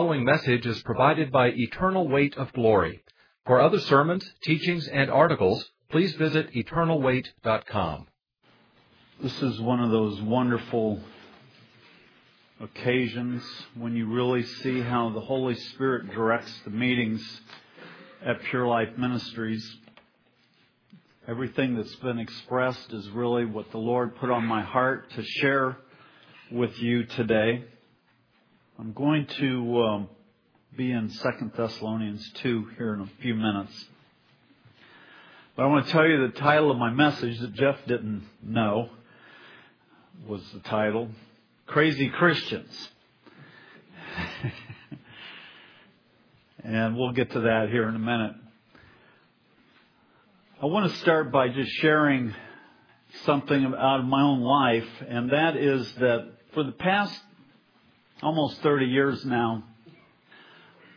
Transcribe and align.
Following 0.00 0.24
message 0.24 0.64
is 0.64 0.82
provided 0.82 1.30
by 1.30 1.48
Eternal 1.48 2.08
Weight 2.08 2.34
of 2.38 2.50
Glory. 2.54 3.02
For 3.44 3.60
other 3.60 3.78
sermons, 3.78 4.24
teachings, 4.42 4.88
and 4.88 5.10
articles, 5.10 5.62
please 5.90 6.14
visit 6.14 6.50
eternalweight.com. 6.54 8.06
This 9.22 9.42
is 9.42 9.60
one 9.60 9.78
of 9.78 9.90
those 9.90 10.18
wonderful 10.22 11.00
occasions 12.62 13.42
when 13.74 13.94
you 13.94 14.06
really 14.06 14.42
see 14.42 14.80
how 14.80 15.10
the 15.10 15.20
Holy 15.20 15.54
Spirit 15.54 16.10
directs 16.14 16.50
the 16.64 16.70
meetings 16.70 17.22
at 18.24 18.40
Pure 18.44 18.68
Life 18.68 18.96
Ministries. 18.96 19.76
Everything 21.28 21.76
that's 21.76 21.96
been 21.96 22.18
expressed 22.18 22.90
is 22.94 23.06
really 23.10 23.44
what 23.44 23.70
the 23.70 23.76
Lord 23.76 24.16
put 24.16 24.30
on 24.30 24.46
my 24.46 24.62
heart 24.62 25.10
to 25.16 25.22
share 25.22 25.76
with 26.50 26.78
you 26.78 27.04
today. 27.04 27.64
I'm 28.80 28.94
going 28.94 29.26
to 29.26 29.82
um, 29.82 30.08
be 30.74 30.90
in 30.90 31.10
Second 31.10 31.52
Thessalonians 31.54 32.26
2 32.36 32.68
here 32.78 32.94
in 32.94 33.02
a 33.02 33.10
few 33.20 33.34
minutes. 33.34 33.84
But 35.54 35.64
I 35.64 35.66
want 35.66 35.84
to 35.84 35.92
tell 35.92 36.08
you 36.08 36.26
the 36.26 36.32
title 36.32 36.70
of 36.70 36.78
my 36.78 36.88
message 36.88 37.38
that 37.40 37.52
Jeff 37.52 37.76
didn't 37.86 38.26
know 38.42 38.88
was 40.26 40.40
the 40.54 40.60
title 40.60 41.10
Crazy 41.66 42.08
Christians. 42.08 42.88
and 46.64 46.96
we'll 46.96 47.12
get 47.12 47.32
to 47.32 47.40
that 47.40 47.68
here 47.68 47.86
in 47.86 47.94
a 47.94 47.98
minute. 47.98 48.32
I 50.62 50.64
want 50.64 50.90
to 50.90 50.96
start 51.00 51.30
by 51.30 51.48
just 51.48 51.70
sharing 51.72 52.34
something 53.26 53.62
out 53.62 54.00
of 54.00 54.06
my 54.06 54.22
own 54.22 54.40
life, 54.40 54.88
and 55.06 55.32
that 55.32 55.58
is 55.58 55.92
that 55.96 56.32
for 56.54 56.62
the 56.62 56.72
past 56.72 57.20
almost 58.22 58.60
30 58.62 58.86
years 58.86 59.24
now, 59.24 59.64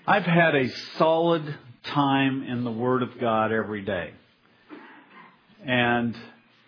I've 0.06 0.26
had 0.26 0.56
a 0.56 0.70
solid 0.98 1.56
time 1.84 2.44
in 2.44 2.64
the 2.64 2.72
Word 2.72 3.04
of 3.04 3.20
God 3.20 3.52
every 3.52 3.82
day. 3.82 4.12
And 5.66 6.16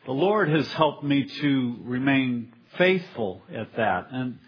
the 0.05 0.13
Lord 0.13 0.49
has 0.49 0.67
helped 0.73 1.03
me 1.03 1.25
to 1.41 1.75
remain 1.83 2.53
faithful 2.77 3.41
at 3.53 3.75
that. 3.75 4.07
And 4.11 4.39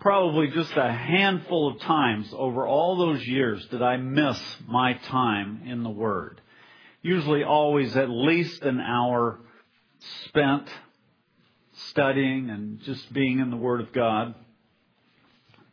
probably 0.00 0.48
just 0.48 0.72
a 0.76 0.92
handful 0.92 1.68
of 1.68 1.80
times 1.80 2.28
over 2.36 2.66
all 2.66 2.96
those 2.96 3.26
years 3.26 3.66
did 3.70 3.82
I 3.82 3.96
miss 3.96 4.38
my 4.66 4.94
time 4.94 5.62
in 5.66 5.82
the 5.82 5.90
Word. 5.90 6.40
Usually 7.00 7.42
always 7.42 7.96
at 7.96 8.10
least 8.10 8.62
an 8.62 8.80
hour 8.80 9.38
spent 10.26 10.68
studying 11.88 12.50
and 12.50 12.80
just 12.82 13.10
being 13.12 13.38
in 13.38 13.50
the 13.50 13.56
Word 13.56 13.80
of 13.80 13.92
God. 13.92 14.34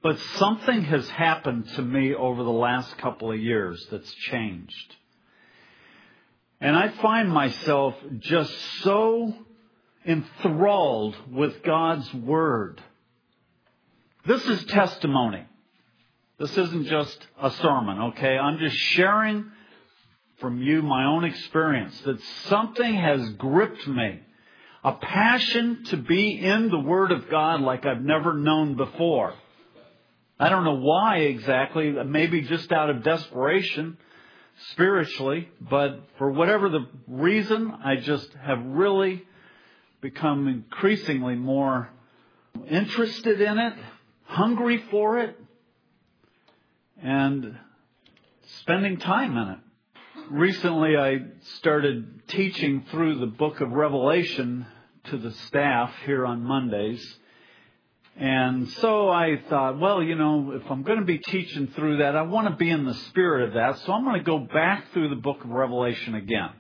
But 0.02 0.18
something 0.38 0.84
has 0.84 1.08
happened 1.10 1.68
to 1.76 1.82
me 1.82 2.16
over 2.16 2.44
the 2.44 2.50
last 2.50 2.98
couple 2.98 3.32
of 3.32 3.40
years 3.40 3.86
that's 3.92 4.12
changed. 4.14 4.96
And 6.60 6.76
I 6.76 6.90
find 6.90 7.30
myself 7.30 7.96
just 8.20 8.54
so 8.82 9.34
enthralled 10.06 11.16
with 11.32 11.62
God's 11.64 12.12
Word. 12.14 12.82
This 14.26 14.44
is 14.46 14.66
testimony. 14.66 15.46
This 16.40 16.58
isn't 16.58 16.88
just 16.88 17.28
a 17.40 17.52
sermon, 17.52 18.00
okay? 18.14 18.38
I'm 18.38 18.58
just 18.58 18.76
sharing 18.76 19.52
from 20.40 20.62
you 20.62 20.82
my 20.82 21.06
own 21.06 21.24
experience 21.24 22.00
that 22.02 22.20
something 22.48 22.96
has 22.96 23.30
gripped 23.34 23.88
me. 23.88 24.20
A 24.84 24.94
passion 24.94 25.84
to 25.86 25.98
be 25.98 26.40
in 26.40 26.70
the 26.70 26.80
Word 26.80 27.12
of 27.12 27.30
God 27.30 27.62
like 27.62 27.86
I've 27.86 28.02
never 28.02 28.34
known 28.34 28.76
before. 28.76 29.36
I 30.42 30.50
don't 30.50 30.64
know 30.64 30.80
why 30.80 31.18
exactly, 31.18 31.92
maybe 31.92 32.42
just 32.42 32.72
out 32.72 32.90
of 32.90 33.04
desperation 33.04 34.00
spiritually, 34.72 35.48
but 35.62 36.00
for 36.18 36.32
whatever 36.32 36.68
the 36.68 36.88
reason, 37.08 37.72
I 37.86 37.98
just 37.98 38.34
have 38.44 38.60
really 38.66 39.24
become 40.02 40.48
increasingly 40.48 41.36
more 41.36 41.90
interested 42.68 43.40
in 43.40 43.60
it, 43.60 43.74
hungry 44.24 44.84
for 44.90 45.20
it, 45.20 45.40
and 47.04 47.56
spending 48.62 48.98
time 48.98 49.38
in 49.38 49.48
it. 49.48 49.60
Recently, 50.32 50.98
I 50.98 51.20
started 51.60 52.28
teaching 52.30 52.84
through 52.90 53.20
the 53.20 53.28
book 53.28 53.62
of 53.62 53.74
Revelation 53.74 54.66
to 55.04 55.18
the 55.18 55.34
staff 55.34 55.94
here 56.08 56.26
on 56.26 56.44
Mondays. 56.44 57.18
And 58.22 58.70
so 58.74 59.10
I 59.10 59.42
thought, 59.50 59.80
well, 59.80 60.04
you 60.04 60.14
know, 60.14 60.52
if 60.52 60.70
I'm 60.70 60.84
going 60.84 61.00
to 61.00 61.06
be 61.06 61.18
teaching 61.18 61.70
through 61.76 61.98
that, 61.98 62.16
I 62.16 62.22
want 62.22 62.48
to 62.50 62.56
be 62.56 62.70
in 62.70 62.86
the 62.86 62.94
spirit 62.94 63.48
of 63.48 63.56
that. 63.56 63.80
So 63.80 63.94
I'm 63.94 64.04
going 64.04 64.20
to 64.20 64.24
go 64.24 64.38
back 64.38 64.94
through 64.94 65.10
the 65.10 65.16
book 65.16 65.44
of 65.44 65.50
Revelation 65.50 66.14
again. 66.14 66.52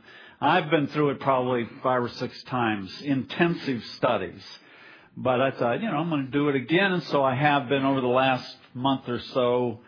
I've 0.42 0.72
been 0.72 0.88
through 0.88 1.12
it 1.12 1.20
probably 1.20 1.70
five 1.84 2.02
or 2.02 2.10
six 2.10 2.42
times, 2.46 2.92
intensive 3.04 3.86
studies. 3.98 4.42
But 5.16 5.40
I 5.40 5.52
thought, 5.52 5.84
you 5.84 5.92
know, 5.92 5.98
I'm 5.98 6.10
going 6.10 6.26
to 6.26 6.32
do 6.32 6.50
it 6.50 6.56
again. 6.56 6.94
And 6.94 7.04
so 7.04 7.24
I 7.24 7.36
have 7.36 7.70
been 7.70 7.86
over 7.86 8.02
the 8.02 8.08
last 8.08 8.58
month 8.74 9.08
or 9.08 9.20
so, 9.20 9.82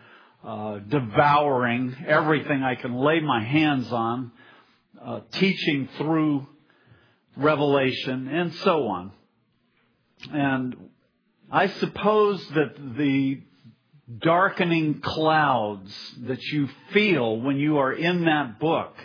uh, 0.43 0.77
devouring 0.77 1.95
everything 2.05 2.61
I 2.61 2.75
can 2.75 2.93
lay 2.93 3.19
my 3.19 3.43
hands 3.43 3.91
on, 3.91 4.31
uh, 5.03 5.21
teaching 5.31 5.89
through 5.97 6.45
Revelation 7.35 8.27
and 8.27 8.53
so 8.53 8.85
on. 8.89 9.11
And 10.31 10.75
I 11.53 11.67
suppose 11.67 12.43
that 12.55 12.73
the 12.97 13.39
darkening 14.17 15.01
clouds 15.01 15.95
that 16.23 16.41
you 16.41 16.67
feel 16.93 17.39
when 17.39 17.57
you 17.57 17.77
are 17.77 17.93
in 17.93 18.25
that 18.25 18.59
book 18.59 18.95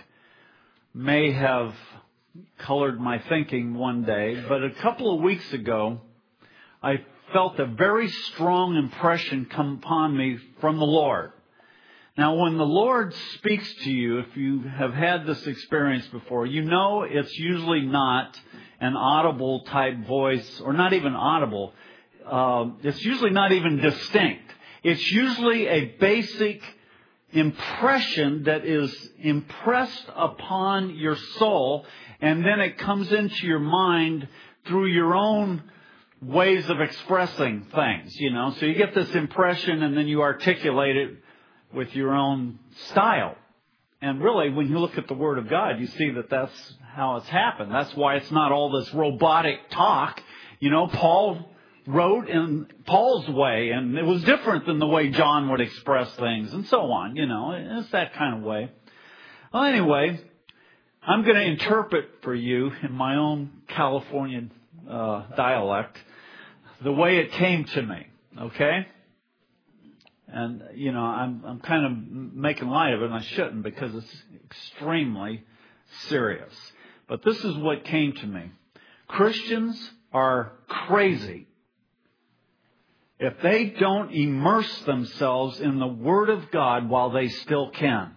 may 0.94 1.31
have 1.31 1.75
colored 2.56 2.98
my 2.98 3.19
thinking 3.28 3.75
one 3.75 4.04
day, 4.04 4.42
but 4.48 4.64
a 4.64 4.70
couple 4.70 5.14
of 5.14 5.20
weeks 5.20 5.53
ago, 5.53 6.00
I 6.82 7.04
felt 7.34 7.59
a 7.59 7.66
very 7.66 8.09
strong 8.09 8.76
impression 8.76 9.44
come 9.50 9.80
upon 9.82 10.16
me 10.16 10.38
from 10.62 10.78
the 10.78 10.86
Lord. 10.86 11.32
Now, 12.16 12.34
when 12.36 12.56
the 12.56 12.65
Lord 12.65 13.12
speaks 13.34 13.71
to 13.84 13.91
you, 13.91 14.21
if 14.21 14.36
you 14.39 14.62
have 14.62 14.94
had 14.94 15.27
this 15.27 15.47
experience 15.47 16.06
before, 16.06 16.47
you 16.47 16.62
know 16.62 17.03
it's 17.03 17.36
usually 17.36 17.83
not 17.83 18.41
an 18.80 18.97
audible 18.97 19.65
type 19.65 20.06
voice, 20.06 20.62
or 20.65 20.72
not 20.72 20.94
even 20.94 21.12
audible 21.12 21.74
uh, 22.28 22.71
it's 22.83 23.04
usually 23.04 23.30
not 23.30 23.53
even 23.53 23.78
distinct. 23.78 24.45
It's 24.83 25.10
usually 25.10 25.66
a 25.66 25.84
basic 25.98 26.63
impression 27.33 28.45
that 28.45 28.65
is 28.65 28.95
impressed 29.19 30.04
upon 30.15 30.97
your 30.97 31.16
soul, 31.39 31.84
and 32.21 32.45
then 32.45 32.60
it 32.60 32.78
comes 32.78 33.13
into 33.13 33.47
your 33.47 33.59
mind 33.59 34.28
through 34.66 34.86
your 34.86 35.15
own 35.15 35.63
ways 36.21 36.69
of 36.69 36.80
expressing 36.80 37.66
things, 37.75 38.15
you 38.16 38.30
know. 38.30 38.54
So 38.59 38.66
you 38.66 38.75
get 38.75 38.95
this 38.95 39.10
impression 39.15 39.83
and 39.83 39.97
then 39.97 40.09
you 40.09 40.22
articulate 40.22 40.97
it 40.97 41.16
with 41.72 41.95
your 41.95 42.15
own 42.15 42.59
style. 42.89 43.36
And 44.01 44.22
really, 44.22 44.51
when 44.51 44.69
you 44.69 44.78
look 44.78 44.97
at 44.97 45.09
the 45.09 45.15
Word 45.15 45.39
of 45.39 45.48
God, 45.48 45.80
you 45.80 45.86
see 45.86 46.10
that 46.10 46.30
that's 46.30 46.75
how 46.95 47.16
it's 47.16 47.28
happened. 47.28 47.72
That's 47.72 47.95
why 47.95 48.16
it's 48.16 48.30
not 48.30 48.53
all 48.53 48.71
this 48.71 48.92
robotic 48.95 49.71
talk. 49.71 50.22
You 50.60 50.71
know, 50.71 50.86
Paul 50.89 51.51
wrote 51.89 52.29
in 52.29 52.67
Paul's 52.85 53.29
way, 53.29 53.71
and 53.71 53.97
it 53.97 54.05
was 54.05 54.23
different 54.23 54.67
than 54.67 54.79
the 54.79 54.87
way 54.87 55.09
John 55.09 55.51
would 55.51 55.63
express 55.63 56.15
things, 56.17 56.53
and 56.53 56.67
so 56.67 56.83
on. 56.93 57.17
You 57.17 57.27
know, 57.27 57.53
it's 57.55 57.91
that 57.91 58.13
kind 58.13 58.37
of 58.39 58.43
way. 58.43 58.71
Well, 59.53 59.65
anyway, 59.65 60.21
I'm 61.03 61.25
going 61.25 61.37
to 61.37 61.43
interpret 61.43 62.23
for 62.23 62.35
you 62.35 62.71
in 62.83 62.93
my 62.93 63.17
own 63.17 63.63
California 63.69 64.43
uh, 64.89 65.25
dialect 65.35 65.97
the 66.83 66.93
way 66.93 67.19
it 67.19 67.33
came 67.33 67.65
to 67.65 67.83
me. 67.83 68.07
Okay? 68.39 68.87
And 70.29 70.63
you 70.75 70.93
know, 70.93 71.01
I'm 71.01 71.43
I'm 71.47 71.61
kind 71.61 71.87
of 71.87 72.35
making 72.35 72.69
light 72.69 72.93
of 72.93 73.01
it, 73.01 73.07
and 73.07 73.15
I 73.15 73.23
shouldn't 73.23 73.63
because 73.63 73.95
it's 73.95 74.23
extremely 74.45 75.43
serious. 76.09 76.53
But 77.09 77.25
this 77.25 77.43
is 77.43 77.57
what 77.57 77.85
came 77.85 78.13
to 78.13 78.27
me. 78.27 78.51
Christians 79.07 79.91
are 80.13 80.53
crazy 80.69 81.47
if 83.18 83.41
they 83.42 83.66
don't 83.66 84.12
immerse 84.12 84.80
themselves 84.82 85.60
in 85.60 85.78
the 85.78 85.86
Word 85.86 86.30
of 86.30 86.50
God 86.50 86.88
while 86.88 87.10
they 87.10 87.28
still 87.28 87.70
can. 87.70 88.12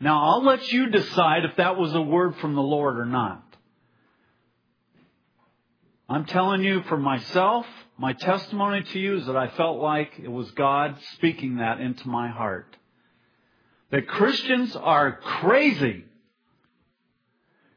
Now, 0.00 0.22
I'll 0.22 0.44
let 0.44 0.70
you 0.72 0.90
decide 0.90 1.44
if 1.44 1.56
that 1.56 1.76
was 1.78 1.94
a 1.94 2.00
word 2.00 2.36
from 2.36 2.54
the 2.54 2.62
Lord 2.62 2.98
or 2.98 3.06
not. 3.06 3.42
I'm 6.08 6.26
telling 6.26 6.62
you 6.62 6.82
for 6.82 6.98
myself, 6.98 7.66
my 7.98 8.12
testimony 8.12 8.82
to 8.82 8.98
you 8.98 9.16
is 9.16 9.26
that 9.26 9.36
I 9.36 9.48
felt 9.48 9.80
like 9.80 10.12
it 10.22 10.28
was 10.30 10.50
God 10.52 10.96
speaking 11.14 11.56
that 11.56 11.80
into 11.80 12.08
my 12.08 12.28
heart. 12.28 12.76
That 13.90 14.06
Christians 14.06 14.76
are 14.76 15.16
crazy 15.16 16.04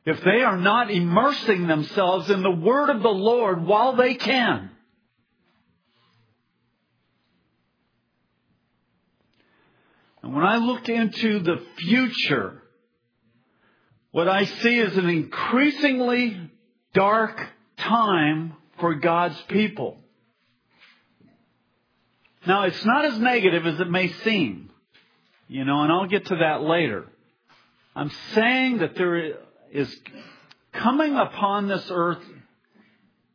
if 0.06 0.22
they 0.24 0.42
are 0.42 0.58
not 0.58 0.92
immersing 0.92 1.68
themselves 1.68 2.30
in 2.30 2.42
the 2.42 2.52
Word 2.52 2.90
of 2.90 3.02
the 3.02 3.10
Lord 3.10 3.66
while 3.66 3.96
they 3.96 4.16
can. 4.16 4.72
And 10.24 10.34
when 10.34 10.44
I 10.44 10.58
look 10.58 10.90
into 10.90 11.40
the 11.40 11.64
future, 11.78 12.62
what 14.12 14.28
I 14.28 14.46
see 14.46 14.78
is 14.80 14.98
an 14.98 15.10
increasingly 15.10 16.52
dark 16.94 17.40
time 17.78 18.54
for 18.80 18.96
God's 18.96 19.40
people. 19.44 19.98
Now, 22.46 22.64
it's 22.64 22.86
not 22.86 23.06
as 23.06 23.20
negative 23.20 23.66
as 23.66 23.80
it 23.80 23.90
may 23.90 24.08
seem, 24.24 24.72
you 25.48 25.66
know, 25.66 25.84
and 25.84 25.92
I'll 25.92 26.08
get 26.08 26.26
to 26.28 26.38
that 26.38 26.62
later. 26.62 27.06
I'm 27.96 28.12
saying 28.34 28.80
that 28.80 28.96
there 28.96 29.34
is 29.72 29.96
coming 30.74 31.16
upon 31.16 31.68
this 31.68 31.88
earth 31.92 32.24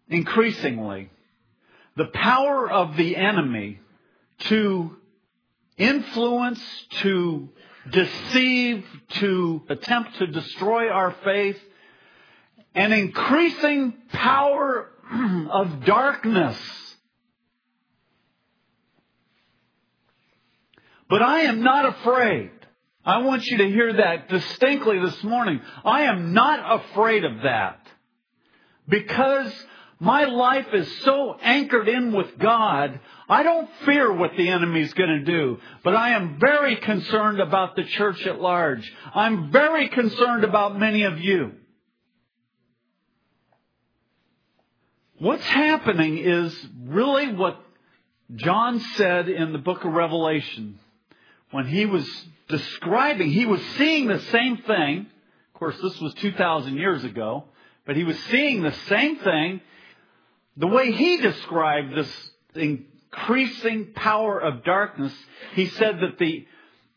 increasingly 0.09 1.11
the 1.97 2.07
power 2.07 2.71
of 2.71 2.97
the 2.97 3.17
enemy 3.17 3.81
to 4.39 4.97
influence, 5.77 6.61
to 7.03 7.49
deceive, 7.91 8.85
to 9.11 9.63
attempt 9.69 10.17
to 10.19 10.27
destroy 10.27 10.89
our 10.89 11.15
faith, 11.25 11.59
an 12.75 12.93
increasing 12.93 13.95
power 14.13 14.91
of 15.51 15.85
darkness. 15.85 16.59
But 21.09 21.23
I 21.23 21.41
am 21.43 21.63
not 21.63 21.87
afraid. 21.87 22.51
I 23.05 23.19
want 23.19 23.45
you 23.47 23.59
to 23.59 23.69
hear 23.69 23.93
that 23.95 24.29
distinctly 24.29 24.99
this 24.99 25.23
morning. 25.23 25.61
I 25.85 26.03
am 26.05 26.33
not 26.33 26.81
afraid 26.83 27.25
of 27.25 27.43
that. 27.43 27.81
Because 28.89 29.53
my 30.01 30.25
life 30.25 30.67
is 30.73 31.01
so 31.03 31.37
anchored 31.41 31.89
in 31.89 32.13
with 32.13 32.39
God, 32.39 32.99
I 33.29 33.43
don't 33.43 33.69
fear 33.85 34.13
what 34.13 34.33
the 34.37 34.49
enemy's 34.49 34.93
going 34.95 35.25
to 35.25 35.25
do, 35.25 35.59
but 35.83 35.95
I 35.95 36.11
am 36.11 36.39
very 36.41 36.77
concerned 36.77 37.41
about 37.41 37.77
the 37.77 37.85
church 37.85 38.27
at 38.27 38.41
large. 38.41 38.91
I'm 39.15 39.51
very 39.53 39.89
concerned 39.89 40.45
about 40.45 40.79
many 40.79 41.05
of 41.05 41.21
you. 41.21 41.53
What's 45.19 45.47
happening 45.47 46.19
is 46.19 46.69
really 46.85 47.33
what 47.35 47.59
John 48.35 48.81
said 48.97 49.29
in 49.29 49.53
the 49.53 49.59
book 49.59 49.85
of 49.85 49.93
Revelation 49.93 50.79
when 51.51 51.67
he 51.67 51.87
was 51.87 52.07
describing, 52.49 53.31
he 53.31 53.47
was 53.47 53.61
seeing 53.77 54.07
the 54.07 54.21
same 54.21 54.59
thing. 54.59 55.07
Of 55.55 55.59
course, 55.59 55.77
this 55.81 56.01
was 56.01 56.15
2,000 56.15 56.77
years 56.77 57.05
ago, 57.05 57.45
but 57.87 57.97
he 57.97 58.05
was 58.05 58.19
seeing 58.25 58.63
the 58.63 58.75
same 58.89 59.17
thing. 59.19 59.61
The 60.57 60.67
way 60.67 60.93
he 60.93 61.17
described 61.19 61.97
this 61.97 62.31
increasing 62.55 63.93
power 63.95 64.39
of 64.39 64.65
darkness, 64.65 65.15
he 65.55 65.67
said 65.67 66.01
that 66.01 66.19
the, 66.19 66.47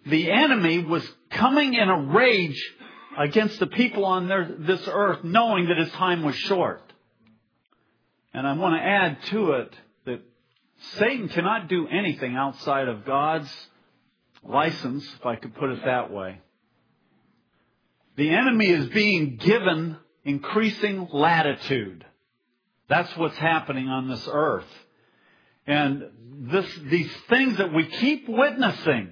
the 0.05 0.31
enemy 0.31 0.83
was 0.83 1.07
coming 1.29 1.73
in 1.73 1.89
a 1.89 2.01
rage 2.01 2.61
against 3.17 3.59
the 3.59 3.67
people 3.67 4.05
on 4.05 4.27
their, 4.27 4.55
this 4.59 4.88
earth, 4.88 5.23
knowing 5.23 5.67
that 5.67 5.77
his 5.77 5.91
time 5.93 6.23
was 6.23 6.35
short. 6.35 6.81
And 8.33 8.45
I 8.45 8.53
want 8.53 8.75
to 8.75 8.85
add 8.85 9.23
to 9.31 9.51
it 9.53 9.73
that 10.05 10.19
Satan 11.00 11.29
cannot 11.29 11.67
do 11.67 11.88
anything 11.88 12.35
outside 12.35 12.88
of 12.88 13.05
God's 13.05 13.50
license, 14.44 15.06
if 15.19 15.25
I 15.25 15.36
could 15.36 15.56
put 15.56 15.69
it 15.72 15.86
that 15.86 16.12
way. 16.12 16.42
The 18.16 18.30
enemy 18.30 18.69
is 18.69 18.88
being 18.89 19.38
given 19.38 19.98
increasing 20.24 21.07
latitude. 21.12 22.06
That's 22.89 23.16
what's 23.18 23.38
happening 23.38 23.88
on 23.88 24.07
this 24.10 24.28
earth. 24.31 24.66
And 25.66 26.04
this, 26.51 26.66
these 26.86 27.12
things 27.30 27.57
that 27.57 27.74
we 27.74 27.86
keep 27.86 28.28
witnessing. 28.28 29.12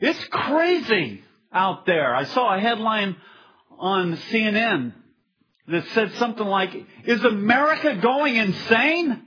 It's 0.00 0.24
crazy 0.28 1.22
out 1.52 1.86
there. 1.86 2.14
I 2.14 2.24
saw 2.24 2.54
a 2.54 2.60
headline 2.60 3.16
on 3.78 4.16
CNN 4.16 4.92
that 5.68 5.86
said 5.88 6.12
something 6.14 6.46
like, 6.46 6.74
is 7.04 7.24
America 7.24 7.96
going 7.96 8.36
insane? 8.36 9.22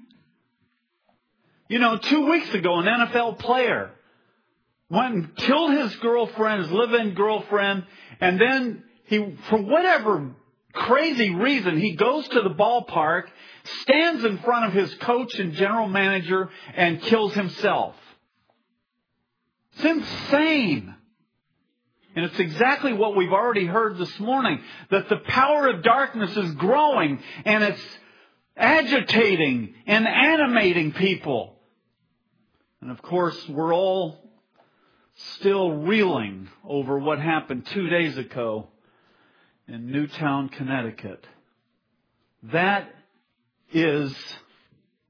You 1.69 1.77
know, 1.77 1.97
two 1.97 2.27
weeks 2.27 2.51
ago, 2.55 2.79
an 2.79 2.85
NFL 2.85 3.37
player 3.37 3.91
went 4.89 5.13
and 5.13 5.35
killed 5.35 5.71
his 5.71 5.95
girlfriend, 5.97 6.63
his 6.63 6.71
live-in 6.71 7.13
girlfriend, 7.13 7.85
and 8.19 8.41
then 8.41 8.83
he, 9.05 9.35
for 9.49 9.61
whatever 9.61 10.31
crazy 10.73 11.29
reason, 11.29 11.79
he 11.79 11.93
goes 11.93 12.27
to 12.29 12.41
the 12.41 12.49
ballpark, 12.49 13.25
stands 13.81 14.23
in 14.23 14.39
front 14.39 14.65
of 14.65 14.73
his 14.73 14.91
coach 14.95 15.37
and 15.37 15.53
general 15.53 15.87
manager, 15.87 16.49
and 16.75 17.03
kills 17.03 17.35
himself. 17.35 17.95
It's 19.75 19.85
insane. 19.85 20.95
And 22.15 22.25
it's 22.25 22.39
exactly 22.39 22.93
what 22.93 23.15
we've 23.15 23.31
already 23.31 23.67
heard 23.67 23.99
this 23.99 24.19
morning, 24.19 24.59
that 24.89 25.07
the 25.07 25.17
power 25.17 25.67
of 25.69 25.83
darkness 25.83 26.35
is 26.35 26.51
growing 26.55 27.21
and 27.45 27.63
it's 27.63 27.99
agitating 28.57 29.75
and 29.85 30.07
animating 30.07 30.93
people. 30.93 31.57
And 32.81 32.91
of 32.91 33.01
course, 33.01 33.37
we're 33.49 33.73
all 33.73 34.17
still 35.39 35.71
reeling 35.71 36.47
over 36.67 36.97
what 36.97 37.19
happened 37.19 37.65
two 37.67 37.89
days 37.89 38.17
ago 38.17 38.67
in 39.67 39.91
Newtown, 39.91 40.49
Connecticut. 40.49 41.25
That 42.43 42.89
is 43.73 44.15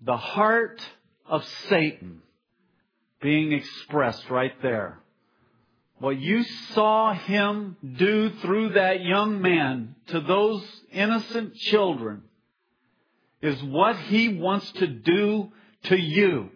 the 0.01 0.17
heart 0.17 0.81
of 1.27 1.45
Satan 1.69 2.21
being 3.21 3.51
expressed 3.51 4.29
right 4.29 4.59
there. 4.63 4.99
What 5.99 6.17
you 6.17 6.43
saw 6.73 7.13
him 7.13 7.75
do 7.97 8.31
through 8.41 8.69
that 8.73 9.01
young 9.01 9.41
man 9.41 9.95
to 10.07 10.21
those 10.21 10.65
innocent 10.91 11.55
children 11.55 12.23
is 13.41 13.61
what 13.61 13.97
he 13.97 14.29
wants 14.29 14.71
to 14.73 14.87
do 14.87 15.51
to 15.83 15.97
you 15.97 16.49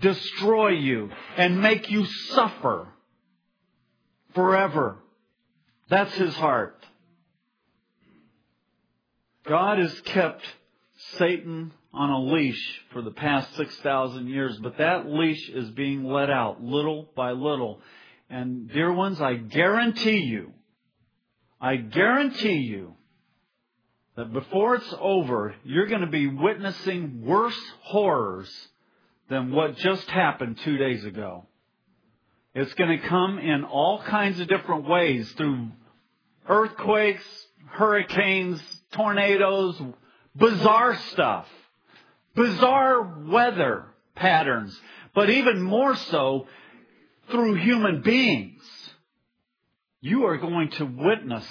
destroy 0.00 0.70
you 0.70 1.10
and 1.36 1.60
make 1.60 1.90
you 1.90 2.04
suffer 2.04 2.88
forever. 4.34 4.98
That's 5.88 6.14
his 6.14 6.34
heart. 6.34 6.84
God 9.46 9.78
has 9.78 10.00
kept 10.00 10.42
Satan 11.18 11.72
on 11.92 12.10
a 12.10 12.22
leash 12.32 12.80
for 12.92 13.02
the 13.02 13.10
past 13.10 13.54
6,000 13.56 14.26
years, 14.26 14.58
but 14.62 14.78
that 14.78 15.06
leash 15.06 15.48
is 15.50 15.70
being 15.70 16.04
let 16.04 16.30
out 16.30 16.62
little 16.62 17.08
by 17.14 17.32
little. 17.32 17.80
And 18.30 18.68
dear 18.70 18.92
ones, 18.92 19.20
I 19.20 19.34
guarantee 19.34 20.20
you, 20.20 20.52
I 21.60 21.76
guarantee 21.76 22.56
you 22.56 22.94
that 24.16 24.32
before 24.32 24.76
it's 24.76 24.94
over, 25.00 25.54
you're 25.64 25.86
going 25.86 26.00
to 26.00 26.06
be 26.06 26.26
witnessing 26.26 27.24
worse 27.24 27.58
horrors 27.82 28.50
than 29.28 29.50
what 29.50 29.76
just 29.76 30.08
happened 30.10 30.58
two 30.58 30.76
days 30.76 31.04
ago. 31.04 31.46
It's 32.54 32.74
going 32.74 33.00
to 33.00 33.08
come 33.08 33.38
in 33.38 33.64
all 33.64 34.00
kinds 34.02 34.38
of 34.38 34.48
different 34.48 34.88
ways 34.88 35.30
through 35.32 35.70
earthquakes, 36.48 37.24
hurricanes, 37.66 38.60
tornadoes, 38.92 39.80
bizarre 40.36 40.96
stuff, 41.12 41.48
bizarre 42.34 43.24
weather 43.26 43.86
patterns, 44.14 44.78
but 45.14 45.30
even 45.30 45.60
more 45.60 45.96
so 45.96 46.46
through 47.30 47.54
human 47.54 48.02
beings. 48.02 48.62
You 50.00 50.26
are 50.26 50.36
going 50.36 50.70
to 50.72 50.84
witness 50.84 51.46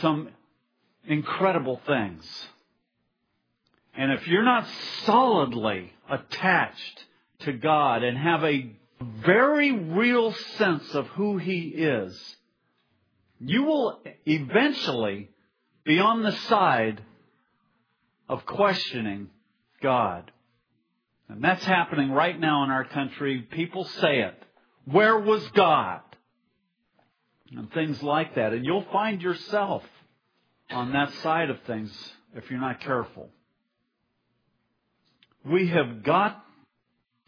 some 0.00 0.28
incredible 1.06 1.80
things. 1.86 2.26
And 3.96 4.12
if 4.12 4.26
you're 4.28 4.44
not 4.44 4.66
solidly 5.04 5.92
attached 6.08 7.04
to 7.40 7.52
God 7.52 8.02
and 8.02 8.16
have 8.16 8.44
a 8.44 8.70
very 9.00 9.72
real 9.72 10.32
sense 10.32 10.94
of 10.94 11.06
who 11.08 11.38
He 11.38 11.68
is, 11.68 12.36
you 13.40 13.64
will 13.64 14.00
eventually 14.26 15.30
be 15.84 15.98
on 15.98 16.22
the 16.22 16.32
side 16.32 17.02
of 18.28 18.44
questioning 18.44 19.30
God. 19.82 20.30
And 21.28 21.42
that's 21.42 21.64
happening 21.64 22.10
right 22.10 22.38
now 22.38 22.64
in 22.64 22.70
our 22.70 22.84
country. 22.84 23.42
People 23.42 23.84
say 23.84 24.20
it. 24.20 24.42
Where 24.84 25.18
was 25.18 25.46
God? 25.50 26.00
And 27.50 27.72
things 27.72 28.02
like 28.02 28.34
that. 28.34 28.52
And 28.52 28.64
you'll 28.64 28.86
find 28.92 29.22
yourself 29.22 29.84
on 30.70 30.92
that 30.92 31.12
side 31.14 31.50
of 31.50 31.60
things 31.62 31.92
if 32.34 32.50
you're 32.50 32.60
not 32.60 32.80
careful. 32.80 33.28
We 35.48 35.68
have 35.68 36.02
got 36.02 36.44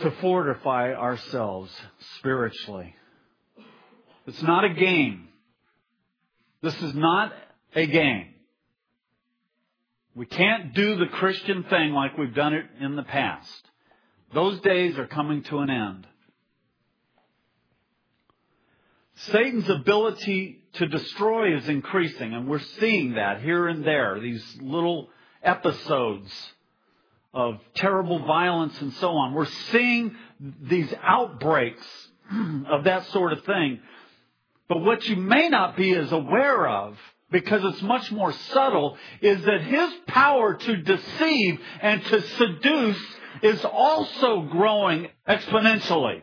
to 0.00 0.10
fortify 0.20 0.92
ourselves 0.92 1.70
spiritually. 2.16 2.94
It's 4.26 4.42
not 4.42 4.64
a 4.64 4.75
game. 4.75 5.28
This 6.60 6.75
is 6.82 6.94
not 6.94 7.32
a 7.76 7.87
game. 7.87 8.34
We 10.16 10.26
can't 10.26 10.75
do 10.75 10.96
the 10.96 11.06
Christian 11.06 11.62
thing 11.64 11.92
like 11.92 12.18
we've 12.18 12.34
done 12.34 12.54
it 12.54 12.64
in 12.80 12.96
the 12.96 13.04
past. 13.04 13.62
Those 14.34 14.60
days 14.62 14.98
are 14.98 15.06
coming 15.06 15.44
to 15.44 15.58
an 15.58 15.70
end. 15.70 16.06
Satan's 19.14 19.68
ability 19.68 20.64
to 20.75 20.87
destroy 20.87 21.56
is 21.56 21.68
increasing, 21.68 22.34
and 22.34 22.48
we're 22.48 22.58
seeing 22.80 23.14
that 23.14 23.42
here 23.42 23.68
and 23.68 23.84
there, 23.84 24.18
these 24.18 24.44
little 24.60 25.08
episodes 25.42 26.32
of 27.35 27.61
terrible 27.75 28.25
violence 28.25 28.80
and 28.80 28.92
so 28.94 29.11
on. 29.11 29.35
We're 29.35 29.47
seeing 29.70 30.16
these 30.62 30.92
outbreaks 31.02 31.87
of 32.70 32.85
that 32.85 33.06
sort 33.06 33.32
of 33.32 33.44
thing. 33.44 33.80
But 34.68 34.80
what 34.80 35.06
you 35.06 35.16
may 35.16 35.49
not 35.49 35.76
be 35.76 35.94
as 35.94 36.12
aware 36.12 36.68
of, 36.68 36.97
because 37.30 37.62
it's 37.64 37.82
much 37.82 38.11
more 38.12 38.32
subtle, 38.32 38.97
is 39.20 39.42
that 39.44 39.62
his 39.62 39.90
power 40.06 40.54
to 40.54 40.76
deceive 40.76 41.61
and 41.80 42.04
to 42.04 42.23
seduce 42.23 43.02
is 43.42 43.64
also 43.64 44.42
growing 44.42 45.08
exponentially. 45.28 46.23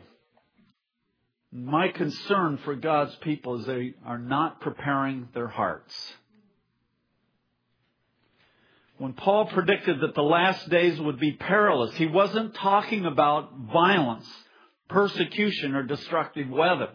My 1.51 1.87
concern 1.87 2.57
for 2.57 2.75
God's 2.75 3.15
people 3.17 3.59
is 3.59 3.65
they 3.65 3.93
are 4.05 4.17
not 4.17 4.59
preparing 4.59 5.29
their 5.33 5.47
hearts. 5.47 6.13
When 8.97 9.13
Paul 9.13 9.47
predicted 9.47 9.99
that 10.01 10.15
the 10.15 10.23
last 10.23 10.69
days 10.69 10.99
would 10.99 11.19
be 11.19 11.33
perilous, 11.33 11.95
he 11.95 12.07
wasn't 12.07 12.55
talking 12.55 13.05
about 13.05 13.53
violence, 13.71 14.27
persecution, 14.87 15.75
or 15.75 15.83
destructive 15.83 16.49
weather. 16.49 16.89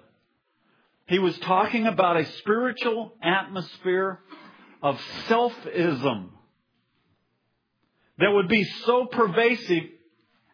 He 1.06 1.18
was 1.18 1.38
talking 1.40 1.86
about 1.86 2.16
a 2.16 2.24
spiritual 2.38 3.12
atmosphere 3.22 4.20
of 4.82 4.98
selfism 5.28 6.28
that 8.18 8.30
would 8.32 8.48
be 8.48 8.64
so 8.64 9.06
pervasive 9.06 9.84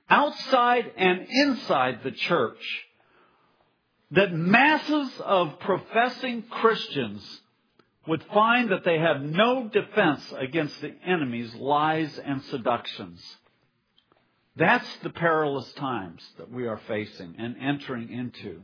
outside 0.08 0.90
and 0.96 1.26
inside 1.28 2.00
the 2.02 2.12
church 2.12 2.86
that 4.12 4.32
masses 4.32 5.10
of 5.20 5.58
professing 5.60 6.42
Christians 6.42 7.40
would 8.06 8.22
find 8.32 8.70
that 8.70 8.84
they 8.84 8.98
have 8.98 9.22
no 9.22 9.68
defense 9.68 10.32
against 10.36 10.80
the 10.80 10.94
enemy's 11.04 11.54
lies 11.54 12.18
and 12.18 12.42
seductions. 12.44 13.20
That's 14.56 14.86
the 15.02 15.10
perilous 15.10 15.70
times 15.75 16.26
that 16.38 16.50
we 16.50 16.66
are 16.66 16.80
facing 16.88 17.34
and 17.38 17.56
entering 17.60 18.10
into. 18.10 18.62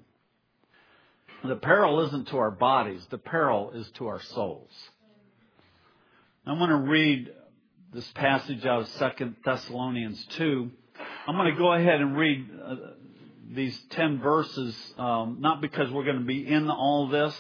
The 1.45 1.57
peril 1.57 2.07
isn't 2.07 2.29
to 2.29 2.39
our 2.39 2.53
bodies, 2.53 3.05
the 3.11 3.19
peril 3.19 3.73
is 3.75 3.91
to 3.97 4.07
our 4.07 4.21
souls. 4.21 4.71
I 6.47 6.53
want 6.53 6.71
to 6.71 6.91
read 6.91 7.33
this 7.93 8.09
passage 8.13 8.65
out 8.65 8.83
of 8.83 9.17
2 9.17 9.35
Thessalonians 9.45 10.25
2. 10.37 10.71
I'm 11.27 11.37
going 11.37 11.53
to 11.53 11.59
go 11.59 11.73
ahead 11.73 12.01
and 12.01 12.17
read 12.17 12.49
uh, 12.65 12.75
these 13.53 13.79
10 13.91 14.21
verses, 14.21 14.77
um, 14.99 15.39
not 15.41 15.61
because 15.61 15.91
we're 15.91 16.05
going 16.05 16.19
to 16.19 16.25
be 16.25 16.47
in 16.47 16.71
all 16.71 17.09
this, 17.09 17.35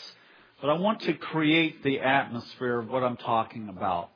but 0.63 0.71
I 0.71 0.75
want 0.75 1.01
to 1.03 1.15
create 1.15 1.83
the 1.83 1.99
atmosphere 1.99 2.79
of 2.79 2.89
what 2.89 3.03
I'm 3.03 3.17
talking 3.17 3.69
about. 3.69 4.11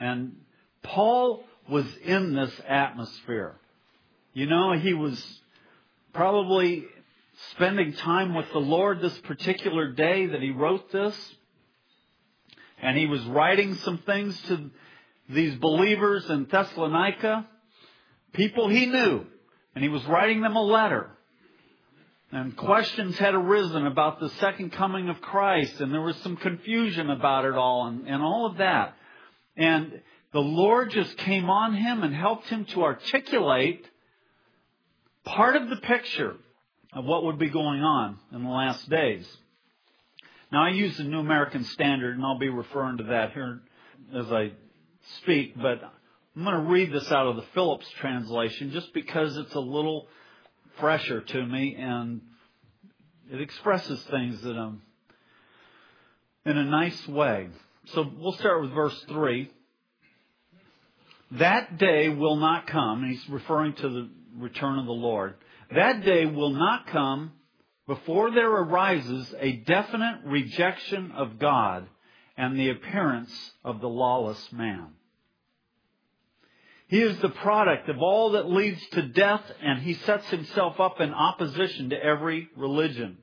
And 0.00 0.34
Paul 0.82 1.44
was 1.68 1.84
in 2.02 2.34
this 2.34 2.58
atmosphere. 2.66 3.54
You 4.32 4.46
know, 4.46 4.72
he 4.72 4.94
was 4.94 5.22
probably 6.14 6.86
spending 7.50 7.92
time 7.92 8.34
with 8.34 8.50
the 8.50 8.60
Lord 8.60 9.02
this 9.02 9.16
particular 9.18 9.92
day 9.92 10.24
that 10.24 10.40
he 10.40 10.50
wrote 10.50 10.90
this. 10.90 11.34
And 12.80 12.96
he 12.96 13.06
was 13.06 13.22
writing 13.26 13.74
some 13.74 13.98
things 13.98 14.40
to 14.44 14.70
these 15.28 15.54
believers 15.56 16.30
in 16.30 16.46
Thessalonica, 16.46 17.46
people 18.32 18.70
he 18.70 18.86
knew. 18.86 19.26
And 19.74 19.84
he 19.84 19.90
was 19.90 20.04
writing 20.06 20.40
them 20.40 20.56
a 20.56 20.62
letter. 20.62 21.10
And 22.32 22.56
questions 22.56 23.18
had 23.18 23.34
arisen 23.34 23.86
about 23.86 24.20
the 24.20 24.28
second 24.30 24.70
coming 24.70 25.08
of 25.08 25.20
Christ, 25.20 25.80
and 25.80 25.92
there 25.92 26.00
was 26.00 26.16
some 26.18 26.36
confusion 26.36 27.10
about 27.10 27.44
it 27.44 27.54
all, 27.54 27.86
and, 27.88 28.06
and 28.06 28.22
all 28.22 28.46
of 28.46 28.58
that. 28.58 28.94
And 29.56 30.00
the 30.32 30.40
Lord 30.40 30.90
just 30.90 31.16
came 31.16 31.50
on 31.50 31.74
him 31.74 32.04
and 32.04 32.14
helped 32.14 32.48
him 32.48 32.66
to 32.66 32.84
articulate 32.84 33.84
part 35.24 35.56
of 35.56 35.68
the 35.68 35.76
picture 35.76 36.36
of 36.92 37.04
what 37.04 37.24
would 37.24 37.38
be 37.38 37.48
going 37.48 37.82
on 37.82 38.18
in 38.32 38.44
the 38.44 38.50
last 38.50 38.88
days. 38.88 39.28
Now, 40.52 40.64
I 40.64 40.70
use 40.70 40.96
the 40.96 41.04
New 41.04 41.20
American 41.20 41.64
Standard, 41.64 42.16
and 42.16 42.24
I'll 42.24 42.38
be 42.38 42.48
referring 42.48 42.98
to 42.98 43.04
that 43.04 43.32
here 43.32 43.60
as 44.14 44.30
I 44.30 44.52
speak, 45.18 45.56
but 45.56 45.80
I'm 46.36 46.44
going 46.44 46.64
to 46.64 46.70
read 46.70 46.92
this 46.92 47.10
out 47.10 47.26
of 47.26 47.36
the 47.36 47.44
Phillips 47.54 47.88
translation 47.98 48.70
just 48.70 48.92
because 48.94 49.36
it's 49.36 49.54
a 49.54 49.60
little 49.60 50.06
fresher 50.80 51.20
to 51.20 51.46
me 51.46 51.76
and 51.78 52.20
it 53.30 53.40
expresses 53.40 54.02
things 54.04 54.44
in 54.44 54.56
a, 54.56 54.74
in 56.46 56.56
a 56.56 56.64
nice 56.64 57.06
way. 57.06 57.48
So 57.86 58.10
we'll 58.18 58.32
start 58.32 58.62
with 58.62 58.72
verse 58.72 59.04
3. 59.08 59.50
That 61.32 61.78
day 61.78 62.08
will 62.08 62.36
not 62.36 62.66
come, 62.66 63.08
he's 63.08 63.28
referring 63.28 63.74
to 63.74 63.88
the 63.88 64.10
return 64.36 64.78
of 64.78 64.86
the 64.86 64.92
Lord. 64.92 65.34
That 65.72 66.04
day 66.04 66.26
will 66.26 66.50
not 66.50 66.88
come 66.88 67.32
before 67.86 68.32
there 68.32 68.50
arises 68.50 69.32
a 69.38 69.52
definite 69.52 70.20
rejection 70.24 71.12
of 71.12 71.38
God 71.38 71.86
and 72.36 72.58
the 72.58 72.70
appearance 72.70 73.52
of 73.64 73.80
the 73.80 73.88
lawless 73.88 74.50
man. 74.52 74.88
He 76.90 77.00
is 77.00 77.16
the 77.20 77.28
product 77.28 77.88
of 77.88 78.02
all 78.02 78.32
that 78.32 78.50
leads 78.50 78.84
to 78.88 79.02
death, 79.02 79.44
and 79.62 79.80
he 79.80 79.94
sets 79.94 80.28
himself 80.28 80.80
up 80.80 81.00
in 81.00 81.14
opposition 81.14 81.90
to 81.90 82.04
every 82.04 82.48
religion. 82.56 83.18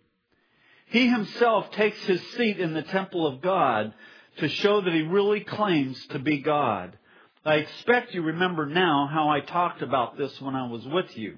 He 0.86 1.10
himself 1.10 1.70
takes 1.72 2.02
his 2.06 2.22
seat 2.38 2.62
in 2.62 2.74
the 2.74 2.82
temple 2.82 3.28
of 3.28 3.42
God 3.42 3.94
to 4.38 4.48
show 4.48 4.80
that 4.80 4.94
he 4.94 5.02
really 5.02 5.42
claims 5.42 6.02
to 6.12 6.20
be 6.20 6.38
God. 6.38 6.98
I 7.44 7.56
expect 7.56 8.14
you 8.14 8.22
remember 8.22 8.66
now 8.68 9.10
how 9.12 9.28
I 9.28 9.42
talked 9.42 9.82
about 9.82 10.18
this 10.18 10.40
when 10.40 10.56
I 10.56 10.70
was 10.70 10.86
with 10.86 11.18
you. 11.18 11.36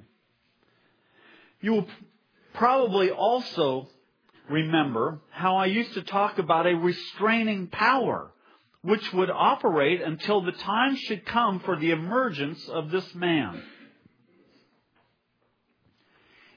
You 1.62 1.72
will 1.72 1.88
probably 2.54 3.10
also 3.10 3.90
remember 4.52 5.20
how 5.32 5.56
I 5.56 5.66
used 5.66 5.96
to 5.96 6.04
talk 6.04 6.38
about 6.38 6.68
a 6.68 6.76
restraining 6.76 7.70
power 7.70 8.32
which 8.82 9.12
would 9.14 9.30
operate 9.30 10.02
until 10.02 10.42
the 10.42 10.52
time 10.52 10.96
should 10.96 11.26
come 11.26 11.60
for 11.60 11.76
the 11.76 11.92
emergence 11.92 12.68
of 12.70 12.92
this 12.92 13.14
man. 13.14 13.62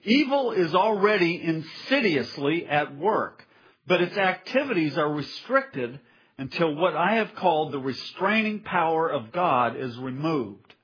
Evil 0.04 0.52
is 0.52 0.74
already 0.74 1.40
insidiously 1.42 2.66
at 2.66 2.96
work, 2.96 3.46
but 3.86 4.00
its 4.00 4.16
activities 4.16 4.98
are 4.98 5.12
restricted 5.12 6.00
until 6.38 6.74
what 6.74 6.96
I 6.96 7.16
have 7.16 7.34
called 7.34 7.72
the 7.72 7.78
restraining 7.78 8.60
power 8.60 9.08
of 9.08 9.32
God 9.32 9.76
is 9.76 9.96
removed. 9.98 10.74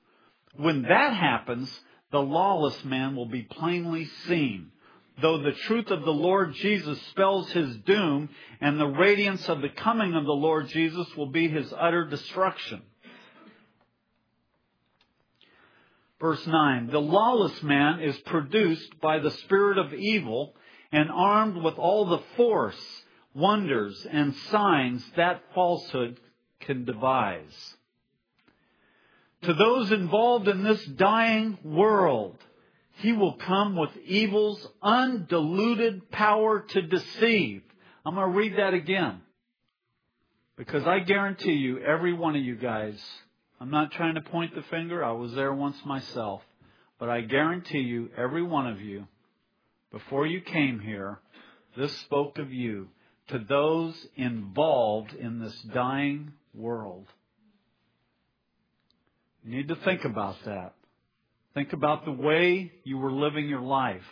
When 0.54 0.82
that 0.82 1.14
happens, 1.14 1.80
the 2.10 2.22
lawless 2.22 2.84
man 2.84 3.16
will 3.16 3.26
be 3.26 3.42
plainly 3.42 4.04
seen, 4.26 4.70
though 5.20 5.38
the 5.38 5.52
truth 5.52 5.90
of 5.90 6.04
the 6.04 6.12
Lord 6.12 6.54
Jesus 6.54 7.00
spells 7.10 7.50
his 7.50 7.76
doom, 7.78 8.28
and 8.60 8.78
the 8.78 8.86
radiance 8.86 9.48
of 9.48 9.60
the 9.60 9.68
coming 9.68 10.14
of 10.14 10.24
the 10.24 10.32
Lord 10.32 10.68
Jesus 10.68 11.06
will 11.16 11.30
be 11.30 11.48
his 11.48 11.72
utter 11.76 12.04
destruction. 12.04 12.82
Verse 16.20 16.46
9 16.46 16.88
The 16.88 17.00
lawless 17.00 17.62
man 17.62 18.00
is 18.00 18.16
produced 18.18 19.00
by 19.00 19.18
the 19.18 19.30
spirit 19.30 19.78
of 19.78 19.94
evil 19.94 20.54
and 20.90 21.10
armed 21.10 21.62
with 21.62 21.78
all 21.78 22.06
the 22.06 22.22
force, 22.36 23.02
wonders, 23.34 24.06
and 24.10 24.34
signs 24.50 25.04
that 25.16 25.42
falsehood 25.54 26.18
can 26.60 26.84
devise. 26.84 27.74
To 29.42 29.54
those 29.54 29.92
involved 29.92 30.48
in 30.48 30.64
this 30.64 30.84
dying 30.84 31.58
world, 31.62 32.36
he 32.98 33.12
will 33.12 33.34
come 33.34 33.76
with 33.76 33.96
evil's 34.04 34.66
undiluted 34.82 36.10
power 36.10 36.60
to 36.60 36.82
deceive. 36.82 37.62
I'm 38.04 38.14
going 38.14 38.30
to 38.30 38.36
read 38.36 38.58
that 38.58 38.74
again. 38.74 39.20
Because 40.56 40.84
I 40.84 40.98
guarantee 40.98 41.52
you, 41.52 41.78
every 41.78 42.12
one 42.12 42.34
of 42.34 42.42
you 42.42 42.56
guys, 42.56 43.00
I'm 43.60 43.70
not 43.70 43.92
trying 43.92 44.16
to 44.16 44.20
point 44.20 44.54
the 44.54 44.62
finger, 44.62 45.04
I 45.04 45.12
was 45.12 45.32
there 45.34 45.54
once 45.54 45.76
myself, 45.84 46.42
but 46.98 47.08
I 47.08 47.20
guarantee 47.20 47.78
you, 47.78 48.10
every 48.16 48.42
one 48.42 48.66
of 48.66 48.80
you, 48.80 49.06
before 49.92 50.26
you 50.26 50.40
came 50.40 50.80
here, 50.80 51.20
this 51.76 51.96
spoke 51.98 52.38
of 52.38 52.52
you 52.52 52.88
to 53.28 53.38
those 53.38 53.94
involved 54.16 55.14
in 55.14 55.38
this 55.38 55.56
dying 55.72 56.32
world. 56.52 57.06
You 59.44 59.56
need 59.56 59.68
to 59.68 59.76
think 59.76 60.04
about 60.04 60.36
that. 60.44 60.74
Think 61.58 61.72
about 61.72 62.04
the 62.04 62.12
way 62.12 62.70
you 62.84 62.98
were 62.98 63.10
living 63.10 63.48
your 63.48 63.60
life. 63.60 64.04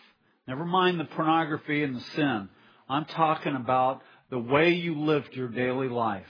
Never 0.48 0.64
mind 0.64 0.98
the 0.98 1.04
pornography 1.04 1.84
and 1.84 1.94
the 1.94 2.00
sin. 2.00 2.48
I'm 2.88 3.04
talking 3.04 3.54
about 3.54 4.02
the 4.30 4.38
way 4.40 4.70
you 4.70 4.98
lived 4.98 5.32
your 5.32 5.46
daily 5.46 5.88
life. 5.88 6.26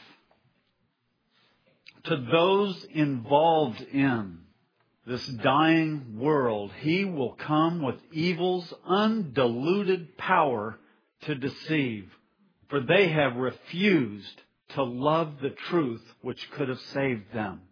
To 2.04 2.18
those 2.30 2.84
involved 2.92 3.80
in 3.80 4.40
this 5.06 5.26
dying 5.26 6.18
world, 6.18 6.70
he 6.82 7.06
will 7.06 7.32
come 7.32 7.80
with 7.80 7.96
evil's 8.12 8.70
undiluted 8.86 10.18
power 10.18 10.78
to 11.22 11.34
deceive, 11.34 12.14
for 12.68 12.80
they 12.80 13.08
have 13.08 13.36
refused 13.36 14.42
to 14.74 14.82
love 14.82 15.40
the 15.40 15.56
truth 15.70 16.04
which 16.20 16.50
could 16.50 16.68
have 16.68 16.80
saved 16.92 17.32
them. 17.32 17.62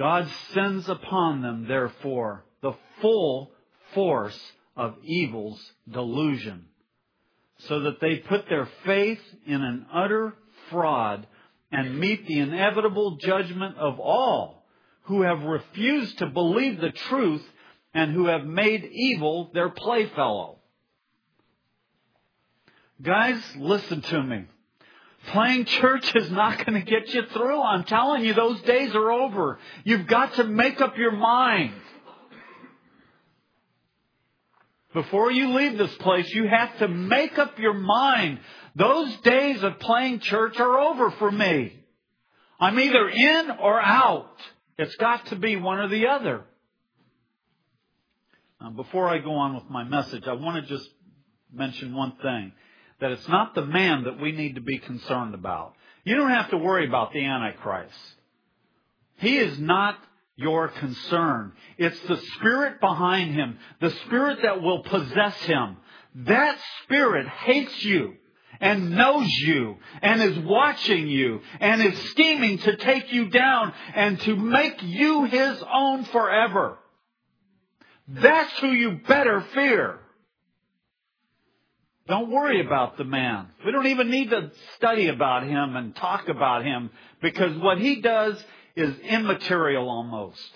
God 0.00 0.26
sends 0.54 0.88
upon 0.88 1.42
them, 1.42 1.68
therefore, 1.68 2.46
the 2.62 2.72
full 3.02 3.50
force 3.92 4.40
of 4.74 4.94
evil's 5.04 5.60
delusion, 5.90 6.64
so 7.58 7.80
that 7.80 8.00
they 8.00 8.16
put 8.16 8.48
their 8.48 8.66
faith 8.86 9.20
in 9.46 9.60
an 9.60 9.84
utter 9.92 10.32
fraud 10.70 11.26
and 11.70 12.00
meet 12.00 12.26
the 12.26 12.38
inevitable 12.38 13.18
judgment 13.18 13.76
of 13.76 14.00
all 14.00 14.64
who 15.02 15.20
have 15.20 15.42
refused 15.42 16.16
to 16.16 16.26
believe 16.28 16.80
the 16.80 16.92
truth 16.92 17.44
and 17.92 18.10
who 18.10 18.24
have 18.24 18.46
made 18.46 18.82
evil 18.90 19.50
their 19.52 19.68
playfellow. 19.68 20.60
Guys, 23.02 23.38
listen 23.58 24.00
to 24.00 24.22
me. 24.22 24.46
Playing 25.28 25.66
church 25.66 26.14
is 26.16 26.30
not 26.30 26.64
going 26.64 26.82
to 26.82 26.90
get 26.90 27.12
you 27.12 27.22
through. 27.32 27.62
I'm 27.62 27.84
telling 27.84 28.24
you, 28.24 28.34
those 28.34 28.60
days 28.62 28.94
are 28.94 29.12
over. 29.12 29.58
You've 29.84 30.06
got 30.06 30.34
to 30.34 30.44
make 30.44 30.80
up 30.80 30.96
your 30.96 31.12
mind. 31.12 31.74
Before 34.92 35.30
you 35.30 35.54
leave 35.54 35.78
this 35.78 35.94
place, 35.96 36.28
you 36.34 36.48
have 36.48 36.76
to 36.78 36.88
make 36.88 37.38
up 37.38 37.58
your 37.58 37.74
mind. 37.74 38.40
Those 38.74 39.14
days 39.18 39.62
of 39.62 39.78
playing 39.78 40.20
church 40.20 40.58
are 40.58 40.78
over 40.78 41.12
for 41.12 41.30
me. 41.30 41.76
I'm 42.58 42.78
either 42.78 43.08
in 43.08 43.50
or 43.62 43.80
out. 43.80 44.36
It's 44.78 44.96
got 44.96 45.26
to 45.26 45.36
be 45.36 45.56
one 45.56 45.78
or 45.78 45.88
the 45.88 46.08
other. 46.08 46.42
Now, 48.60 48.70
before 48.70 49.08
I 49.08 49.18
go 49.18 49.34
on 49.34 49.54
with 49.54 49.70
my 49.70 49.84
message, 49.84 50.24
I 50.26 50.32
want 50.32 50.66
to 50.66 50.74
just 50.74 50.88
mention 51.52 51.94
one 51.94 52.16
thing 52.20 52.52
that 53.00 53.12
it's 53.12 53.28
not 53.28 53.54
the 53.54 53.64
man 53.64 54.04
that 54.04 54.20
we 54.20 54.32
need 54.32 54.54
to 54.54 54.60
be 54.60 54.78
concerned 54.78 55.34
about. 55.34 55.74
You 56.04 56.16
don't 56.16 56.30
have 56.30 56.50
to 56.50 56.58
worry 56.58 56.86
about 56.86 57.12
the 57.12 57.24
Antichrist. 57.24 57.94
He 59.16 59.36
is 59.36 59.58
not 59.58 59.96
your 60.36 60.68
concern. 60.68 61.52
It's 61.76 62.00
the 62.00 62.16
spirit 62.16 62.80
behind 62.80 63.34
him, 63.34 63.58
the 63.80 63.90
spirit 64.06 64.38
that 64.42 64.62
will 64.62 64.82
possess 64.82 65.36
him. 65.42 65.76
That 66.14 66.58
spirit 66.82 67.28
hates 67.28 67.84
you 67.84 68.14
and 68.60 68.90
knows 68.90 69.28
you 69.28 69.76
and 70.02 70.22
is 70.22 70.38
watching 70.38 71.08
you 71.08 71.40
and 71.60 71.82
is 71.82 71.98
scheming 72.10 72.58
to 72.58 72.76
take 72.76 73.12
you 73.12 73.28
down 73.28 73.72
and 73.94 74.18
to 74.20 74.36
make 74.36 74.82
you 74.82 75.24
his 75.24 75.62
own 75.72 76.04
forever. 76.04 76.78
That's 78.08 78.58
who 78.58 78.68
you 78.68 79.00
better 79.06 79.40
fear. 79.54 80.00
Don't 82.10 82.32
worry 82.32 82.60
about 82.60 82.98
the 82.98 83.04
man. 83.04 83.46
We 83.64 83.70
don't 83.70 83.86
even 83.86 84.10
need 84.10 84.30
to 84.30 84.50
study 84.74 85.06
about 85.06 85.44
him 85.44 85.76
and 85.76 85.94
talk 85.94 86.28
about 86.28 86.64
him 86.64 86.90
because 87.22 87.56
what 87.58 87.78
he 87.78 88.00
does 88.00 88.34
is 88.74 88.98
immaterial 88.98 89.88
almost. 89.88 90.50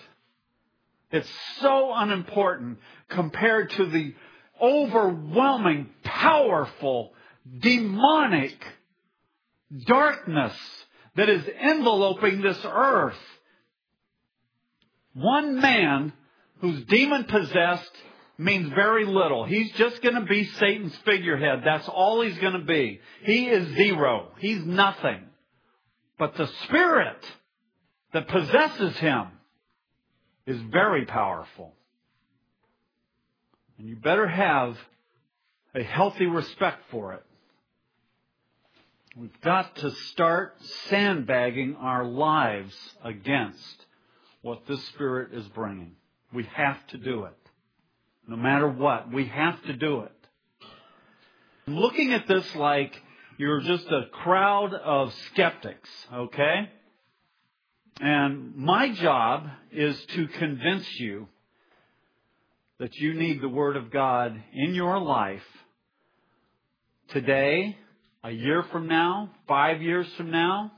It's 1.11 1.29
so 1.61 1.93
unimportant 1.95 2.79
compared 3.07 3.69
to 3.71 3.85
the 3.85 4.13
overwhelming, 4.61 5.91
powerful, 6.03 7.13
demonic 7.59 8.57
darkness 9.87 10.53
that 11.15 11.29
is 11.29 11.47
enveloping 11.47 12.41
this 12.41 12.59
earth. 12.65 13.15
One 15.13 15.61
man 15.61 16.11
who's 16.59 16.83
demon 16.83 17.23
possessed 17.23 17.91
means 18.37 18.69
very 18.73 19.05
little. 19.05 19.45
He's 19.45 19.71
just 19.73 20.01
going 20.01 20.15
to 20.15 20.25
be 20.25 20.45
Satan's 20.45 20.95
figurehead. 21.05 21.61
That's 21.63 21.87
all 21.87 22.21
he's 22.21 22.37
going 22.39 22.59
to 22.59 22.65
be. 22.65 22.99
He 23.23 23.47
is 23.47 23.75
zero. 23.75 24.29
He's 24.39 24.63
nothing. 24.65 25.21
But 26.17 26.35
the 26.35 26.47
spirit 26.63 27.23
that 28.13 28.27
possesses 28.27 28.97
him 28.97 29.27
is 30.45 30.59
very 30.71 31.05
powerful. 31.05 31.73
And 33.77 33.87
you 33.87 33.95
better 33.95 34.27
have 34.27 34.77
a 35.73 35.83
healthy 35.83 36.25
respect 36.25 36.83
for 36.91 37.13
it. 37.13 37.23
We've 39.17 39.41
got 39.41 39.75
to 39.77 39.91
start 39.91 40.55
sandbagging 40.89 41.77
our 41.77 42.03
lives 42.03 42.75
against 43.03 43.85
what 44.41 44.67
this 44.67 44.83
Spirit 44.87 45.33
is 45.33 45.47
bringing. 45.47 45.93
We 46.33 46.43
have 46.53 46.85
to 46.87 46.97
do 46.97 47.23
it. 47.23 47.44
No 48.27 48.35
matter 48.35 48.67
what, 48.67 49.11
we 49.11 49.25
have 49.27 49.61
to 49.63 49.73
do 49.73 50.01
it. 50.01 50.11
Looking 51.67 52.13
at 52.13 52.27
this 52.27 52.55
like 52.55 53.01
you're 53.37 53.61
just 53.61 53.87
a 53.87 54.07
crowd 54.11 54.73
of 54.73 55.13
skeptics, 55.31 55.89
okay? 56.13 56.69
And 57.99 58.55
my 58.55 58.93
job 58.93 59.47
is 59.71 59.99
to 60.15 60.27
convince 60.27 60.87
you 60.99 61.27
that 62.79 62.95
you 62.95 63.13
need 63.13 63.41
the 63.41 63.49
Word 63.49 63.77
of 63.77 63.91
God 63.91 64.41
in 64.53 64.73
your 64.73 64.99
life 64.99 65.45
today, 67.09 67.77
a 68.23 68.31
year 68.31 68.63
from 68.71 68.87
now, 68.87 69.31
five 69.47 69.81
years 69.81 70.07
from 70.17 70.31
now, 70.31 70.71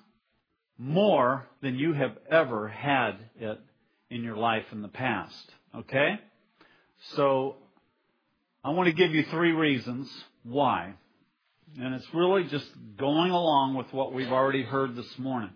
more 0.77 1.47
than 1.62 1.75
you 1.75 1.93
have 1.93 2.15
ever 2.29 2.67
had 2.67 3.17
it 3.39 3.60
in 4.10 4.23
your 4.23 4.38
life 4.38 4.65
in 4.71 4.81
the 4.81 4.88
past. 4.88 5.51
Okay? 5.75 6.19
So, 7.15 7.55
I 8.63 8.71
want 8.71 8.88
to 8.88 8.93
give 8.93 9.13
you 9.13 9.23
three 9.23 9.51
reasons 9.51 10.10
why. 10.43 10.93
And 11.79 11.93
it's 11.93 12.07
really 12.13 12.45
just 12.45 12.67
going 12.97 13.31
along 13.31 13.75
with 13.75 13.91
what 13.93 14.13
we've 14.13 14.31
already 14.31 14.63
heard 14.63 14.95
this 14.95 15.17
morning. 15.17 15.51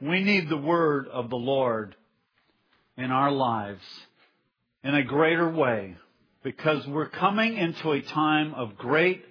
We 0.00 0.22
need 0.22 0.48
the 0.48 0.56
word 0.56 1.08
of 1.08 1.30
the 1.30 1.36
Lord 1.36 1.94
in 2.96 3.10
our 3.10 3.30
lives 3.30 3.82
in 4.84 4.94
a 4.94 5.02
greater 5.02 5.48
way 5.48 5.96
because 6.42 6.86
we're 6.86 7.08
coming 7.08 7.56
into 7.56 7.92
a 7.92 8.00
time 8.00 8.54
of 8.54 8.76
great 8.76 9.24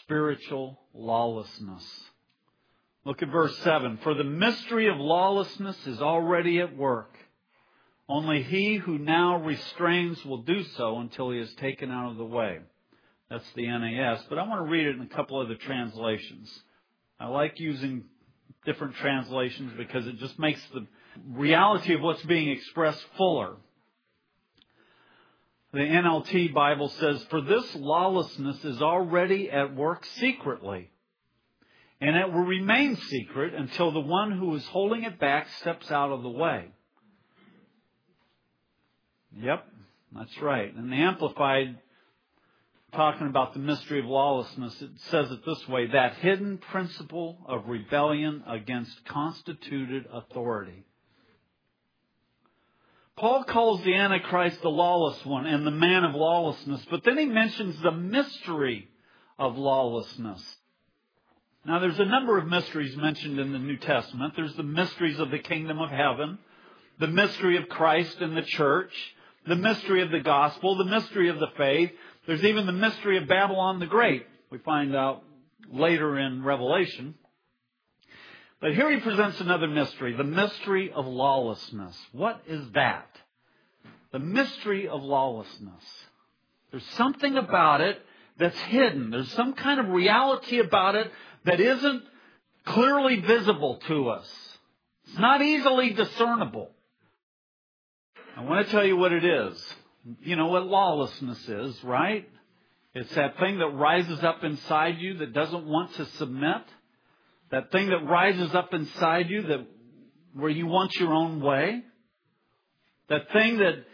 spiritual 0.00 0.78
lawlessness. 0.92 1.84
Look 3.04 3.22
at 3.22 3.28
verse 3.28 3.56
7. 3.58 3.98
For 4.02 4.14
the 4.14 4.24
mystery 4.24 4.88
of 4.88 4.96
lawlessness 4.96 5.86
is 5.86 6.00
already 6.00 6.60
at 6.60 6.76
work. 6.76 7.14
Only 8.08 8.42
he 8.42 8.76
who 8.76 8.98
now 8.98 9.42
restrains 9.42 10.22
will 10.24 10.42
do 10.42 10.62
so 10.76 10.98
until 10.98 11.30
he 11.30 11.38
is 11.38 11.52
taken 11.54 11.90
out 11.90 12.10
of 12.10 12.16
the 12.16 12.24
way. 12.24 12.58
That's 13.30 13.50
the 13.54 13.66
NAS, 13.66 14.22
but 14.28 14.38
I 14.38 14.46
want 14.46 14.64
to 14.64 14.70
read 14.70 14.86
it 14.86 14.96
in 14.96 15.02
a 15.02 15.06
couple 15.06 15.40
of 15.40 15.46
other 15.46 15.56
translations. 15.56 16.52
I 17.18 17.26
like 17.26 17.58
using 17.58 18.04
different 18.66 18.96
translations 18.96 19.72
because 19.76 20.06
it 20.06 20.18
just 20.18 20.38
makes 20.38 20.60
the 20.74 20.86
reality 21.30 21.94
of 21.94 22.02
what's 22.02 22.22
being 22.24 22.50
expressed 22.50 23.04
fuller. 23.16 23.56
The 25.72 25.80
NLT 25.80 26.52
Bible 26.52 26.90
says, 26.90 27.24
For 27.30 27.40
this 27.40 27.74
lawlessness 27.74 28.64
is 28.64 28.82
already 28.82 29.50
at 29.50 29.74
work 29.74 30.04
secretly, 30.16 30.90
and 32.00 32.16
it 32.16 32.32
will 32.32 32.44
remain 32.44 32.96
secret 32.96 33.54
until 33.54 33.90
the 33.90 34.00
one 34.00 34.30
who 34.30 34.54
is 34.54 34.64
holding 34.66 35.04
it 35.04 35.18
back 35.18 35.48
steps 35.60 35.90
out 35.90 36.12
of 36.12 36.22
the 36.22 36.28
way. 36.28 36.68
Yep, 39.40 39.66
that's 40.16 40.42
right. 40.42 40.74
And 40.74 40.90
the 40.90 40.96
Amplified, 40.96 41.78
talking 42.92 43.26
about 43.26 43.52
the 43.52 43.60
mystery 43.60 44.00
of 44.00 44.06
lawlessness, 44.06 44.80
it 44.80 44.90
says 45.10 45.30
it 45.30 45.44
this 45.44 45.68
way 45.68 45.86
that 45.88 46.14
hidden 46.16 46.58
principle 46.58 47.38
of 47.46 47.68
rebellion 47.68 48.44
against 48.46 49.04
constituted 49.06 50.06
authority. 50.12 50.84
Paul 53.16 53.44
calls 53.44 53.82
the 53.82 53.94
Antichrist 53.94 54.60
the 54.62 54.68
lawless 54.68 55.24
one 55.24 55.46
and 55.46 55.66
the 55.66 55.70
man 55.70 56.04
of 56.04 56.14
lawlessness, 56.14 56.84
but 56.90 57.04
then 57.04 57.16
he 57.16 57.26
mentions 57.26 57.80
the 57.80 57.92
mystery 57.92 58.88
of 59.38 59.56
lawlessness. 59.56 60.42
Now, 61.64 61.78
there's 61.78 61.98
a 61.98 62.04
number 62.04 62.36
of 62.38 62.46
mysteries 62.46 62.96
mentioned 62.96 63.38
in 63.38 63.52
the 63.52 63.58
New 63.58 63.78
Testament. 63.78 64.34
There's 64.36 64.54
the 64.56 64.62
mysteries 64.62 65.18
of 65.18 65.30
the 65.30 65.38
kingdom 65.38 65.78
of 65.78 65.90
heaven, 65.90 66.38
the 66.98 67.06
mystery 67.06 67.56
of 67.56 67.68
Christ 67.68 68.20
and 68.20 68.36
the 68.36 68.42
church, 68.42 68.92
the 69.46 69.56
mystery 69.56 70.02
of 70.02 70.10
the 70.10 70.20
gospel, 70.20 70.76
the 70.76 70.84
mystery 70.84 71.28
of 71.28 71.38
the 71.38 71.50
faith. 71.56 71.90
There's 72.26 72.44
even 72.44 72.66
the 72.66 72.72
mystery 72.72 73.18
of 73.18 73.28
Babylon 73.28 73.78
the 73.78 73.86
Great. 73.86 74.26
We 74.50 74.58
find 74.58 74.94
out 74.94 75.22
later 75.70 76.18
in 76.18 76.42
Revelation. 76.42 77.14
But 78.60 78.74
here 78.74 78.90
he 78.90 79.00
presents 79.00 79.40
another 79.40 79.68
mystery, 79.68 80.14
the 80.16 80.24
mystery 80.24 80.90
of 80.90 81.06
lawlessness. 81.06 81.96
What 82.12 82.40
is 82.46 82.62
that? 82.72 83.08
The 84.12 84.18
mystery 84.18 84.88
of 84.88 85.02
lawlessness. 85.02 85.84
There's 86.70 86.86
something 86.90 87.36
about 87.36 87.82
it 87.82 88.00
that's 88.38 88.58
hidden. 88.58 89.10
There's 89.10 89.30
some 89.32 89.52
kind 89.52 89.80
of 89.80 89.88
reality 89.88 90.60
about 90.60 90.94
it 90.94 91.10
that 91.44 91.60
isn't 91.60 92.04
clearly 92.64 93.20
visible 93.20 93.80
to 93.86 94.08
us. 94.08 94.58
It's 95.06 95.18
not 95.18 95.42
easily 95.42 95.90
discernible. 95.90 96.70
I 98.36 98.42
want 98.42 98.66
to 98.66 98.72
tell 98.72 98.84
you 98.84 98.96
what 98.96 99.12
it 99.12 99.24
is. 99.24 99.74
You 100.22 100.34
know 100.34 100.48
what 100.48 100.66
lawlessness 100.66 101.48
is, 101.48 101.84
right? 101.84 102.28
It's 102.92 103.14
that 103.14 103.38
thing 103.38 103.58
that 103.58 103.68
rises 103.68 104.22
up 104.24 104.42
inside 104.42 104.98
you 104.98 105.18
that 105.18 105.32
doesn't 105.32 105.64
want 105.66 105.94
to 105.94 106.06
submit. 106.06 106.62
That 107.50 107.70
thing 107.70 107.88
that 107.90 108.04
rises 108.04 108.52
up 108.54 108.74
inside 108.74 109.30
you 109.30 109.42
that 109.42 109.66
where 110.34 110.50
you 110.50 110.66
want 110.66 110.94
your 110.96 111.12
own 111.12 111.40
way. 111.40 111.82
That 113.08 113.32
thing 113.32 113.58
that 113.58 113.84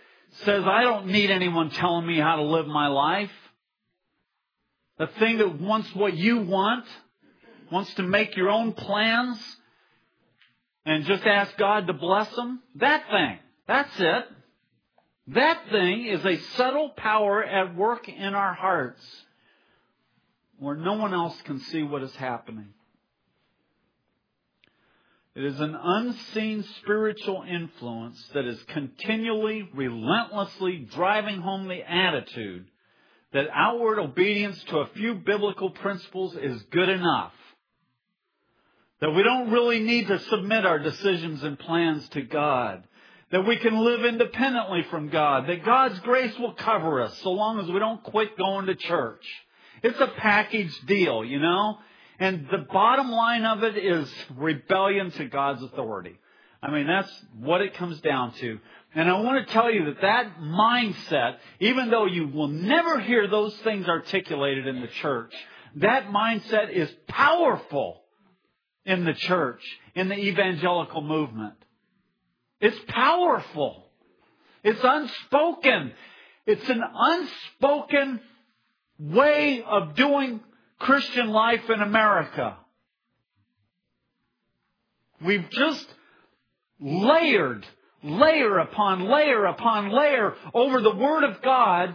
says, 0.44 0.64
I 0.64 0.82
don't 0.82 1.08
need 1.08 1.30
anyone 1.30 1.70
telling 1.70 2.06
me 2.06 2.18
how 2.18 2.36
to 2.36 2.42
live 2.42 2.66
my 2.66 2.86
life. 2.86 3.30
The 4.98 5.08
thing 5.18 5.38
that 5.38 5.60
wants 5.60 5.94
what 5.94 6.14
you 6.14 6.38
want, 6.38 6.86
wants 7.70 7.92
to 7.94 8.02
make 8.02 8.36
your 8.36 8.48
own 8.48 8.72
plans 8.72 9.38
and 10.86 11.04
just 11.04 11.24
ask 11.24 11.56
God 11.58 11.86
to 11.88 11.92
bless 11.92 12.34
them. 12.34 12.62
That 12.76 13.04
thing. 13.10 13.38
That's 13.70 14.00
it. 14.00 14.24
That 15.28 15.60
thing 15.70 16.06
is 16.06 16.24
a 16.24 16.38
subtle 16.56 16.88
power 16.88 17.44
at 17.44 17.76
work 17.76 18.08
in 18.08 18.34
our 18.34 18.52
hearts 18.52 19.00
where 20.58 20.74
no 20.74 20.94
one 20.94 21.14
else 21.14 21.40
can 21.42 21.60
see 21.60 21.84
what 21.84 22.02
is 22.02 22.12
happening. 22.16 22.70
It 25.36 25.44
is 25.44 25.60
an 25.60 25.76
unseen 25.80 26.64
spiritual 26.80 27.44
influence 27.48 28.20
that 28.34 28.44
is 28.44 28.60
continually, 28.64 29.70
relentlessly 29.72 30.88
driving 30.92 31.40
home 31.40 31.68
the 31.68 31.88
attitude 31.88 32.66
that 33.32 33.46
outward 33.54 34.00
obedience 34.00 34.60
to 34.64 34.78
a 34.78 34.88
few 34.96 35.14
biblical 35.14 35.70
principles 35.70 36.34
is 36.34 36.60
good 36.72 36.88
enough. 36.88 37.34
That 39.00 39.12
we 39.12 39.22
don't 39.22 39.52
really 39.52 39.78
need 39.78 40.08
to 40.08 40.18
submit 40.18 40.66
our 40.66 40.80
decisions 40.80 41.44
and 41.44 41.56
plans 41.56 42.08
to 42.08 42.22
God. 42.22 42.82
That 43.30 43.46
we 43.46 43.56
can 43.56 43.76
live 43.76 44.04
independently 44.04 44.84
from 44.90 45.08
God. 45.08 45.48
That 45.48 45.64
God's 45.64 45.98
grace 46.00 46.36
will 46.38 46.54
cover 46.54 47.00
us 47.02 47.16
so 47.22 47.30
long 47.30 47.60
as 47.60 47.70
we 47.70 47.78
don't 47.78 48.02
quit 48.02 48.36
going 48.36 48.66
to 48.66 48.74
church. 48.74 49.24
It's 49.82 50.00
a 50.00 50.08
package 50.08 50.76
deal, 50.86 51.24
you 51.24 51.38
know? 51.38 51.78
And 52.18 52.48
the 52.50 52.66
bottom 52.70 53.10
line 53.10 53.44
of 53.44 53.62
it 53.62 53.78
is 53.78 54.12
rebellion 54.36 55.10
to 55.12 55.26
God's 55.26 55.62
authority. 55.62 56.18
I 56.62 56.70
mean, 56.70 56.86
that's 56.86 57.10
what 57.38 57.62
it 57.62 57.74
comes 57.74 58.00
down 58.00 58.32
to. 58.34 58.58
And 58.94 59.08
I 59.08 59.18
want 59.20 59.46
to 59.46 59.52
tell 59.52 59.70
you 59.70 59.86
that 59.86 60.02
that 60.02 60.38
mindset, 60.38 61.36
even 61.60 61.90
though 61.90 62.06
you 62.06 62.26
will 62.26 62.48
never 62.48 63.00
hear 63.00 63.28
those 63.28 63.56
things 63.58 63.86
articulated 63.86 64.66
in 64.66 64.80
the 64.80 64.88
church, 64.88 65.32
that 65.76 66.08
mindset 66.08 66.70
is 66.70 66.90
powerful 67.06 68.02
in 68.84 69.04
the 69.04 69.14
church, 69.14 69.62
in 69.94 70.08
the 70.08 70.18
evangelical 70.18 71.00
movement. 71.00 71.54
It's 72.60 72.78
powerful. 72.88 73.86
It's 74.62 74.80
unspoken. 74.82 75.92
It's 76.46 76.68
an 76.68 76.82
unspoken 76.82 78.20
way 78.98 79.62
of 79.62 79.94
doing 79.94 80.40
Christian 80.78 81.28
life 81.28 81.68
in 81.70 81.80
America. 81.80 82.56
We've 85.22 85.48
just 85.50 85.86
layered, 86.80 87.66
layer 88.02 88.58
upon 88.58 89.04
layer 89.04 89.44
upon 89.44 89.90
layer 89.90 90.34
over 90.54 90.80
the 90.80 90.94
Word 90.94 91.24
of 91.24 91.42
God, 91.42 91.94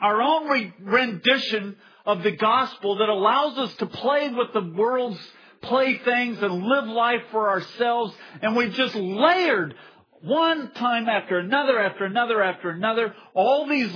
our 0.00 0.20
own 0.20 0.48
re- 0.48 0.74
rendition 0.80 1.76
of 2.04 2.22
the 2.22 2.32
gospel 2.32 2.98
that 2.98 3.08
allows 3.08 3.58
us 3.58 3.74
to 3.76 3.86
play 3.86 4.28
with 4.28 4.52
the 4.52 4.72
world's 4.76 5.20
playthings 5.62 6.42
and 6.42 6.62
live 6.62 6.86
life 6.86 7.22
for 7.30 7.50
ourselves. 7.50 8.14
And 8.42 8.56
we've 8.56 8.72
just 8.72 8.94
layered 8.94 9.74
one 10.22 10.72
time 10.72 11.08
after 11.08 11.38
another 11.38 11.78
after 11.78 12.04
another 12.04 12.42
after 12.42 12.70
another 12.70 13.14
all 13.34 13.66
these 13.66 13.94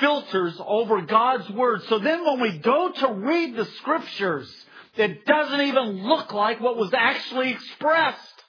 filters 0.00 0.60
over 0.64 1.02
God's 1.02 1.48
Word. 1.50 1.82
So 1.84 1.98
then 1.98 2.24
when 2.24 2.40
we 2.40 2.58
go 2.58 2.90
to 2.92 3.12
read 3.12 3.56
the 3.56 3.64
Scriptures, 3.64 4.52
it 4.96 5.24
doesn't 5.24 5.60
even 5.60 6.06
look 6.06 6.32
like 6.32 6.60
what 6.60 6.76
was 6.76 6.92
actually 6.94 7.50
expressed. 7.50 8.44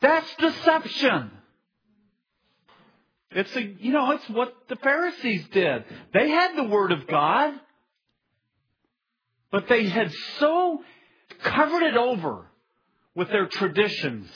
That's 0.00 0.34
deception. 0.36 1.30
It's 3.30 3.54
a, 3.56 3.62
you 3.62 3.92
know, 3.92 4.12
it's 4.12 4.28
what 4.30 4.54
the 4.68 4.76
Pharisees 4.76 5.46
did. 5.52 5.84
They 6.12 6.28
had 6.28 6.56
the 6.56 6.64
Word 6.64 6.92
of 6.92 7.06
God, 7.06 7.54
but 9.50 9.68
they 9.68 9.88
had 9.88 10.12
so 10.38 10.82
covered 11.42 11.82
it 11.82 11.96
over 11.96 12.46
with 13.14 13.28
their 13.28 13.46
traditions. 13.46 14.28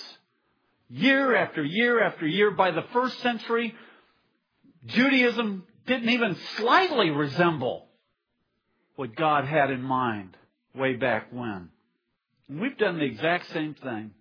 Year 0.89 1.37
after 1.37 1.63
year 1.63 2.03
after 2.03 2.27
year, 2.27 2.51
by 2.51 2.71
the 2.71 2.85
first 2.93 3.21
century, 3.21 3.75
Judaism 4.87 5.65
didn't 5.87 6.09
even 6.09 6.37
slightly 6.57 7.11
resemble 7.11 7.87
what 8.97 9.15
God 9.15 9.45
had 9.45 9.71
in 9.71 9.83
mind 9.83 10.37
way 10.75 10.95
back 10.95 11.29
when. 11.33 11.69
And 12.49 12.61
we've 12.61 12.77
done 12.77 12.99
the 12.99 13.05
exact 13.05 13.51
same 13.51 13.75
thing. 13.75 14.13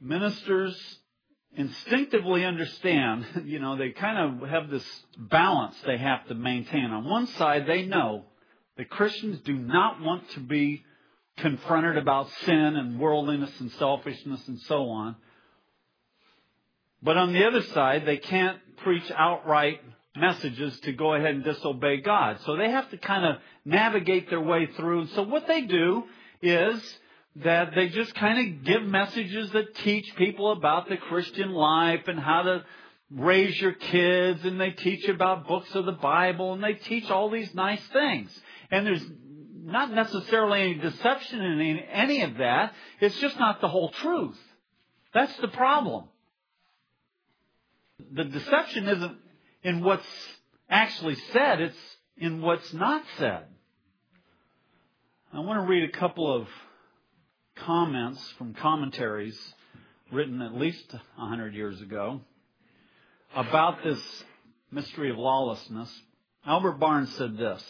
Ministers 0.00 0.98
instinctively 1.56 2.44
understand, 2.44 3.26
you 3.44 3.58
know, 3.58 3.76
they 3.76 3.90
kind 3.90 4.42
of 4.42 4.48
have 4.48 4.70
this 4.70 4.84
balance 5.18 5.74
they 5.86 5.98
have 5.98 6.26
to 6.28 6.34
maintain. 6.34 6.90
On 6.90 7.08
one 7.08 7.26
side, 7.26 7.66
they 7.66 7.84
know 7.84 8.24
that 8.76 8.90
Christians 8.90 9.40
do 9.40 9.54
not 9.54 10.00
want 10.00 10.28
to 10.30 10.40
be 10.40 10.84
confronted 11.38 11.98
about 11.98 12.30
sin 12.44 12.76
and 12.76 12.98
worldliness 12.98 13.52
and 13.60 13.70
selfishness 13.72 14.46
and 14.48 14.60
so 14.60 14.88
on. 14.88 15.16
But 17.02 17.16
on 17.16 17.32
the 17.32 17.46
other 17.46 17.62
side, 17.62 18.06
they 18.06 18.16
can't 18.16 18.58
preach 18.78 19.10
outright 19.14 19.80
messages 20.16 20.78
to 20.80 20.92
go 20.92 21.14
ahead 21.14 21.34
and 21.34 21.44
disobey 21.44 21.98
God. 21.98 22.38
So 22.46 22.56
they 22.56 22.70
have 22.70 22.90
to 22.90 22.96
kind 22.96 23.24
of 23.24 23.36
navigate 23.64 24.30
their 24.30 24.40
way 24.40 24.66
through. 24.76 25.08
So 25.08 25.22
what 25.22 25.46
they 25.46 25.62
do 25.62 26.04
is 26.40 26.98
that 27.44 27.74
they 27.74 27.88
just 27.88 28.14
kind 28.14 28.38
of 28.38 28.64
give 28.64 28.82
messages 28.82 29.50
that 29.50 29.74
teach 29.76 30.14
people 30.16 30.52
about 30.52 30.88
the 30.88 30.96
Christian 30.96 31.52
life 31.52 32.08
and 32.08 32.18
how 32.18 32.42
to 32.42 32.64
raise 33.10 33.60
your 33.60 33.72
kids 33.72 34.44
and 34.44 34.60
they 34.60 34.70
teach 34.70 35.08
about 35.08 35.46
books 35.46 35.74
of 35.74 35.84
the 35.84 35.92
Bible 35.92 36.54
and 36.54 36.62
they 36.62 36.74
teach 36.74 37.10
all 37.10 37.30
these 37.30 37.54
nice 37.54 37.84
things. 37.92 38.30
And 38.70 38.86
there's 38.86 39.04
not 39.64 39.92
necessarily 39.92 40.62
any 40.62 40.74
deception 40.74 41.40
in 41.40 41.78
any 41.78 42.22
of 42.22 42.38
that. 42.38 42.72
It's 43.00 43.18
just 43.20 43.38
not 43.38 43.60
the 43.60 43.68
whole 43.68 43.90
truth. 43.90 44.38
That's 45.12 45.36
the 45.38 45.48
problem 45.48 46.04
the 48.12 48.24
deception 48.24 48.88
isn't 48.88 49.16
in 49.62 49.82
what's 49.82 50.06
actually 50.68 51.16
said, 51.32 51.60
it's 51.60 51.96
in 52.16 52.40
what's 52.40 52.72
not 52.72 53.02
said. 53.18 53.44
I 55.32 55.40
want 55.40 55.62
to 55.62 55.68
read 55.68 55.88
a 55.88 55.92
couple 55.92 56.32
of 56.34 56.48
comments 57.56 58.22
from 58.38 58.54
commentaries 58.54 59.38
written 60.12 60.40
at 60.40 60.54
least 60.54 60.92
100 61.16 61.54
years 61.54 61.80
ago, 61.80 62.20
about 63.34 63.82
this 63.82 64.24
mystery 64.70 65.10
of 65.10 65.18
lawlessness. 65.18 65.90
Albert 66.46 66.78
Barnes 66.78 67.12
said 67.16 67.36
this 67.36 67.62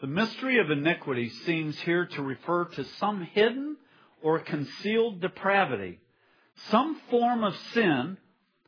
The 0.00 0.06
mystery 0.06 0.58
of 0.58 0.70
iniquity 0.70 1.28
seems 1.28 1.78
here 1.80 2.06
to 2.06 2.22
refer 2.22 2.64
to 2.64 2.84
some 2.98 3.22
hidden 3.22 3.76
or 4.22 4.40
concealed 4.40 5.20
depravity, 5.20 6.00
some 6.70 7.00
form 7.10 7.44
of 7.44 7.56
sin 7.74 8.18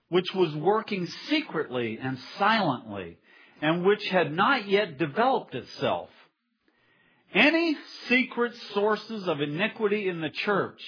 which 0.08 0.32
was 0.34 0.54
working 0.54 1.06
secretly 1.28 1.98
and 2.00 2.18
silently, 2.38 3.18
and 3.60 3.84
which 3.84 4.06
had 4.08 4.32
not 4.32 4.68
yet 4.68 4.98
developed 4.98 5.54
itself. 5.54 6.08
Any 7.34 7.76
secret 8.08 8.54
sources 8.72 9.28
of 9.28 9.40
iniquity 9.40 10.08
in 10.08 10.20
the 10.20 10.30
church, 10.30 10.80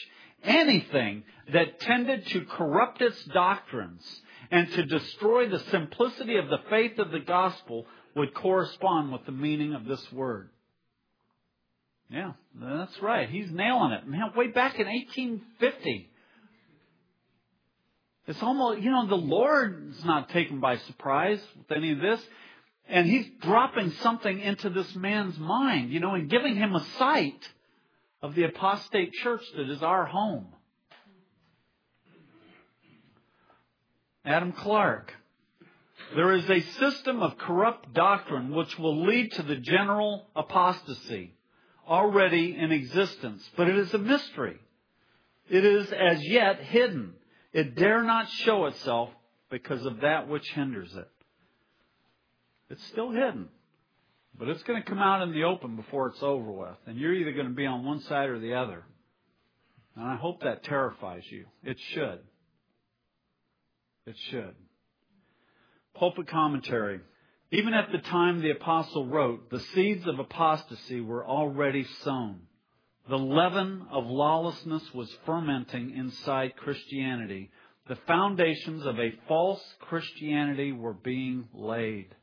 anything 0.43 1.25
that 1.53 1.81
tended 1.81 2.27
to 2.29 2.45
corrupt 2.47 3.03
its 3.03 3.23
doctrines 3.27 4.03
and 4.51 4.71
to 4.73 4.85
destroy 4.85 5.49
the 5.49 5.59
simplicity 5.71 6.37
of 6.37 6.49
the 6.49 6.61
faith 6.71 6.99
of 6.99 7.11
the 7.11 7.21
gospel 7.21 7.87
would 8.17 8.35
correspond 8.35 9.13
with 9.13 9.25
the 9.27 9.33
meaning 9.33 9.75
of 9.75 9.85
this 9.85 10.05
word. 10.13 10.51
Yeah, 12.11 12.33
that's 12.61 13.01
right. 13.01 13.29
He's 13.29 13.51
nailing 13.51 13.93
it. 13.93 14.07
Man, 14.07 14.33
way 14.35 14.49
back 14.49 14.81
in 14.81 14.87
1850. 14.87 16.09
It's 18.27 18.43
almost, 18.43 18.81
you 18.81 18.91
know, 18.91 19.07
the 19.07 19.15
Lord's 19.15 20.05
not 20.05 20.29
taken 20.31 20.61
by 20.61 20.79
surprise 20.79 21.41
with 21.57 21.77
any 21.77 21.93
of 21.93 22.01
this. 22.01 22.21
And 22.91 23.07
he's 23.07 23.27
dropping 23.41 23.93
something 24.03 24.41
into 24.41 24.69
this 24.69 24.95
man's 24.97 25.39
mind, 25.39 25.91
you 25.93 26.01
know, 26.01 26.15
and 26.15 26.29
giving 26.29 26.57
him 26.57 26.75
a 26.75 26.85
sight 26.99 27.49
of 28.21 28.35
the 28.35 28.45
apostate 28.45 29.13
church 29.13 29.43
that 29.57 29.71
is 29.71 29.83
our 29.83 30.05
home. 30.07 30.47
Adam 34.25 34.53
Clarke. 34.53 35.15
There 36.17 36.33
is 36.33 36.51
a 36.51 36.61
system 36.61 37.23
of 37.23 37.39
corrupt 37.39 37.95
doctrine 37.95 38.53
which 38.53 38.77
will 38.77 39.07
lead 39.07 39.33
to 39.33 39.43
the 39.43 39.57
general 39.57 40.27
apostasy 40.35 41.35
already 41.87 42.57
in 42.57 42.73
existence, 42.73 43.49
but 43.57 43.69
it 43.69 43.77
is 43.77 43.95
a 43.95 43.99
mystery. 43.99 44.59
It 45.49 45.65
is 45.65 45.93
as 45.93 46.27
yet 46.27 46.61
hidden. 46.61 47.15
It 47.53 47.77
dare 47.77 48.03
not 48.03 48.29
show 48.29 48.67
itself 48.67 49.11
because 49.51 49.85
of 49.87 50.01
that 50.01 50.29
which 50.29 50.49
hinders 50.51 50.95
it. 50.95 51.09
It's 52.71 52.85
still 52.87 53.11
hidden. 53.11 53.49
But 54.39 54.49
it's 54.49 54.63
going 54.63 54.83
to 54.83 54.89
come 54.89 55.01
out 55.01 55.23
in 55.23 55.33
the 55.33 55.45
open 55.45 55.77
before 55.77 56.09
it's 56.09 56.23
over 56.23 56.51
with. 56.51 56.77
And 56.87 56.99
you're 56.99 57.13
either 57.13 57.33
going 57.33 57.49
to 57.49 57.55
be 57.55 57.67
on 57.67 57.85
one 57.85 58.01
side 58.03 58.29
or 58.29 58.39
the 58.39 58.55
other. 58.55 58.85
And 59.97 60.07
I 60.07 60.17
hope 60.17 60.43
that 60.43 60.63
terrifies 60.65 61.25
you. 61.31 61.47
It 61.65 61.77
should. 61.93 62.21
It 64.07 64.17
should. 64.31 64.55
Pulpit 65.95 66.29
commentary. 66.29 67.01
Even 67.51 67.75
at 67.75 67.91
the 67.91 67.99
time 67.99 68.41
the 68.41 68.53
apostle 68.53 69.07
wrote, 69.07 69.51
the 69.51 69.61
seeds 69.61 70.07
of 70.07 70.21
apostasy 70.21 71.01
were 71.01 71.27
already 71.27 71.85
sown. 72.03 72.43
The 73.09 73.19
leaven 73.19 73.87
of 73.91 74.07
lawlessness 74.07 74.95
was 74.95 75.13
fermenting 75.27 75.97
inside 75.97 76.57
Christianity. 76.57 77.51
The 77.89 77.99
foundations 78.07 78.87
of 78.87 79.01
a 79.01 79.13
false 79.27 79.63
Christianity 79.81 80.71
were 80.71 80.95
being 80.95 81.49
laid. 81.53 82.15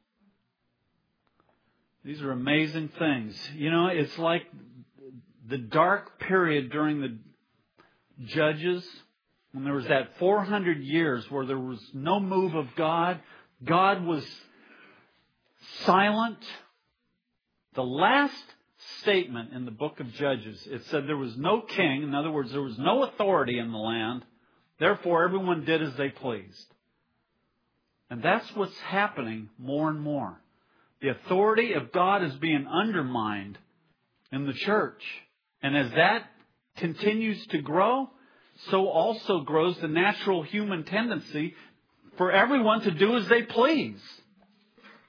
These 2.07 2.21
are 2.21 2.31
amazing 2.31 2.87
things. 2.97 3.37
You 3.53 3.69
know, 3.69 3.87
it's 3.87 4.17
like 4.17 4.43
the 5.45 5.57
dark 5.57 6.21
period 6.21 6.71
during 6.71 7.01
the 7.01 7.17
Judges, 8.27 8.87
when 9.51 9.65
there 9.65 9.73
was 9.73 9.87
that 9.87 10.17
400 10.17 10.79
years 10.79 11.29
where 11.29 11.45
there 11.45 11.59
was 11.59 11.81
no 11.93 12.21
move 12.21 12.55
of 12.55 12.73
God, 12.77 13.19
God 13.61 14.05
was 14.05 14.25
silent. 15.83 16.37
The 17.75 17.83
last 17.83 18.41
statement 19.01 19.51
in 19.51 19.65
the 19.65 19.71
book 19.71 19.99
of 19.99 20.09
Judges, 20.13 20.65
it 20.65 20.85
said 20.85 21.07
there 21.07 21.17
was 21.17 21.35
no 21.35 21.59
king. 21.59 22.03
In 22.03 22.15
other 22.15 22.31
words, 22.31 22.53
there 22.53 22.61
was 22.61 22.79
no 22.79 23.03
authority 23.03 23.59
in 23.59 23.73
the 23.73 23.77
land. 23.77 24.23
Therefore, 24.79 25.25
everyone 25.25 25.65
did 25.65 25.81
as 25.81 25.93
they 25.97 26.07
pleased. 26.07 26.73
And 28.09 28.23
that's 28.23 28.49
what's 28.55 28.79
happening 28.79 29.49
more 29.59 29.89
and 29.89 29.99
more. 29.99 30.39
The 31.01 31.09
authority 31.09 31.73
of 31.73 31.91
God 31.91 32.23
is 32.23 32.33
being 32.35 32.67
undermined 32.67 33.57
in 34.31 34.45
the 34.45 34.53
church. 34.53 35.03
And 35.61 35.77
as 35.77 35.91
that 35.91 36.23
continues 36.77 37.45
to 37.47 37.61
grow, 37.61 38.09
so 38.71 38.87
also 38.87 39.41
grows 39.41 39.77
the 39.79 39.87
natural 39.87 40.41
human 40.43 40.83
tendency 40.83 41.53
for 42.17 42.31
everyone 42.31 42.81
to 42.81 42.91
do 42.91 43.15
as 43.17 43.27
they 43.27 43.43
please. 43.43 44.01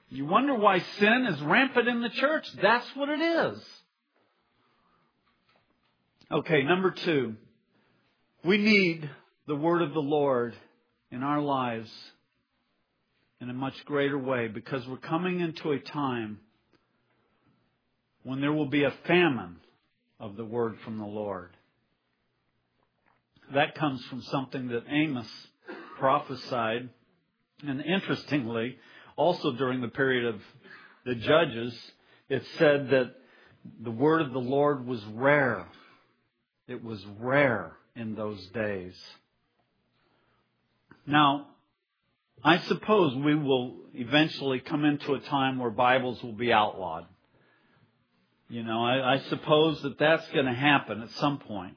You 0.09 0.25
wonder 0.25 0.55
why 0.55 0.79
sin 0.79 1.27
is 1.29 1.41
rampant 1.41 1.87
in 1.87 2.01
the 2.01 2.09
church. 2.09 2.47
That's 2.61 2.87
what 2.95 3.09
it 3.09 3.21
is. 3.21 3.63
Okay, 6.31 6.63
number 6.63 6.91
two. 6.91 7.35
We 8.43 8.57
need 8.57 9.09
the 9.47 9.55
word 9.55 9.81
of 9.81 9.93
the 9.93 9.99
Lord 9.99 10.55
in 11.11 11.23
our 11.23 11.41
lives 11.41 11.91
in 13.41 13.49
a 13.49 13.53
much 13.53 13.85
greater 13.85 14.17
way 14.17 14.47
because 14.47 14.87
we're 14.87 14.97
coming 14.97 15.39
into 15.39 15.71
a 15.71 15.79
time 15.79 16.39
when 18.23 18.41
there 18.41 18.51
will 18.51 18.69
be 18.69 18.83
a 18.83 18.93
famine 19.07 19.57
of 20.19 20.35
the 20.35 20.43
word 20.43 20.75
from 20.83 20.97
the 20.97 21.05
Lord. 21.05 21.51
That 23.53 23.75
comes 23.75 24.03
from 24.05 24.21
something 24.23 24.67
that 24.69 24.83
Amos 24.89 25.27
prophesied. 25.97 26.89
And 27.65 27.81
interestingly, 27.81 28.77
also 29.15 29.53
during 29.53 29.81
the 29.81 29.87
period 29.87 30.25
of 30.25 30.41
the 31.05 31.15
judges, 31.15 31.73
it 32.29 32.43
said 32.57 32.89
that 32.89 33.15
the 33.81 33.91
word 33.91 34.21
of 34.21 34.33
the 34.33 34.39
Lord 34.39 34.85
was 34.85 35.03
rare. 35.13 35.65
It 36.67 36.83
was 36.83 37.03
rare 37.19 37.77
in 37.95 38.15
those 38.15 38.45
days. 38.47 38.95
Now, 41.05 41.47
I 42.43 42.59
suppose 42.59 43.15
we 43.15 43.35
will 43.35 43.75
eventually 43.93 44.59
come 44.59 44.85
into 44.85 45.13
a 45.13 45.19
time 45.19 45.59
where 45.59 45.69
Bibles 45.69 46.23
will 46.23 46.33
be 46.33 46.53
outlawed. 46.53 47.05
You 48.47 48.63
know, 48.63 48.83
I, 48.83 49.15
I 49.15 49.19
suppose 49.29 49.81
that 49.81 49.99
that's 49.99 50.27
going 50.29 50.45
to 50.45 50.53
happen 50.53 51.01
at 51.01 51.11
some 51.11 51.39
point. 51.39 51.75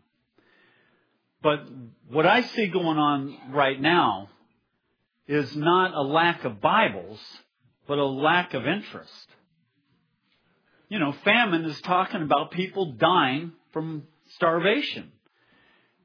But 1.42 1.66
what 2.08 2.26
I 2.26 2.42
see 2.42 2.68
going 2.68 2.98
on 2.98 3.36
right 3.50 3.80
now 3.80 4.28
is 5.26 5.54
not 5.56 5.94
a 5.94 6.02
lack 6.02 6.44
of 6.44 6.60
Bibles, 6.60 7.20
but 7.88 7.98
a 7.98 8.06
lack 8.06 8.54
of 8.54 8.66
interest. 8.66 9.26
You 10.88 11.00
know, 11.00 11.12
famine 11.24 11.64
is 11.64 11.80
talking 11.80 12.22
about 12.22 12.52
people 12.52 12.92
dying 12.92 13.52
from 13.72 14.04
starvation. 14.34 15.10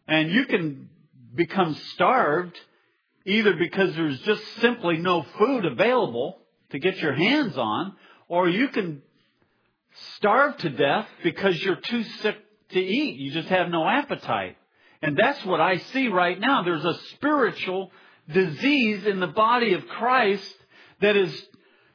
And 0.08 0.32
you 0.32 0.46
can 0.46 0.90
become 1.36 1.76
starved 1.94 2.58
either 3.28 3.54
because 3.54 3.94
there's 3.96 4.20
just 4.22 4.42
simply 4.62 4.98
no 4.98 5.24
food 5.38 5.66
available 5.66 6.40
to 6.72 6.80
get 6.80 6.98
your 6.98 7.14
hands 7.14 7.58
on, 7.58 7.96
or 8.28 8.50
you 8.50 8.70
can 8.70 9.02
starve 10.16 10.58
to 10.58 10.70
death 10.70 11.08
because 11.24 11.62
you're 11.62 11.76
too 11.76 12.04
sick 12.04 12.38
to 12.70 12.80
eat. 12.80 13.20
You 13.20 13.32
just 13.32 13.50
have 13.50 13.70
no 13.70 13.88
appetite. 13.88 14.58
And 15.02 15.18
that's 15.18 15.44
what 15.46 15.62
I 15.62 15.78
see 15.78 16.08
right 16.08 16.40
now. 16.40 16.64
There's 16.64 16.86
a 16.86 16.98
spiritual 17.16 17.92
disease 18.32 19.06
in 19.06 19.20
the 19.20 19.28
body 19.28 19.74
of 19.74 19.88
Christ 19.88 20.56
that 21.02 21.16
is 21.16 21.48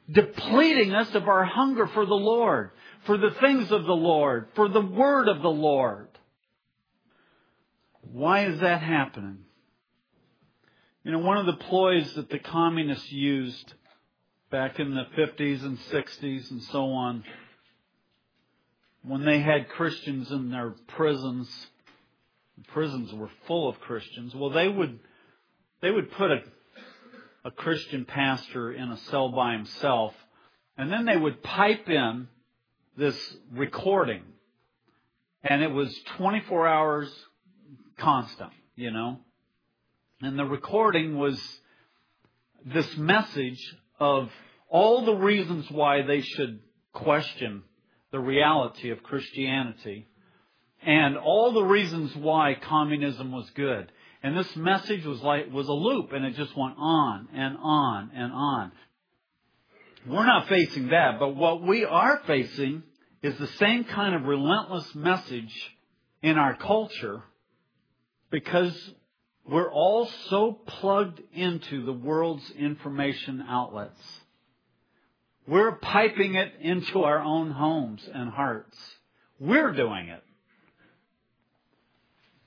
depleting 0.09 0.93
us 0.93 1.13
of 1.15 1.27
our 1.27 1.45
hunger 1.45 1.87
for 1.87 2.05
the 2.05 2.13
Lord, 2.13 2.71
for 3.05 3.17
the 3.17 3.31
things 3.41 3.71
of 3.71 3.85
the 3.85 3.93
Lord, 3.93 4.47
for 4.55 4.69
the 4.69 4.81
word 4.81 5.27
of 5.27 5.41
the 5.41 5.49
Lord. 5.49 6.07
Why 8.01 8.45
is 8.45 8.59
that 8.59 8.81
happening? 8.81 9.39
You 11.03 11.11
know, 11.11 11.19
one 11.19 11.37
of 11.37 11.45
the 11.45 11.65
ploys 11.65 12.13
that 12.13 12.29
the 12.29 12.39
communists 12.39 13.11
used 13.11 13.73
back 14.49 14.79
in 14.79 14.95
the 14.95 15.05
50s 15.17 15.61
and 15.61 15.77
60s 15.77 16.49
and 16.49 16.63
so 16.63 16.91
on, 16.91 17.25
when 19.01 19.25
they 19.25 19.39
had 19.39 19.67
Christians 19.67 20.31
in 20.31 20.49
their 20.49 20.75
prisons, 20.87 21.49
the 22.57 22.63
prisons 22.71 23.11
were 23.13 23.29
full 23.47 23.67
of 23.67 23.81
Christians. 23.81 24.33
Well, 24.33 24.51
they 24.51 24.69
would 24.69 24.99
they 25.81 25.91
would 25.91 26.09
put 26.11 26.31
a 26.31 26.43
a 27.43 27.51
Christian 27.51 28.05
pastor 28.05 28.71
in 28.71 28.89
a 28.89 28.97
cell 29.09 29.27
by 29.27 29.51
himself, 29.51 30.13
and 30.77 30.89
then 30.89 31.03
they 31.03 31.17
would 31.17 31.43
pipe 31.43 31.89
in 31.89 32.29
this 32.95 33.17
recording, 33.51 34.21
and 35.43 35.61
it 35.61 35.71
was 35.71 35.93
24 36.17 36.65
hours 36.65 37.13
constant, 37.97 38.51
you 38.77 38.91
know. 38.91 39.19
And 40.25 40.39
the 40.39 40.45
recording 40.45 41.17
was 41.17 41.37
this 42.65 42.95
message 42.95 43.59
of 43.99 44.29
all 44.69 45.03
the 45.03 45.15
reasons 45.15 45.69
why 45.69 46.03
they 46.03 46.21
should 46.21 46.61
question 46.93 47.63
the 48.13 48.21
reality 48.21 48.91
of 48.91 49.03
Christianity 49.03 50.07
and 50.81 51.17
all 51.17 51.51
the 51.51 51.65
reasons 51.65 52.15
why 52.15 52.55
communism 52.55 53.33
was 53.33 53.49
good. 53.49 53.91
And 54.23 54.37
this 54.37 54.55
message 54.55 55.05
was 55.05 55.21
like, 55.21 55.51
was 55.51 55.67
a 55.67 55.73
loop 55.73 56.13
and 56.13 56.23
it 56.23 56.37
just 56.37 56.55
went 56.55 56.75
on 56.77 57.27
and 57.33 57.57
on 57.61 58.11
and 58.15 58.31
on. 58.31 58.71
We're 60.07 60.25
not 60.25 60.47
facing 60.47 60.87
that, 60.87 61.19
but 61.19 61.35
what 61.35 61.61
we 61.63 61.83
are 61.83 62.21
facing 62.25 62.83
is 63.21 63.37
the 63.37 63.47
same 63.47 63.83
kind 63.83 64.15
of 64.15 64.23
relentless 64.23 64.95
message 64.95 65.53
in 66.21 66.37
our 66.37 66.55
culture 66.55 67.23
because 68.31 68.93
we're 69.47 69.71
all 69.71 70.09
so 70.29 70.53
plugged 70.53 71.21
into 71.33 71.85
the 71.85 71.93
world's 71.93 72.49
information 72.51 73.43
outlets. 73.47 73.99
We're 75.45 75.73
piping 75.73 76.35
it 76.35 76.53
into 76.61 77.03
our 77.03 77.19
own 77.19 77.51
homes 77.51 78.07
and 78.13 78.29
hearts. 78.29 78.77
We're 79.39 79.73
doing 79.73 80.07
it. 80.07 80.23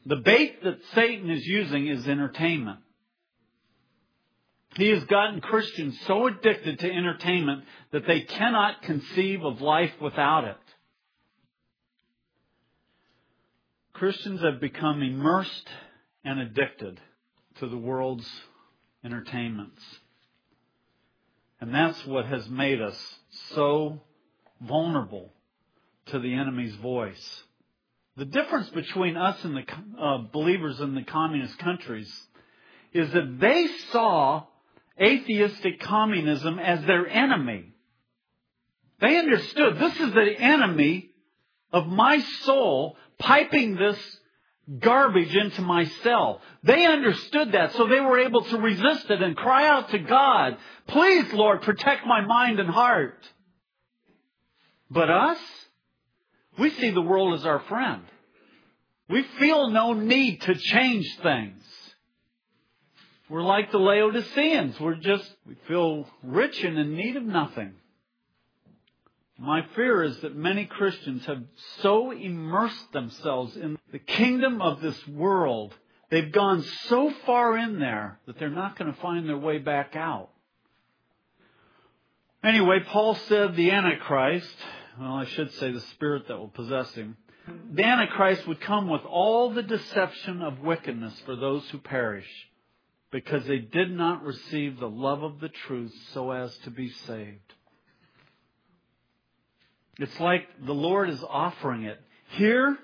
The 0.07 0.17
bait 0.17 0.63
that 0.63 0.79
Satan 0.95 1.29
is 1.31 1.45
using 1.45 1.89
is 1.89 2.07
entertainment. 2.07 2.79
He 4.77 4.91
has 4.91 5.05
gotten 5.05 5.41
Christians 5.41 5.99
so 6.07 6.27
addicted 6.27 6.79
to 6.79 6.91
entertainment 6.91 7.65
that 7.93 8.07
they 8.07 8.21
cannot 8.21 8.83
conceive 8.83 9.43
of 9.43 9.61
life 9.61 9.93
without 10.01 10.45
it. 10.45 10.57
Christians 13.95 14.43
have 14.43 14.61
become 14.61 15.03
immersed 15.03 15.69
and 16.27 16.41
addicted 16.41 17.01
to 17.61 17.69
the 17.69 17.79
world's 17.79 18.29
entertainments. 19.05 19.81
And 21.61 21.73
that's 21.73 22.05
what 22.05 22.27
has 22.27 22.49
made 22.49 22.83
us 22.83 23.19
so 23.55 24.01
vulnerable 24.61 25.33
to 26.07 26.19
the 26.19 26.35
enemy's 26.35 26.75
voice. 26.75 27.43
The 28.17 28.25
difference 28.25 28.69
between 28.71 29.17
us 29.17 29.43
and 29.45 29.57
the 29.57 29.65
uh, 30.03 30.19
believers 30.33 30.81
in 30.81 30.97
the 30.97 31.05
communist 31.05 31.59
countries 31.59 32.13
is 32.93 33.13
that 33.13 33.39
they 33.39 33.69
saw 33.93 34.45
atheistic 35.01 35.79
communism 35.81 36.59
as 36.59 36.85
their 36.87 37.07
enemy. 37.07 37.73
They 39.01 39.17
understood 39.17 39.79
this 39.79 40.01
is 40.01 40.13
the 40.13 40.35
enemy 40.39 41.11
of 41.73 41.87
my 41.87 42.19
soul 42.43 42.97
piping 43.19 43.77
this 43.77 43.99
garbage 44.79 45.35
into 45.35 45.63
my 45.63 45.85
cell. 46.03 46.41
They 46.63 46.87
understood 46.87 47.53
that, 47.53 47.73
so 47.73 47.87
they 47.87 48.01
were 48.01 48.19
able 48.19 48.43
to 48.45 48.59
resist 48.59 49.11
it 49.11 49.23
and 49.23 49.37
cry 49.37 49.69
out 49.69 49.91
to 49.91 49.99
God, 49.99 50.57
please, 50.89 51.33
Lord, 51.33 51.63
protect 51.63 52.07
my 52.07 52.21
mind 52.23 52.59
and 52.59 52.69
heart. 52.69 53.19
But 54.91 55.11
us, 55.11 55.39
we 56.59 56.71
see 56.71 56.91
the 56.91 57.03
world 57.03 57.39
as 57.39 57.47
our 57.47 57.61
friend. 57.61 58.03
We 59.09 59.23
feel 59.39 59.71
no 59.71 59.93
need 59.93 60.41
to 60.43 60.55
change 60.55 61.07
things. 61.23 61.63
We're 63.29 63.43
like 63.43 63.71
the 63.71 63.79
Laodiceans. 63.79 64.79
We're 64.81 64.97
just, 64.97 65.29
we 65.47 65.57
feel 65.67 66.09
rich 66.23 66.63
and 66.63 66.79
in 66.79 66.97
need 66.97 67.17
of 67.17 67.25
nothing. 67.25 67.75
My 69.39 69.67
fear 69.75 70.03
is 70.03 70.19
that 70.21 70.35
many 70.35 70.65
Christians 70.65 71.27
have 71.27 71.43
so 71.83 72.11
immersed 72.11 72.93
themselves 72.93 73.57
in 73.57 73.79
the 73.93 73.99
kingdom 73.99 74.63
of 74.63 74.81
this 74.81 75.07
world, 75.07 75.75
they've 76.11 76.33
gone 76.33 76.63
so 76.89 77.13
far 77.27 77.57
in 77.59 77.79
there 77.79 78.19
that 78.27 78.39
they're 78.39 78.49
not 78.49 78.79
going 78.79 78.93
to 78.93 79.01
find 79.01 79.29
their 79.29 79.37
way 79.37 79.59
back 79.59 79.95
out. 79.95 80.31
Anyway, 82.43 82.81
Paul 82.87 83.15
said 83.15 83.57
the 83.57 83.73
Antichrist, 83.73 84.57
well, 84.99 85.15
I 85.15 85.27
should 85.27 85.53
say 85.55 85.71
the 85.71 85.81
spirit 85.81 86.29
that 86.29 86.39
will 86.39 86.49
possess 86.49 86.95
him, 86.95 87.17
the 87.73 87.85
Antichrist 87.85 88.47
would 88.47 88.61
come 88.61 88.89
with 88.89 89.05
all 89.05 89.51
the 89.51 89.63
deception 89.63 90.43
of 90.43 90.61
wickedness 90.61 91.21
for 91.27 91.37
those 91.37 91.69
who 91.71 91.79
perish, 91.79 92.29
because 93.11 93.45
they 93.47 93.59
did 93.59 93.91
not 93.91 94.25
receive 94.25 94.79
the 94.79 94.89
love 94.89 95.23
of 95.23 95.41
the 95.41 95.49
truth 95.49 95.95
so 96.13 96.31
as 96.31 96.57
to 96.59 96.71
be 96.71 96.89
saved. 96.89 97.53
It's 99.99 100.21
like 100.21 100.47
the 100.65 100.75
Lord 100.75 101.09
is 101.09 101.23
offering 101.29 101.85
it. 101.85 101.99
Here 102.31 102.77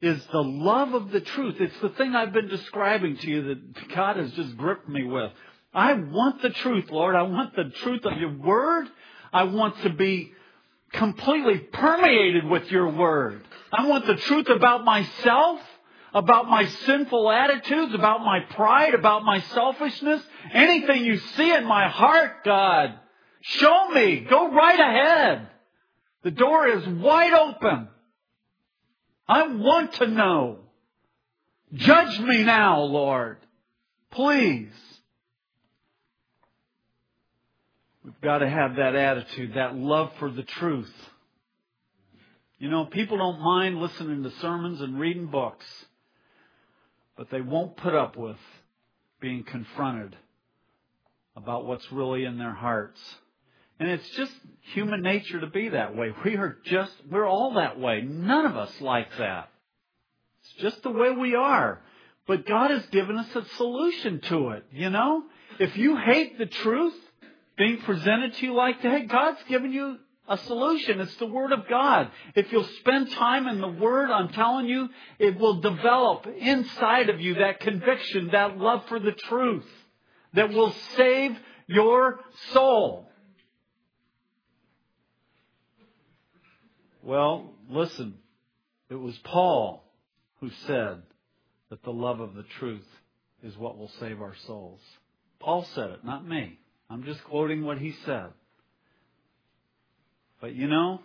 is 0.00 0.24
the 0.32 0.42
love 0.42 0.94
of 0.94 1.10
the 1.10 1.20
truth. 1.20 1.56
It's 1.60 1.78
the 1.80 1.90
thing 1.90 2.14
I've 2.14 2.32
been 2.32 2.48
describing 2.48 3.16
to 3.18 3.28
you 3.28 3.42
that 3.48 3.88
God 3.94 4.16
has 4.16 4.32
just 4.32 4.56
gripped 4.56 4.88
me 4.88 5.04
with. 5.04 5.32
I 5.72 5.92
want 5.94 6.42
the 6.42 6.50
truth, 6.50 6.90
Lord. 6.90 7.14
I 7.14 7.22
want 7.22 7.54
the 7.54 7.70
truth 7.82 8.04
of 8.04 8.18
your 8.18 8.36
word. 8.36 8.86
I 9.32 9.44
want 9.44 9.80
to 9.82 9.90
be 9.90 10.32
completely 10.92 11.58
permeated 11.58 12.44
with 12.44 12.70
your 12.70 12.88
word. 12.88 13.44
I 13.72 13.86
want 13.86 14.06
the 14.06 14.16
truth 14.16 14.48
about 14.48 14.84
myself, 14.84 15.60
about 16.14 16.48
my 16.48 16.66
sinful 16.66 17.30
attitudes, 17.30 17.94
about 17.94 18.20
my 18.20 18.40
pride, 18.40 18.94
about 18.94 19.24
my 19.24 19.40
selfishness. 19.40 20.22
Anything 20.52 21.04
you 21.04 21.18
see 21.18 21.52
in 21.52 21.64
my 21.66 21.88
heart, 21.88 22.44
God, 22.44 22.94
show 23.42 23.90
me. 23.90 24.20
Go 24.20 24.50
right 24.50 24.80
ahead. 24.80 25.48
The 26.28 26.34
door 26.34 26.68
is 26.68 26.86
wide 26.86 27.32
open. 27.32 27.88
I 29.26 29.46
want 29.46 29.94
to 29.94 30.06
know. 30.08 30.58
Judge 31.72 32.20
me 32.20 32.44
now, 32.44 32.80
Lord. 32.80 33.38
Please. 34.10 34.68
We've 38.04 38.20
got 38.20 38.40
to 38.40 38.50
have 38.50 38.76
that 38.76 38.94
attitude, 38.94 39.54
that 39.54 39.74
love 39.74 40.10
for 40.18 40.30
the 40.30 40.42
truth. 40.42 40.92
You 42.58 42.68
know, 42.68 42.84
people 42.84 43.16
don't 43.16 43.40
mind 43.40 43.80
listening 43.80 44.22
to 44.22 44.30
sermons 44.42 44.82
and 44.82 45.00
reading 45.00 45.28
books, 45.28 45.64
but 47.16 47.30
they 47.30 47.40
won't 47.40 47.74
put 47.78 47.94
up 47.94 48.18
with 48.18 48.36
being 49.18 49.44
confronted 49.44 50.14
about 51.34 51.64
what's 51.64 51.90
really 51.90 52.24
in 52.24 52.36
their 52.36 52.52
hearts. 52.52 53.00
And 53.80 53.88
it's 53.88 54.08
just 54.10 54.32
human 54.72 55.02
nature 55.02 55.40
to 55.40 55.46
be 55.46 55.70
that 55.70 55.96
way. 55.96 56.12
We 56.24 56.36
are 56.36 56.58
just, 56.64 56.92
we're 57.10 57.26
all 57.26 57.54
that 57.54 57.78
way. 57.78 58.02
None 58.02 58.46
of 58.46 58.56
us 58.56 58.72
like 58.80 59.08
that. 59.18 59.50
It's 60.40 60.62
just 60.62 60.82
the 60.82 60.90
way 60.90 61.10
we 61.10 61.34
are. 61.34 61.80
But 62.26 62.46
God 62.46 62.70
has 62.70 62.84
given 62.86 63.16
us 63.16 63.34
a 63.34 63.44
solution 63.56 64.20
to 64.22 64.50
it, 64.50 64.64
you 64.72 64.90
know? 64.90 65.24
If 65.58 65.76
you 65.76 65.96
hate 65.96 66.38
the 66.38 66.46
truth 66.46 66.94
being 67.56 67.78
presented 67.78 68.34
to 68.34 68.46
you 68.46 68.54
like 68.54 68.82
that, 68.82 69.08
God's 69.08 69.42
given 69.48 69.72
you 69.72 69.98
a 70.28 70.36
solution. 70.38 71.00
It's 71.00 71.16
the 71.16 71.26
Word 71.26 71.52
of 71.52 71.66
God. 71.68 72.10
If 72.34 72.52
you'll 72.52 72.68
spend 72.80 73.10
time 73.12 73.46
in 73.46 73.60
the 73.60 73.68
Word, 73.68 74.10
I'm 74.10 74.28
telling 74.28 74.66
you, 74.66 74.90
it 75.18 75.38
will 75.38 75.60
develop 75.60 76.26
inside 76.26 77.08
of 77.08 77.20
you 77.20 77.34
that 77.36 77.60
conviction, 77.60 78.28
that 78.32 78.58
love 78.58 78.84
for 78.88 79.00
the 79.00 79.12
truth 79.12 79.66
that 80.34 80.50
will 80.50 80.74
save 80.96 81.36
your 81.66 82.20
soul. 82.52 83.10
Well, 87.08 87.54
listen, 87.70 88.16
it 88.90 88.94
was 88.96 89.16
Paul 89.24 89.82
who 90.40 90.50
said 90.66 91.00
that 91.70 91.82
the 91.82 91.90
love 91.90 92.20
of 92.20 92.34
the 92.34 92.44
truth 92.58 92.84
is 93.42 93.56
what 93.56 93.78
will 93.78 93.90
save 93.98 94.20
our 94.20 94.34
souls. 94.46 94.82
Paul 95.40 95.66
said 95.74 95.88
it, 95.88 96.04
not 96.04 96.28
me. 96.28 96.58
I'm 96.90 97.04
just 97.04 97.24
quoting 97.24 97.64
what 97.64 97.78
he 97.78 97.94
said. 98.04 98.26
But 100.42 100.54
you 100.54 100.68
know, 100.68 101.00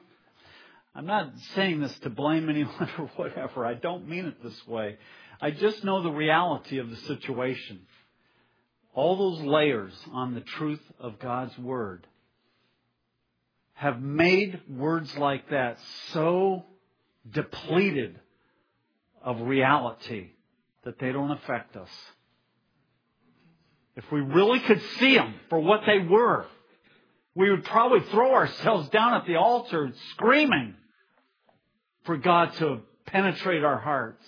I'm 0.93 1.05
not 1.05 1.31
saying 1.55 1.79
this 1.79 1.97
to 1.99 2.09
blame 2.09 2.49
anyone 2.49 2.89
or 2.99 3.09
whatever. 3.15 3.65
I 3.65 3.73
don't 3.73 4.09
mean 4.09 4.25
it 4.25 4.43
this 4.43 4.67
way. 4.67 4.97
I 5.39 5.51
just 5.51 5.85
know 5.85 6.03
the 6.03 6.11
reality 6.11 6.79
of 6.79 6.89
the 6.89 6.97
situation. 6.97 7.79
All 8.93 9.15
those 9.15 9.45
layers 9.45 9.93
on 10.11 10.33
the 10.33 10.41
truth 10.41 10.83
of 10.99 11.19
God's 11.19 11.57
Word 11.57 12.05
have 13.83 14.01
made 14.01 14.61
words 14.69 15.13
like 15.17 15.49
that 15.49 15.77
so 16.13 16.63
depleted 17.29 18.17
of 19.21 19.41
reality 19.41 20.29
that 20.85 20.97
they 20.99 21.11
don't 21.11 21.31
affect 21.31 21.75
us. 21.75 21.89
If 23.97 24.09
we 24.09 24.21
really 24.21 24.61
could 24.61 24.81
see 24.99 25.15
them 25.15 25.35
for 25.49 25.59
what 25.59 25.81
they 25.85 25.99
were, 25.99 26.45
we 27.35 27.49
would 27.49 27.65
probably 27.65 27.99
throw 28.09 28.33
ourselves 28.33 28.87
down 28.87 29.15
at 29.15 29.27
the 29.27 29.35
altar 29.35 29.91
screaming 30.11 30.75
for 32.05 32.15
God 32.15 32.53
to 32.59 32.79
penetrate 33.05 33.65
our 33.65 33.79
hearts. 33.79 34.25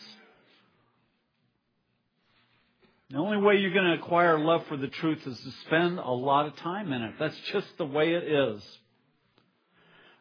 The 3.10 3.20
only 3.20 3.38
way 3.38 3.56
you're 3.56 3.74
going 3.74 3.98
to 3.98 4.04
acquire 4.04 4.38
love 4.38 4.66
for 4.68 4.76
the 4.76 4.90
truth 4.90 5.26
is 5.26 5.40
to 5.40 5.52
spend 5.66 5.98
a 5.98 6.12
lot 6.12 6.46
of 6.46 6.58
time 6.58 6.92
in 6.92 7.02
it. 7.04 7.14
That's 7.18 7.40
just 7.54 7.68
the 7.78 7.86
way 7.86 8.16
it 8.16 8.24
is. 8.26 8.62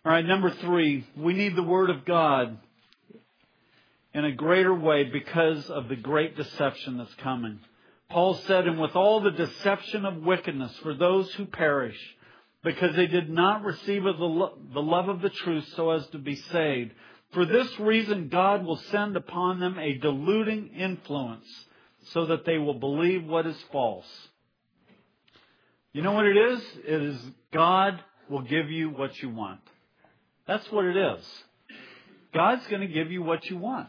All 0.07 0.13
right, 0.13 0.27
number 0.27 0.51
three, 0.51 1.07
we 1.17 1.33
need 1.33 1.57
the 1.57 1.63
Word 1.63 1.89
of 1.89 2.05
God 2.05 2.59
in 4.13 4.27
a 4.27 4.33
greater 4.33 4.75
way 4.75 5.05
because 5.05 5.71
of 5.71 5.89
the 5.89 5.97
great 5.97 6.37
deception 6.37 6.99
that's 6.99 7.15
coming. 7.15 7.59
Paul 8.11 8.35
said, 8.35 8.67
and 8.67 8.79
with 8.79 8.95
all 8.95 9.21
the 9.21 9.31
deception 9.31 10.05
of 10.05 10.19
wickedness 10.19 10.77
for 10.83 10.93
those 10.93 11.33
who 11.33 11.47
perish, 11.47 11.97
because 12.63 12.95
they 12.97 13.07
did 13.07 13.31
not 13.31 13.65
receive 13.65 14.03
the 14.03 14.11
love 14.11 15.09
of 15.09 15.23
the 15.23 15.31
truth 15.31 15.67
so 15.75 15.93
as 15.93 16.07
to 16.09 16.19
be 16.19 16.37
saved. 16.37 16.93
For 17.33 17.47
this 17.47 17.81
reason, 17.81 18.29
God 18.29 18.63
will 18.63 18.77
send 18.77 19.17
upon 19.17 19.59
them 19.59 19.79
a 19.79 19.95
deluding 19.95 20.69
influence, 20.77 21.47
so 22.11 22.27
that 22.27 22.45
they 22.45 22.59
will 22.59 22.75
believe 22.75 23.25
what 23.25 23.47
is 23.47 23.57
false. 23.73 24.29
You 25.95 26.03
know 26.03 26.13
what 26.13 26.27
it 26.27 26.37
is? 26.37 26.63
It 26.87 27.03
is 27.03 27.19
God 27.55 28.05
will 28.29 28.43
give 28.43 28.71
you 28.71 28.91
what 28.91 29.23
you 29.23 29.31
want. 29.31 29.61
That's 30.47 30.71
what 30.71 30.85
it 30.85 30.97
is. 30.97 31.25
God's 32.33 32.67
going 32.67 32.83
to 32.83 32.93
give 32.93 33.11
you 33.11 33.23
what 33.23 33.45
you 33.49 33.57
want. 33.57 33.89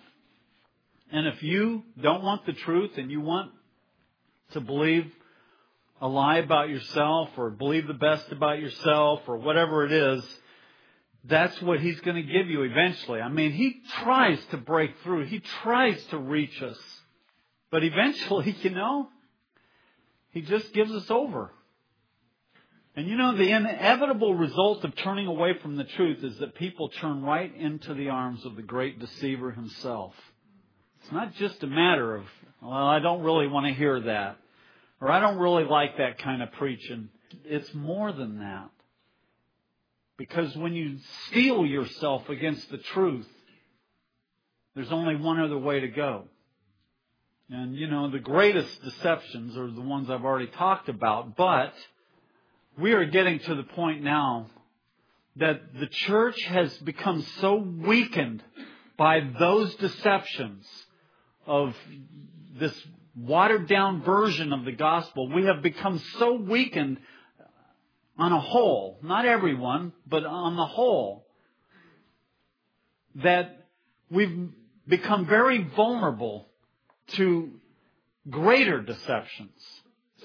And 1.12 1.28
if 1.28 1.41
you 1.43 1.84
don't 2.01 2.24
want 2.24 2.45
the 2.45 2.53
truth 2.53 2.91
and 2.97 3.12
you 3.12 3.22
want 3.22 3.51
to 4.51 4.62
believe 4.62 5.12
a 6.01 6.08
lie 6.08 6.38
about 6.38 6.70
yourself 6.70 7.30
or 7.38 7.49
believe 7.49 7.88
the 7.88 7.93
best 7.93 8.32
about 8.32 8.60
yourself 8.60 9.22
or 9.28 9.38
whatever 9.38 9.86
it 9.86 9.91
is, 9.91 10.24
that's 11.24 11.60
what 11.62 11.80
he's 11.80 11.99
going 12.01 12.18
to 12.18 12.32
give 12.34 12.47
you 12.47 12.64
eventually. 12.64 13.20
I 13.20 13.30
mean, 13.30 13.51
he 13.51 13.82
tries 14.03 14.39
to 14.51 14.58
break 14.58 14.91
through. 15.03 15.26
He 15.26 15.39
tries 15.64 16.03
to 16.08 16.18
reach 16.18 16.62
us. 16.62 16.78
But 17.72 17.84
eventually, 17.84 18.56
you 18.62 18.70
know, 18.70 19.10
he 20.32 20.41
just 20.41 20.72
gives 20.74 20.91
us 20.91 21.10
over. 21.10 21.51
And 22.96 23.08
you 23.08 23.18
know, 23.18 23.36
the 23.36 23.52
inevitable 23.52 24.36
result 24.36 24.86
of 24.86 24.96
turning 24.96 25.28
away 25.28 25.58
from 25.62 25.76
the 25.76 25.84
truth 25.84 26.24
is 26.24 26.38
that 26.39 26.56
people 26.56 26.89
turn 26.89 27.24
right 27.24 27.54
into 27.54 27.93
the 27.93 28.10
arms 28.10 28.46
of 28.46 28.56
the 28.56 28.62
great 28.62 29.00
deceiver 29.00 29.52
himself. 29.52 30.14
It's 31.02 31.12
not 31.12 31.36
just 31.36 31.62
a 31.62 31.68
matter 31.68 32.16
of, 32.16 32.24
well, 32.62 32.72
I 32.72 33.00
don't 33.00 33.22
really 33.22 33.48
want 33.48 33.68
to 33.68 33.74
hear 33.74 34.00
that. 34.00 34.38
Or 35.02 35.12
I 35.12 35.20
don't 35.20 35.38
really 35.38 35.66
like 35.66 35.98
that 35.98 36.20
kind 36.20 36.41
of 36.41 36.54
preaching. 36.54 37.10
It's 37.43 37.74
more 37.74 38.14
than 38.14 38.39
that. 38.39 38.70
Because 40.18 40.56
when 40.56 40.74
you 40.74 40.98
steel 41.28 41.66
yourself 41.66 42.30
against 42.30 42.70
the 42.72 42.78
truth, 42.78 43.28
there's 44.74 44.91
only 44.91 45.18
one 45.18 45.39
other 45.39 45.58
way 45.58 45.82
to 45.82 45.89
go. 45.89 46.24
And 47.50 47.76
you 47.76 47.88
know, 47.88 48.10
the 48.10 48.20
greatest 48.20 48.82
deceptions 48.84 49.58
are 49.58 49.70
the 49.70 49.82
ones 49.82 50.10
I've 50.10 50.24
already 50.24 50.48
talked 50.48 50.88
about, 50.88 51.36
but 51.36 51.74
we 52.78 52.93
are 52.93 53.05
getting 53.05 53.39
to 53.39 53.55
the 53.55 53.63
point 53.63 54.03
now 54.03 54.47
that 55.38 55.78
the 55.80 55.88
church 55.88 56.41
has 56.43 56.76
become 56.80 57.21
so 57.39 57.55
weakened 57.55 58.43
by 58.97 59.21
those 59.39 59.76
deceptions 59.76 60.65
of 61.45 61.76
this 62.57 62.73
watered 63.15 63.67
down 63.67 64.01
version 64.03 64.53
of 64.53 64.65
the 64.65 64.71
gospel. 64.71 65.32
We 65.34 65.45
have 65.45 65.61
become 65.61 65.99
so 66.19 66.36
weakened 66.36 66.99
on 68.17 68.32
a 68.32 68.39
whole, 68.39 68.99
not 69.03 69.26
everyone, 69.26 69.93
but 70.07 70.26
on 70.26 70.55
the 70.55 70.65
whole, 70.65 71.26
that 73.15 73.67
we've 74.09 74.49
become 74.88 75.26
very 75.26 75.63
vulnerable 75.63 76.47
to 77.07 77.51
greater 78.30 78.82
deceptions. 78.82 79.61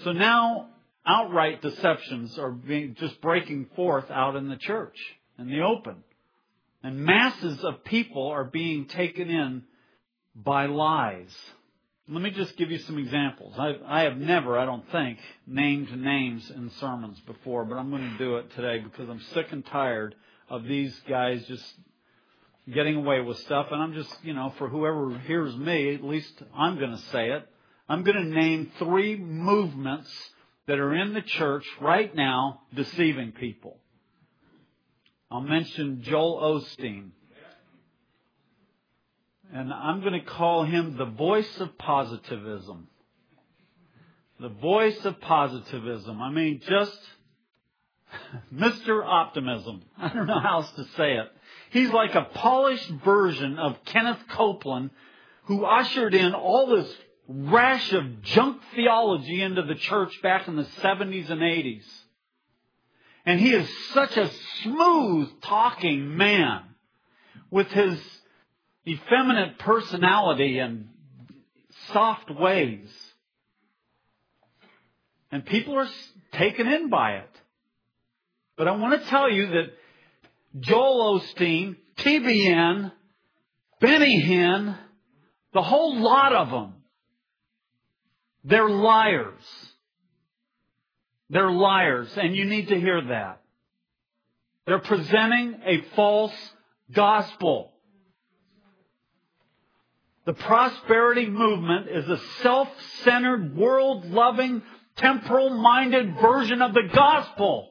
So 0.02 0.12
now 0.12 0.68
outright 1.10 1.60
deceptions 1.60 2.38
are 2.38 2.52
being 2.52 2.94
just 2.94 3.20
breaking 3.20 3.66
forth 3.74 4.10
out 4.10 4.36
in 4.36 4.48
the 4.48 4.56
church 4.56 4.96
in 5.38 5.48
the 5.48 5.60
open. 5.60 5.96
And 6.82 7.04
masses 7.04 7.62
of 7.64 7.84
people 7.84 8.28
are 8.28 8.44
being 8.44 8.86
taken 8.86 9.28
in 9.28 9.64
by 10.34 10.66
lies. 10.66 11.34
Let 12.08 12.22
me 12.22 12.30
just 12.30 12.56
give 12.56 12.70
you 12.70 12.78
some 12.78 12.98
examples. 12.98 13.54
I, 13.58 13.74
I, 13.86 14.02
have 14.02 14.16
never, 14.16 14.58
I 14.58 14.64
don't 14.64 14.88
think, 14.90 15.18
named 15.46 15.96
names 15.96 16.50
in 16.50 16.70
sermons 16.80 17.20
before, 17.26 17.64
but 17.64 17.76
I'm 17.76 17.90
going 17.90 18.10
to 18.10 18.18
do 18.18 18.36
it 18.36 18.50
today 18.54 18.78
because 18.78 19.08
I'm 19.08 19.20
sick 19.34 19.46
and 19.50 19.64
tired 19.66 20.14
of 20.48 20.64
these 20.64 20.98
guys 21.08 21.44
just 21.46 21.64
getting 22.72 22.96
away 22.96 23.20
with 23.20 23.38
stuff. 23.38 23.68
And 23.70 23.82
I'm 23.82 23.94
just, 23.94 24.12
you 24.22 24.32
know, 24.32 24.52
for 24.58 24.68
whoever 24.68 25.18
hears 25.20 25.54
me, 25.56 25.94
at 25.94 26.02
least 26.02 26.32
I'm 26.56 26.78
going 26.78 26.92
to 26.92 27.02
say 27.12 27.30
it. 27.30 27.46
I'm 27.88 28.02
going 28.02 28.16
to 28.16 28.40
name 28.40 28.72
three 28.78 29.16
movements 29.16 30.10
that 30.70 30.78
are 30.78 30.94
in 30.94 31.14
the 31.14 31.22
church 31.22 31.66
right 31.80 32.14
now 32.14 32.60
deceiving 32.72 33.32
people. 33.32 33.76
I'll 35.28 35.40
mention 35.40 36.02
Joel 36.02 36.40
Osteen. 36.40 37.08
And 39.52 39.72
I'm 39.72 39.98
going 39.98 40.12
to 40.12 40.24
call 40.24 40.62
him 40.62 40.96
the 40.96 41.06
voice 41.06 41.58
of 41.58 41.76
positivism. 41.76 42.86
The 44.38 44.48
voice 44.48 45.04
of 45.04 45.20
positivism. 45.20 46.22
I 46.22 46.30
mean, 46.30 46.60
just 46.64 47.00
Mr. 48.54 49.04
Optimism. 49.04 49.82
I 49.98 50.10
don't 50.10 50.28
know 50.28 50.38
how 50.38 50.58
else 50.58 50.70
to 50.76 50.84
say 50.96 51.14
it. 51.14 51.32
He's 51.70 51.90
like 51.90 52.14
a 52.14 52.28
polished 52.32 52.90
version 53.04 53.58
of 53.58 53.84
Kenneth 53.86 54.20
Copeland 54.28 54.90
who 55.46 55.64
ushered 55.64 56.14
in 56.14 56.32
all 56.32 56.68
this 56.68 56.94
rash 57.32 57.92
of 57.92 58.22
junk 58.22 58.60
theology 58.74 59.40
into 59.40 59.62
the 59.62 59.76
church 59.76 60.20
back 60.20 60.48
in 60.48 60.56
the 60.56 60.64
70s 60.64 61.30
and 61.30 61.40
80s. 61.40 61.86
And 63.24 63.38
he 63.38 63.52
is 63.52 63.68
such 63.92 64.16
a 64.16 64.30
smooth 64.62 65.28
talking 65.42 66.16
man 66.16 66.62
with 67.50 67.68
his 67.68 68.00
effeminate 68.86 69.58
personality 69.58 70.58
and 70.58 70.88
soft 71.92 72.30
ways. 72.30 72.90
And 75.30 75.46
people 75.46 75.76
are 75.78 75.88
taken 76.32 76.66
in 76.66 76.90
by 76.90 77.18
it. 77.18 77.30
But 78.56 78.66
I 78.66 78.72
want 78.72 79.00
to 79.00 79.08
tell 79.08 79.30
you 79.30 79.46
that 79.46 79.72
Joel 80.58 81.20
Osteen, 81.20 81.76
TBN, 81.98 82.90
Benny 83.80 84.20
Hinn, 84.20 84.76
the 85.52 85.62
whole 85.62 86.00
lot 86.00 86.32
of 86.32 86.50
them 86.50 86.74
they're 88.44 88.68
liars. 88.68 89.42
They're 91.28 91.50
liars, 91.50 92.08
and 92.16 92.34
you 92.34 92.44
need 92.44 92.68
to 92.68 92.80
hear 92.80 93.00
that. 93.08 93.40
They're 94.66 94.78
presenting 94.78 95.60
a 95.64 95.82
false 95.94 96.34
gospel. 96.92 97.72
The 100.26 100.34
prosperity 100.34 101.28
movement 101.28 101.88
is 101.88 102.08
a 102.08 102.18
self-centered, 102.42 103.56
world-loving, 103.56 104.62
temporal-minded 104.96 106.16
version 106.20 106.62
of 106.62 106.74
the 106.74 106.88
gospel. 106.92 107.70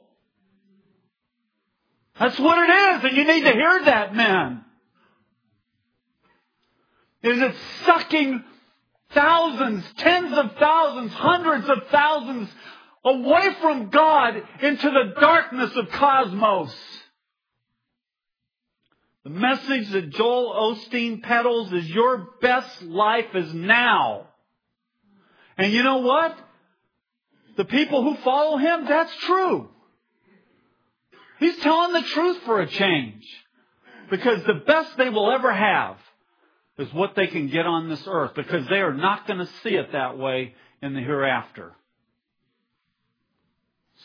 That's 2.20 2.40
what 2.40 2.58
it 2.58 2.72
is, 2.72 3.04
and 3.04 3.18
you 3.18 3.24
need 3.26 3.44
to 3.44 3.52
hear 3.52 3.82
that, 3.86 4.16
man. 4.16 4.66
Is 7.22 7.42
it 7.42 7.56
sucking 7.86 8.44
thousands, 9.12 9.84
tens 9.98 10.38
of 10.38 10.52
thousands, 10.60 11.14
hundreds 11.14 11.70
of 11.70 11.78
thousands 11.92 12.50
away 13.04 13.50
from 13.62 13.90
God 13.90 14.42
into 14.62 14.90
the 14.90 15.20
darkness 15.20 15.76
of 15.76 15.90
cosmos. 15.90 16.76
The 19.24 19.30
message 19.30 19.90
that 19.92 20.10
Joel 20.12 20.76
Osteen 20.76 21.22
peddles 21.22 21.72
is 21.74 21.90
your 21.90 22.30
best 22.42 22.82
life 22.84 23.36
is 23.36 23.54
now. 23.54 24.28
And 25.58 25.74
you 25.74 25.84
know 25.84 25.98
what? 25.98 26.38
The 27.58 27.66
people 27.66 28.04
who 28.04 28.16
follow 28.24 28.58
him, 28.58 28.86
that's 28.86 29.14
true. 29.18 29.70
He's 31.40 31.58
telling 31.60 31.94
the 31.94 32.08
truth 32.08 32.38
for 32.46 32.62
a 32.62 32.68
change. 32.68 33.26
Because 34.10 34.44
the 34.44 34.62
best 34.66 34.98
they 34.98 35.10
will 35.10 35.32
ever 35.32 35.54
have 35.54 35.98
is 36.80 36.94
what 36.94 37.14
they 37.16 37.28
can 37.28 37.48
get 37.48 37.66
on 37.68 37.90
this 37.90 38.04
earth 38.08 38.32
because 38.36 38.66
they 38.68 38.80
are 38.80 38.94
not 38.94 39.28
going 39.28 39.40
to 39.40 39.50
see 39.64 39.76
it 39.76 39.92
that 39.92 40.18
way 40.18 40.56
in 40.82 40.94
the 40.94 41.02
hereafter. 41.02 41.74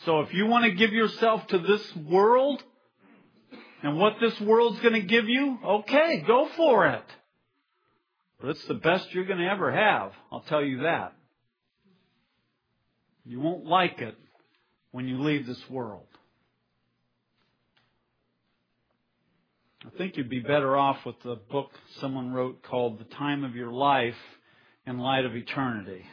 So 0.03 0.19
if 0.19 0.33
you 0.33 0.45
want 0.45 0.65
to 0.65 0.71
give 0.71 0.91
yourself 0.91 1.47
to 1.47 1.57
this 1.57 1.95
world 1.95 2.61
and 3.81 3.97
what 3.97 4.17
this 4.19 4.39
world's 4.41 4.79
going 4.81 4.93
to 4.93 5.01
give 5.01 5.29
you, 5.29 5.57
okay, 5.65 6.23
go 6.27 6.49
for 6.57 6.87
it. 6.87 7.05
But 8.41 8.49
it's 8.49 8.65
the 8.65 8.73
best 8.73 9.13
you're 9.13 9.25
going 9.25 9.39
to 9.39 9.49
ever 9.49 9.71
have. 9.71 10.11
I'll 10.29 10.41
tell 10.41 10.63
you 10.63 10.79
that. 10.79 11.13
You 13.23 13.39
won't 13.39 13.65
like 13.65 14.01
it 14.01 14.15
when 14.91 15.07
you 15.07 15.23
leave 15.23 15.47
this 15.47 15.69
world. 15.69 16.07
I 19.83 19.89
think 19.97 20.15
you'd 20.17 20.29
be 20.29 20.39
better 20.39 20.77
off 20.77 21.05
with 21.05 21.15
the 21.23 21.35
book 21.35 21.71
someone 21.99 22.31
wrote 22.31 22.63
called 22.63 22.99
The 22.99 23.15
Time 23.15 23.43
of 23.43 23.55
Your 23.55 23.71
Life 23.71 24.15
in 24.87 24.97
Light 24.97 25.25
of 25.25 25.35
Eternity. 25.35 26.05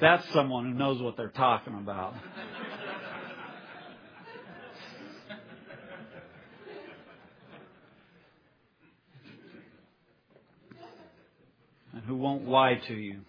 That's 0.00 0.28
someone 0.32 0.72
who 0.72 0.74
knows 0.74 1.00
what 1.00 1.16
they're 1.16 1.28
talking 1.28 1.74
about. 1.74 2.14
and 11.92 12.02
who 12.04 12.16
won't 12.16 12.48
lie 12.48 12.80
to 12.88 12.94
you. 12.94 13.20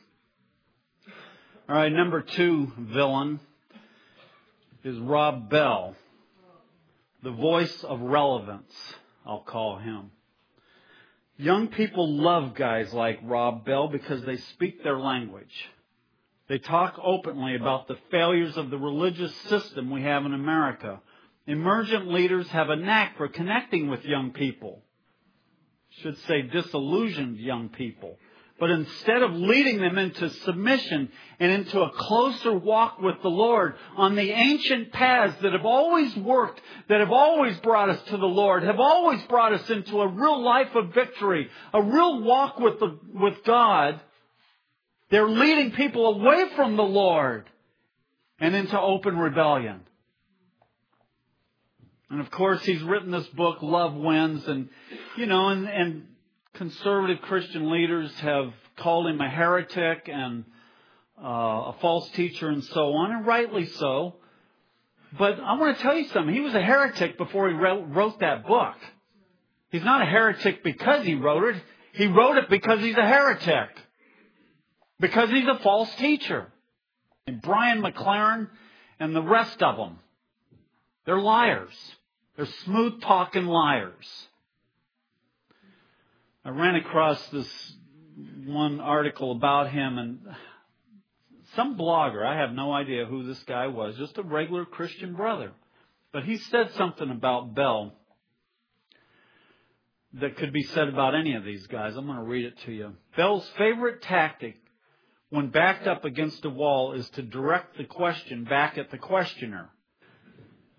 All 1.70 1.76
right, 1.76 1.92
number 1.92 2.22
two 2.22 2.72
villain 2.78 3.40
is 4.84 4.98
Rob 4.98 5.50
Bell 5.50 5.96
the 7.24 7.32
voice 7.32 7.84
of 7.84 8.02
relevance, 8.02 8.74
I'll 9.26 9.44
call 9.44 9.78
him. 9.78 10.12
Young 11.38 11.70
people 11.70 12.18
love 12.18 12.54
guys 12.54 12.94
like 12.94 13.20
Rob 13.24 13.66
Bell 13.66 13.88
because 13.88 14.24
they 14.24 14.38
speak 14.38 14.84
their 14.84 15.00
language. 15.00 15.70
They 16.48 16.60
talk 16.60 17.00
openly 17.02 17.56
about 17.56 17.88
the 17.88 17.98
failures 18.12 18.58
of 18.58 18.70
the 18.70 18.78
religious 18.78 19.36
system 19.48 19.90
we 19.90 20.02
have 20.04 20.26
in 20.26 20.34
America. 20.34 21.02
Emergent 21.48 22.08
leaders 22.08 22.48
have 22.50 22.70
a 22.70 22.76
knack 22.76 23.18
for 23.18 23.28
connecting 23.28 23.90
with 23.90 24.04
young 24.04 24.32
people. 24.32 24.84
Should 26.02 26.18
say 26.20 26.42
disillusioned 26.42 27.38
young 27.38 27.70
people. 27.70 28.18
But 28.62 28.70
instead 28.70 29.24
of 29.24 29.34
leading 29.34 29.80
them 29.80 29.98
into 29.98 30.30
submission 30.30 31.10
and 31.40 31.52
into 31.52 31.82
a 31.82 31.90
closer 31.94 32.54
walk 32.54 33.02
with 33.02 33.16
the 33.24 33.28
Lord 33.28 33.74
on 33.98 34.14
the 34.14 34.30
ancient 34.30 34.92
paths 34.92 35.36
that 35.42 35.54
have 35.54 35.66
always 35.66 36.16
worked, 36.16 36.62
that 36.88 37.00
have 37.00 37.10
always 37.10 37.58
brought 37.62 37.90
us 37.90 38.00
to 38.10 38.18
the 38.18 38.28
Lord, 38.28 38.62
have 38.62 38.80
always 38.80 39.20
brought 39.24 39.54
us 39.54 39.68
into 39.72 40.00
a 40.00 40.08
real 40.08 40.44
life 40.44 40.76
of 40.76 40.94
victory, 40.94 41.50
a 41.74 41.82
real 41.82 42.22
walk 42.22 42.60
with, 42.60 42.80
the, 42.80 43.00
with 43.12 43.44
God, 43.46 44.00
they're 45.10 45.28
leading 45.28 45.72
people 45.72 46.22
away 46.22 46.46
from 46.56 46.76
the 46.76 46.84
Lord 46.84 47.50
and 48.40 48.54
into 48.54 48.80
open 48.80 49.18
rebellion. 49.18 49.80
And 52.12 52.22
of 52.22 52.30
course, 52.30 52.64
he's 52.64 52.84
written 52.84 53.10
this 53.10 53.28
book, 53.30 53.64
Love 53.64 53.96
Wins, 53.96 54.48
and, 54.48 54.70
you 55.18 55.26
know, 55.26 55.48
and, 55.48 55.68
and 55.68 56.08
conservative 56.62 57.20
Christian 57.24 57.72
leaders 57.72 58.12
have 58.20 58.54
called 58.78 59.08
him 59.08 59.20
a 59.20 59.28
heretic 59.28 60.08
and 60.08 60.46
uh, 61.20 61.26
a 61.26 61.76
false 61.82 62.08
teacher 62.12 62.50
and 62.50 62.64
so 62.64 62.94
on, 62.94 63.10
and 63.10 63.26
rightly 63.26 63.66
so. 63.66 64.18
But 65.18 65.40
I 65.40 65.58
want 65.58 65.76
to 65.76 65.82
tell 65.82 65.98
you 65.98 66.08
something. 66.10 66.32
He 66.32 66.40
was 66.40 66.54
a 66.54 66.62
heretic 66.62 67.18
before 67.18 67.50
he 67.50 67.56
wrote 67.56 68.20
that 68.20 68.46
book. 68.46 68.76
He's 69.72 69.84
not 69.84 70.04
a 70.04 70.06
heretic 70.06 70.64
because 70.64 71.04
he 71.04 71.16
wrote 71.16 71.56
it. 71.56 71.64
He 71.94 72.06
wrote 72.06 72.38
it 72.38 72.48
because 72.48 72.80
he's 72.80 72.96
a 72.96 73.08
heretic. 73.08 73.70
Because 75.00 75.32
he's 75.32 75.48
a 75.48 75.58
false 75.64 75.90
teacher. 75.96 76.54
And 77.26 77.42
Brian 77.42 77.82
McLaren 77.82 78.50
and 79.00 79.16
the 79.16 79.24
rest 79.24 79.64
of 79.64 79.78
them, 79.78 79.98
they're 81.08 81.18
liars. 81.18 81.74
They're 82.38 82.46
smooth 82.66 83.02
talking 83.02 83.48
liars. 83.48 84.28
I 86.44 86.50
ran 86.50 86.76
across 86.76 87.24
this 87.28 87.76
one 88.46 88.80
article 88.80 89.32
about 89.32 89.70
him 89.72 89.98
and 89.98 90.20
some 91.56 91.78
blogger, 91.78 92.26
I 92.26 92.40
have 92.40 92.54
no 92.54 92.72
idea 92.72 93.06
who 93.06 93.24
this 93.24 93.42
guy 93.44 93.68
was, 93.68 93.96
just 93.98 94.18
a 94.18 94.24
regular 94.24 94.66
Christian 94.66 95.14
brother. 95.14 95.52
But 96.14 96.24
he 96.24 96.38
said 96.38 96.72
something 96.74 97.10
about 97.10 97.54
Bell 97.54 97.94
that 100.14 100.38
could 100.38 100.52
be 100.52 100.64
said 100.64 100.88
about 100.88 101.14
any 101.14 101.36
of 101.36 101.44
these 101.44 101.68
guys. 101.68 101.96
I'm 101.96 102.06
going 102.06 102.18
to 102.18 102.24
read 102.24 102.46
it 102.46 102.58
to 102.66 102.72
you. 102.72 102.94
Bell's 103.16 103.48
favorite 103.58 104.02
tactic 104.02 104.56
when 105.30 105.50
backed 105.50 105.88
up 105.88 106.06
against 106.06 106.44
a 106.44 106.50
wall 106.50 106.94
is 106.94 107.10
to 107.12 107.22
direct 107.22 107.78
the 107.78 107.86
question 107.86 108.44
back 108.46 108.78
at 108.78 108.92
the 108.92 108.98
questioner. 108.98 109.70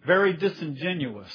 Very 0.06 0.32
disingenuous. 0.34 1.32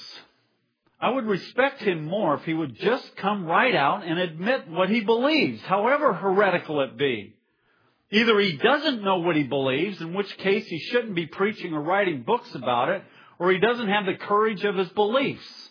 I 0.99 1.11
would 1.11 1.25
respect 1.25 1.81
him 1.81 2.05
more 2.05 2.35
if 2.35 2.43
he 2.43 2.53
would 2.53 2.75
just 2.75 3.15
come 3.17 3.45
right 3.45 3.75
out 3.75 4.03
and 4.03 4.17
admit 4.17 4.67
what 4.67 4.89
he 4.89 5.01
believes, 5.01 5.61
however 5.61 6.13
heretical 6.13 6.81
it 6.81 6.97
be. 6.97 7.35
Either 8.09 8.39
he 8.39 8.57
doesn't 8.57 9.03
know 9.03 9.19
what 9.19 9.35
he 9.35 9.43
believes, 9.43 10.01
in 10.01 10.13
which 10.13 10.37
case 10.37 10.65
he 10.65 10.79
shouldn't 10.79 11.13
be 11.13 11.27
preaching 11.27 11.73
or 11.73 11.81
writing 11.81 12.23
books 12.23 12.53
about 12.55 12.89
it, 12.89 13.03
or 13.37 13.51
he 13.51 13.59
doesn't 13.59 13.89
have 13.89 14.05
the 14.05 14.15
courage 14.15 14.63
of 14.63 14.75
his 14.75 14.89
beliefs. 14.89 15.69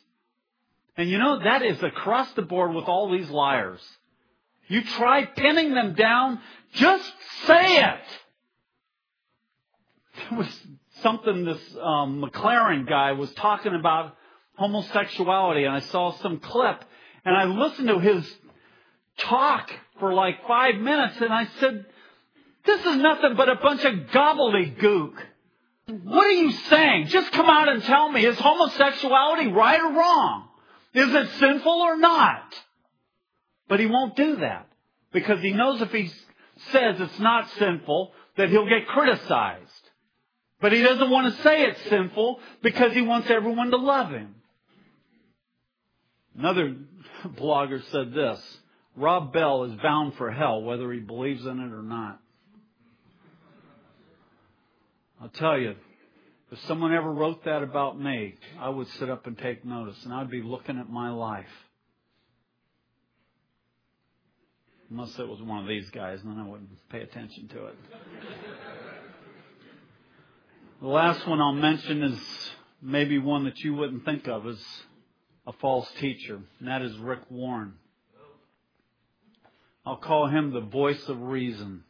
And 0.97 1.11
you 1.11 1.19
know, 1.19 1.41
that 1.43 1.63
is 1.63 1.83
across 1.83 2.31
the 2.33 2.43
board 2.43 2.75
with 2.75 2.85
all 2.85 3.11
these 3.11 3.29
liars. 3.29 3.81
You 4.69 4.83
try 4.83 5.25
pinning 5.25 5.75
them 5.75 5.95
down, 5.95 6.41
just 6.75 7.13
say 7.47 7.79
it! 7.79 8.01
There 10.17 10.39
was 10.39 10.61
something 11.03 11.45
this 11.45 11.61
um, 11.81 12.23
McLaren 12.23 12.89
guy 12.89 13.13
was 13.13 13.33
talking 13.35 13.75
about 13.75 14.17
homosexuality 14.57 15.65
and 15.65 15.75
I 15.75 15.81
saw 15.81 16.13
some 16.19 16.39
clip 16.41 16.85
and 17.25 17.37
I 17.37 17.45
listened 17.45 17.89
to 17.89 17.99
his 17.99 18.31
talk 19.19 19.71
for 19.99 20.13
like 20.13 20.47
five 20.47 20.77
minutes 20.77 21.17
and 21.21 21.33
I 21.33 21.47
said, 21.61 21.87
this 22.65 22.85
is 22.85 22.97
nothing 22.97 23.35
but 23.37 23.49
a 23.49 23.57
bunch 23.57 23.85
of 23.85 23.95
gobbledygook. 24.11 25.15
What 25.89 26.27
are 26.27 26.33
you 26.33 26.51
saying? 26.51 27.07
Just 27.07 27.31
come 27.33 27.49
out 27.49 27.69
and 27.69 27.83
tell 27.85 28.11
me, 28.11 28.27
is 28.27 28.39
homosexuality 28.39 29.49
right 29.49 29.81
or 29.81 29.93
wrong? 29.93 30.49
Is 30.95 31.15
it 31.15 31.31
sinful 31.39 31.73
or 31.73 31.97
not? 31.97 32.55
But 33.69 33.81
he 33.81 33.87
won't 33.87 34.17
do 34.17 34.37
that 34.37 34.69
because 35.13 35.41
he 35.41 35.53
knows 35.53 35.81
if 35.81 35.93
he 35.93 36.11
says 36.73 37.01
it's 37.01 37.19
not 37.19 37.51
sinful, 37.51 38.13
that 38.37 38.49
he'll 38.49 38.69
get 38.69 38.87
criticized. 38.87 39.91
But 40.61 40.73
he 40.73 40.83
doesn't 40.83 41.11
want 41.11 41.35
to 41.35 41.43
say 41.43 41.65
it's 41.65 41.83
sinful 41.89 42.41
because 42.63 42.93
he 42.93 43.03
wants 43.03 43.31
everyone 43.31 43.71
to 43.71 43.77
love 43.77 44.11
him. 44.11 44.36
Another 46.39 46.77
blogger 47.27 47.83
said 47.91 48.13
this 48.13 48.41
Rob 48.97 49.33
Bell 49.33 49.65
is 49.65 49.73
bound 49.83 50.15
for 50.15 50.31
hell 50.31 50.63
whether 50.63 50.93
he 50.93 51.01
believes 51.01 51.45
in 51.45 51.61
it 51.61 51.73
or 51.73 51.83
not. 51.83 52.21
I'll 55.21 55.29
tell 55.29 55.59
you, 55.59 55.75
if 56.53 56.59
someone 56.67 56.93
ever 56.93 57.11
wrote 57.11 57.45
that 57.45 57.63
about 57.63 58.01
me, 58.01 58.35
I 58.61 58.69
would 58.69 58.87
sit 58.99 59.11
up 59.11 59.27
and 59.27 59.37
take 59.37 59.65
notice 59.65 59.97
and 60.05 60.13
I'd 60.13 60.31
be 60.31 60.43
looking 60.43 60.79
at 60.79 60.89
my 60.89 61.11
life. 61.11 61.47
Unless 64.91 65.19
it 65.19 65.27
was 65.27 65.43
one 65.43 65.63
of 65.63 65.69
these 65.69 65.91
guys, 65.91 66.21
and 66.23 66.31
then 66.31 66.39
I 66.39 66.49
wouldn't 66.49 66.71
pay 66.91 67.01
attention 67.01 67.49
to 67.49 67.67
it. 67.67 67.77
the 70.81 70.87
last 70.87 71.27
one 71.27 71.41
I'll 71.41 71.53
mention 71.53 72.05
is 72.05 72.21
maybe 72.81 73.19
one 73.19 73.45
that 73.47 73.59
you 73.59 73.75
wouldn't 73.75 74.05
think 74.05 74.29
of 74.29 74.47
is 74.47 74.65
a 75.47 75.53
false 75.53 75.89
teacher, 76.01 76.41
and 76.59 76.69
that 76.69 76.83
is 76.83 76.97
Rick 76.99 77.21
Warren. 77.31 77.75
I'll 79.85 79.97
call 79.97 80.27
him 80.27 80.53
the 80.53 80.61
voice 80.61 81.09
of 81.09 81.21
reason. 81.23 81.85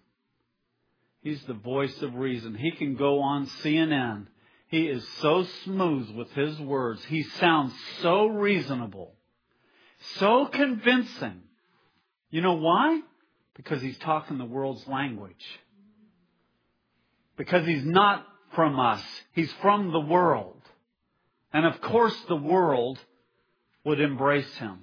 He's 1.23 1.43
the 1.45 1.55
voice 1.55 2.03
of 2.03 2.15
reason. 2.15 2.55
He 2.55 2.71
can 2.71 2.95
go 2.95 3.21
on 3.21 3.47
CNN. 3.47 4.27
He 4.69 4.87
is 4.87 5.07
so 5.21 5.45
smooth 5.65 6.11
with 6.15 6.31
his 6.33 6.61
words. 6.61 7.05
He 7.07 7.23
sounds 7.23 7.73
so 8.03 8.27
reasonable, 8.27 9.15
so 10.19 10.47
convincing. 10.47 11.43
You 12.31 12.43
know 12.43 12.55
why? 12.55 13.01
Because 13.55 13.81
he's 13.81 13.99
talking 13.99 14.37
the 14.37 14.45
world's 14.45 14.87
language. 14.87 15.45
Because 17.37 17.67
he's 17.67 17.85
not 17.85 18.27
from 18.55 18.79
us. 18.79 19.03
He's 19.33 19.53
from 19.63 19.93
the 19.93 20.01
world. 20.01 20.61
And 21.53 21.65
of 21.65 21.81
course 21.81 22.17
the 22.29 22.37
world 22.37 22.99
would 23.87 24.01
embrace 24.01 24.53
him. 24.57 24.81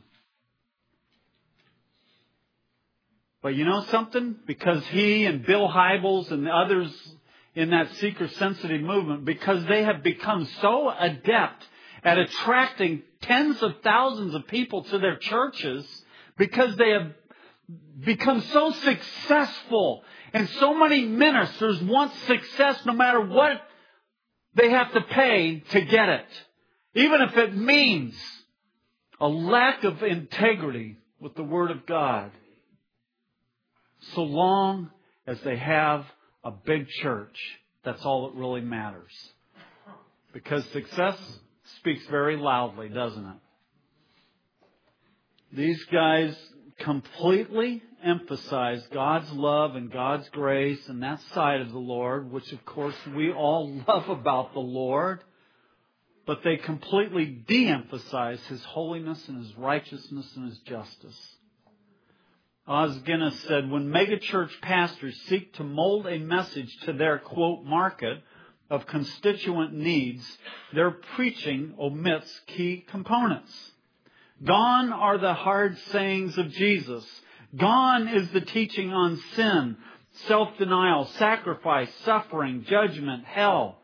But 3.41 3.53
you 3.53 3.65
know 3.65 3.83
something? 3.91 4.37
Because 4.47 4.81
he 4.87 5.25
and 5.25 5.45
Bill 5.45 5.67
Hybels 5.67 6.31
and 6.31 6.47
others 6.47 6.89
in 7.53 7.71
that 7.71 7.91
seeker 7.95 8.29
sensitive 8.29 8.79
movement, 8.79 9.25
because 9.25 9.65
they 9.65 9.83
have 9.83 10.03
become 10.03 10.47
so 10.61 10.89
adept 10.89 11.67
at 12.01 12.17
attracting 12.17 13.03
tens 13.21 13.61
of 13.61 13.73
thousands 13.83 14.33
of 14.35 14.47
people 14.47 14.85
to 14.85 14.97
their 14.97 15.17
churches, 15.17 15.85
because 16.37 16.73
they 16.77 16.91
have 16.91 17.11
become 17.99 18.39
so 18.41 18.71
successful 18.71 20.03
and 20.31 20.47
so 20.61 20.73
many 20.73 21.05
ministers 21.05 21.81
want 21.81 22.13
success 22.25 22.79
no 22.85 22.93
matter 22.93 23.19
what 23.19 23.61
they 24.55 24.69
have 24.69 24.93
to 24.93 25.01
pay 25.01 25.59
to 25.59 25.81
get 25.81 26.07
it. 26.07 26.25
Even 26.95 27.21
if 27.21 27.37
it 27.37 27.55
means 27.55 28.15
a 29.23 29.27
lack 29.27 29.85
of 29.85 30.03
integrity 30.03 30.97
with 31.21 31.33
the 31.35 31.45
Word 31.45 31.71
of 31.71 31.85
God 31.85 32.29
so 34.15 34.23
long 34.23 34.89
as 35.25 35.39
they 35.45 35.55
have 35.55 36.05
a 36.43 36.51
big 36.51 36.89
church. 37.01 37.37
That's 37.85 38.03
all 38.03 38.27
that 38.27 38.37
really 38.37 38.59
matters. 38.59 39.13
Because 40.33 40.65
success 40.71 41.17
speaks 41.77 42.05
very 42.07 42.35
loudly, 42.35 42.89
doesn't 42.89 43.25
it? 43.25 43.37
These 45.53 45.81
guys 45.85 46.35
completely 46.79 47.81
emphasize 48.03 48.85
God's 48.91 49.31
love 49.31 49.77
and 49.77 49.89
God's 49.89 50.27
grace 50.33 50.89
and 50.89 51.01
that 51.01 51.21
side 51.33 51.61
of 51.61 51.71
the 51.71 51.79
Lord, 51.79 52.29
which 52.29 52.51
of 52.51 52.65
course 52.65 52.97
we 53.15 53.31
all 53.31 53.73
love 53.87 54.09
about 54.09 54.53
the 54.53 54.59
Lord 54.59 55.23
but 56.25 56.43
they 56.43 56.57
completely 56.57 57.25
de 57.25 57.67
emphasize 57.67 58.41
his 58.47 58.63
holiness 58.63 59.27
and 59.27 59.43
his 59.43 59.57
righteousness 59.57 60.31
and 60.35 60.49
his 60.49 60.59
justice. 60.59 61.35
Os 62.65 62.97
Guinness 62.99 63.41
said, 63.41 63.69
when 63.69 63.91
megachurch 63.91 64.61
pastors 64.61 65.19
seek 65.27 65.53
to 65.55 65.63
mold 65.63 66.07
a 66.07 66.17
message 66.17 66.73
to 66.85 66.93
their, 66.93 67.19
quote, 67.19 67.65
market 67.65 68.23
of 68.69 68.87
constituent 68.87 69.73
needs, 69.73 70.25
their 70.73 70.91
preaching 70.91 71.73
omits 71.77 72.41
key 72.47 72.85
components. 72.89 73.71
Gone 74.43 74.93
are 74.93 75.17
the 75.17 75.33
hard 75.33 75.77
sayings 75.91 76.37
of 76.37 76.49
Jesus. 76.51 77.05
Gone 77.55 78.07
is 78.07 78.31
the 78.31 78.41
teaching 78.41 78.91
on 78.91 79.21
sin, 79.35 79.77
self-denial, 80.27 81.05
sacrifice, 81.17 81.93
suffering, 82.03 82.65
judgment, 82.67 83.25
hell. 83.25 83.79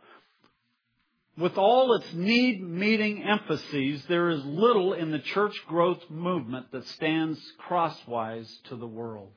With 1.39 1.57
all 1.57 1.95
its 1.95 2.13
need 2.13 2.61
meeting 2.61 3.23
emphases, 3.23 4.03
there 4.09 4.29
is 4.29 4.43
little 4.43 4.93
in 4.93 5.11
the 5.11 5.19
church 5.19 5.55
growth 5.67 6.01
movement 6.09 6.71
that 6.73 6.85
stands 6.87 7.39
crosswise 7.57 8.59
to 8.65 8.75
the 8.75 8.87
world. 8.87 9.31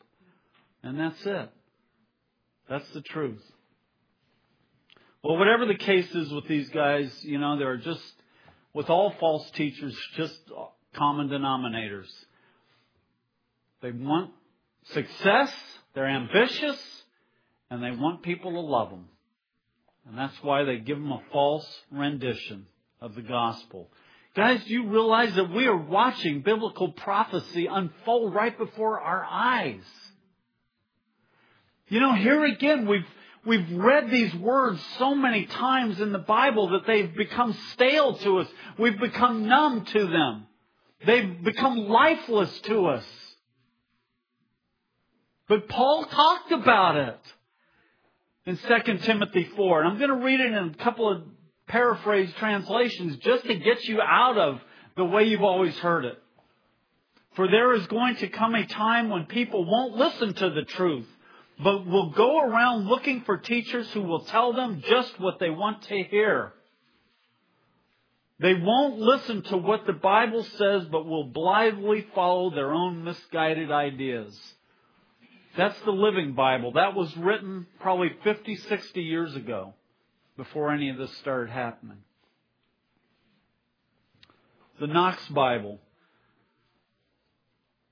And 0.82 0.98
that's 0.98 1.24
it. 1.24 1.48
That's 2.68 2.88
the 2.90 3.03
truth. 3.03 3.42
Well, 5.22 5.36
whatever 5.36 5.64
the 5.66 5.76
case 5.76 6.12
is 6.12 6.32
with 6.32 6.48
these 6.48 6.68
guys, 6.70 7.09
you 7.22 7.38
know, 7.38 7.57
they're 7.57 7.76
just, 7.76 8.03
with 8.74 8.90
all 8.90 9.14
false 9.20 9.48
teachers, 9.53 9.96
just 10.16 10.40
common 10.94 11.28
denominators. 11.28 12.11
They 13.80 13.92
want 13.92 14.32
success, 14.86 15.53
they're 15.94 16.09
ambitious, 16.09 16.80
and 17.70 17.80
they 17.80 17.92
want 17.92 18.24
people 18.24 18.50
to 18.50 18.61
love 18.61 18.90
them. 18.90 19.05
And 20.09 20.18
that's 20.18 20.36
why 20.42 20.64
they 20.64 20.78
give 20.78 20.98
them 20.98 21.12
a 21.12 21.22
false 21.32 21.66
rendition 21.90 22.66
of 23.00 23.14
the 23.14 23.22
gospel. 23.22 23.90
Guys, 24.34 24.64
do 24.64 24.72
you 24.72 24.88
realize 24.88 25.34
that 25.34 25.53
we 25.53 25.66
are 25.66 25.76
watching 25.76 26.42
biblical 26.42 26.92
prophecy 26.92 27.66
unfold 27.66 28.34
right 28.34 28.57
before 28.57 29.00
our 29.00 29.24
eyes? 29.24 29.82
You 31.88 32.00
know, 32.00 32.14
here 32.14 32.44
again, 32.44 32.86
we've, 32.86 33.07
we've 33.44 33.70
read 33.72 34.11
these 34.11 34.34
words 34.34 34.82
so 34.98 35.14
many 35.14 35.44
times 35.44 36.00
in 36.00 36.12
the 36.12 36.18
Bible 36.18 36.70
that 36.70 36.86
they've 36.86 37.14
become 37.14 37.53
stale 37.72 38.16
to 38.18 38.38
us. 38.38 38.48
We've 38.78 38.98
become 38.98 39.46
numb 39.46 39.84
to 39.84 40.07
them. 40.07 40.46
They've 41.05 41.42
become 41.42 41.88
lifeless 41.88 42.59
to 42.61 42.86
us. 42.86 43.05
But 45.48 45.68
Paul 45.68 46.07
talked 46.07 46.53
about 46.53 46.96
it 46.96 47.18
in 48.47 48.57
2 48.57 48.99
Timothy 48.99 49.45
4. 49.57 49.82
And 49.82 49.88
I'm 49.88 49.99
going 49.99 50.11
to 50.11 50.24
read 50.24 50.40
it 50.40 50.53
in 50.53 50.55
a 50.55 50.74
couple 50.82 51.11
of 51.11 51.22
paraphrase 51.66 52.32
translations 52.38 53.16
just 53.18 53.45
to 53.45 53.55
get 53.55 53.84
you 53.84 54.01
out 54.01 54.36
of 54.36 54.61
the 54.97 55.05
way 55.05 55.24
you've 55.24 55.43
always 55.43 55.76
heard 55.78 56.05
it. 56.05 56.18
For 57.34 57.49
there 57.49 57.72
is 57.74 57.86
going 57.86 58.16
to 58.16 58.28
come 58.28 58.55
a 58.55 58.66
time 58.66 59.09
when 59.09 59.24
people 59.24 59.64
won't 59.64 59.95
listen 59.95 60.34
to 60.34 60.51
the 60.51 60.64
truth, 60.64 61.07
but 61.62 61.86
will 61.86 62.11
go 62.11 62.40
around 62.40 62.88
looking 62.88 63.22
for 63.22 63.38
teachers 63.38 63.90
who 63.93 64.03
will 64.03 64.24
tell 64.24 64.53
them 64.53 64.82
just 64.86 65.18
what 65.18 65.38
they 65.38 65.49
want 65.49 65.82
to 65.82 66.03
hear. 66.03 66.53
They 68.38 68.55
won't 68.55 68.99
listen 68.99 69.43
to 69.45 69.57
what 69.57 69.86
the 69.86 69.93
Bible 69.93 70.43
says, 70.43 70.84
but 70.90 71.07
will 71.07 71.24
blithely 71.24 72.07
follow 72.14 72.51
their 72.51 72.72
own 72.72 73.05
misguided 73.05 73.70
ideas. 73.70 74.36
That's 75.57 75.78
the 75.82 75.90
Living 75.90 76.32
Bible. 76.32 76.72
That 76.72 76.94
was 76.94 77.14
written 77.16 77.66
probably 77.80 78.11
50, 78.24 78.57
60 78.57 79.03
years 79.03 79.34
ago 79.36 79.74
before 80.36 80.72
any 80.72 80.88
of 80.88 80.96
this 80.96 81.14
started 81.18 81.50
happening. 81.50 81.98
The 84.80 84.86
Knox 84.86 85.26
Bible. 85.28 85.78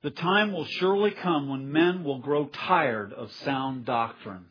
The 0.02 0.10
time 0.10 0.52
will 0.52 0.64
surely 0.64 1.10
come 1.10 1.50
when 1.50 1.70
men 1.70 2.02
will 2.02 2.20
grow 2.20 2.46
tired 2.46 3.12
of 3.12 3.30
sound 3.44 3.84
doctrine. 3.84 4.46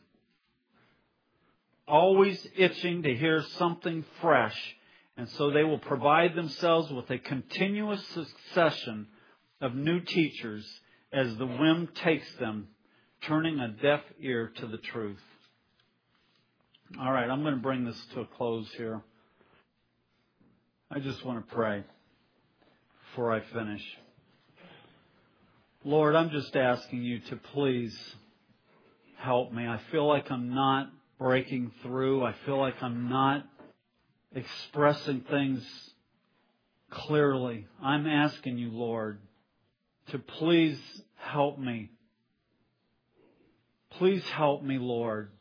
Always 1.87 2.45
itching 2.55 3.01
to 3.01 3.15
hear 3.15 3.41
something 3.57 4.05
fresh, 4.21 4.55
and 5.17 5.27
so 5.29 5.49
they 5.49 5.63
will 5.63 5.79
provide 5.79 6.35
themselves 6.35 6.91
with 6.91 7.09
a 7.09 7.17
continuous 7.17 8.05
succession 8.09 9.07
of 9.59 9.73
new 9.73 9.99
teachers 10.01 10.69
as 11.11 11.35
the 11.37 11.47
whim 11.47 11.89
takes 11.95 12.31
them 12.35 12.67
turning 13.27 13.59
a 13.59 13.67
deaf 13.67 14.01
ear 14.19 14.51
to 14.57 14.67
the 14.67 14.77
truth. 14.77 15.21
All 16.99 17.11
right, 17.11 17.29
I'm 17.29 17.41
going 17.43 17.55
to 17.55 17.61
bring 17.61 17.85
this 17.85 17.99
to 18.13 18.21
a 18.21 18.25
close 18.25 18.67
here. 18.77 19.01
I 20.89 20.99
just 20.99 21.23
want 21.23 21.47
to 21.47 21.55
pray 21.55 21.83
before 23.09 23.31
I 23.31 23.41
finish. 23.53 23.83
Lord, 25.83 26.15
I'm 26.15 26.31
just 26.31 26.55
asking 26.55 27.03
you 27.03 27.19
to 27.29 27.35
please 27.35 27.97
help 29.17 29.53
me. 29.53 29.67
I 29.67 29.79
feel 29.91 30.07
like 30.07 30.31
I'm 30.31 30.53
not 30.53 30.89
breaking 31.19 31.71
through. 31.83 32.23
I 32.23 32.33
feel 32.45 32.57
like 32.57 32.81
I'm 32.81 33.09
not 33.09 33.45
expressing 34.33 35.21
things 35.29 35.63
clearly. 36.89 37.67
I'm 37.81 38.07
asking 38.07 38.57
you, 38.57 38.71
Lord, 38.71 39.19
to 40.07 40.19
please 40.19 40.79
help 41.17 41.59
me 41.59 41.91
Please 43.97 44.23
help 44.29 44.63
me, 44.63 44.77
Lord. 44.77 45.31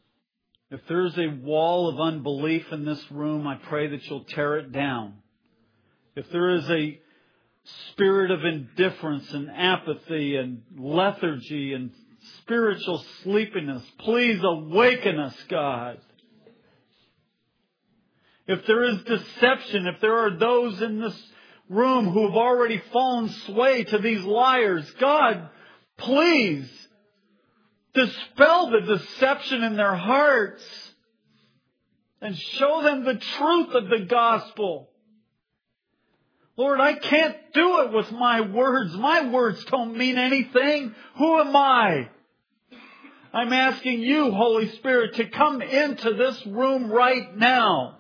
If 0.71 0.81
there's 0.89 1.17
a 1.17 1.29
wall 1.29 1.89
of 1.89 2.01
unbelief 2.01 2.67
in 2.73 2.85
this 2.85 3.03
room, 3.11 3.47
I 3.47 3.57
pray 3.57 3.89
that 3.89 4.05
you'll 4.07 4.25
tear 4.25 4.59
it 4.59 4.73
down. 4.73 5.15
If 6.15 6.31
there 6.31 6.51
is 6.51 6.69
a 6.69 7.01
spirit 7.91 8.31
of 8.31 8.45
indifference 8.45 9.33
and 9.33 9.51
apathy 9.51 10.37
and 10.37 10.63
lethargy 10.77 11.73
and 11.75 11.91
spiritual 12.39 13.05
sleepiness, 13.23 13.83
please 13.99 14.41
awaken 14.43 15.19
us, 15.19 15.37
God. 15.49 15.99
If 18.47 18.67
there 18.67 18.85
is 18.85 19.03
deception, 19.03 19.87
if 19.87 20.01
there 20.01 20.19
are 20.19 20.37
those 20.39 20.81
in 20.81 21.01
this 21.01 21.17
room 21.69 22.09
who 22.09 22.27
have 22.27 22.37
already 22.37 22.83
fallen 22.93 23.29
sway 23.47 23.85
to 23.85 23.99
these 23.99 24.23
liars, 24.23 24.91
God, 24.99 25.51
please 25.99 26.69
dispel 28.07 28.71
the 28.71 28.81
deception 28.81 29.63
in 29.63 29.77
their 29.77 29.95
hearts 29.95 30.65
and 32.21 32.37
show 32.37 32.83
them 32.83 33.05
the 33.05 33.17
truth 33.17 33.75
of 33.75 33.89
the 33.89 34.07
gospel. 34.09 34.89
Lord, 36.57 36.81
I 36.81 36.95
can't 36.95 37.37
do 37.55 37.83
it 37.83 37.93
with 37.93 38.11
my 38.11 38.41
words. 38.41 38.95
My 38.97 39.29
words 39.29 39.65
don't 39.67 39.97
mean 39.97 40.19
anything. 40.19 40.95
Who 41.17 41.41
am 41.41 41.55
I? 41.55 42.09
I'm 43.33 43.53
asking 43.53 44.01
you, 44.01 44.33
Holy 44.33 44.69
Spirit, 44.71 45.15
to 45.15 45.29
come 45.29 45.63
into 45.63 46.15
this 46.15 46.45
room 46.47 46.91
right 46.91 47.37
now. 47.37 47.99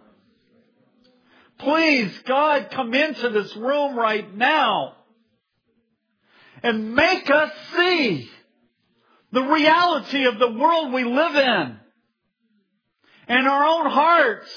Please, 1.58 2.16
God, 2.24 2.70
come 2.70 2.94
into 2.94 3.28
this 3.30 3.54
room 3.56 3.96
right 3.96 4.34
now 4.34 4.94
and 6.62 6.94
make 6.94 7.30
us 7.30 7.52
see 7.76 8.30
the 9.32 9.42
reality 9.42 10.24
of 10.24 10.38
the 10.38 10.50
world 10.50 10.92
we 10.92 11.04
live 11.04 11.36
in 11.36 11.76
and 13.28 13.46
our 13.46 13.64
own 13.64 13.90
hearts 13.90 14.50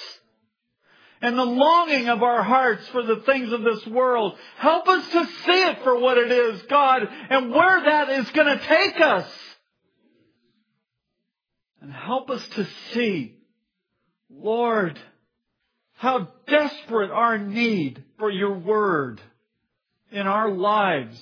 and 1.21 1.37
the 1.37 1.45
longing 1.45 2.09
of 2.09 2.23
our 2.23 2.41
hearts 2.41 2.87
for 2.87 3.03
the 3.03 3.17
things 3.17 3.51
of 3.51 3.61
this 3.61 3.85
world. 3.85 4.37
Help 4.57 4.87
us 4.87 5.07
to 5.09 5.25
see 5.25 5.63
it 5.63 5.83
for 5.83 5.99
what 5.99 6.17
it 6.17 6.31
is, 6.31 6.61
God, 6.63 7.07
and 7.29 7.51
where 7.51 7.83
that 7.83 8.09
is 8.09 8.29
going 8.31 8.57
to 8.57 8.65
take 8.65 8.99
us. 8.99 9.29
And 11.81 11.91
help 11.91 12.29
us 12.29 12.47
to 12.49 12.67
see, 12.93 13.37
Lord, 14.29 14.99
how 15.93 16.29
desperate 16.47 17.11
our 17.11 17.37
need 17.37 18.03
for 18.17 18.31
your 18.31 18.57
word 18.57 19.21
in 20.11 20.27
our 20.27 20.49
lives 20.49 21.21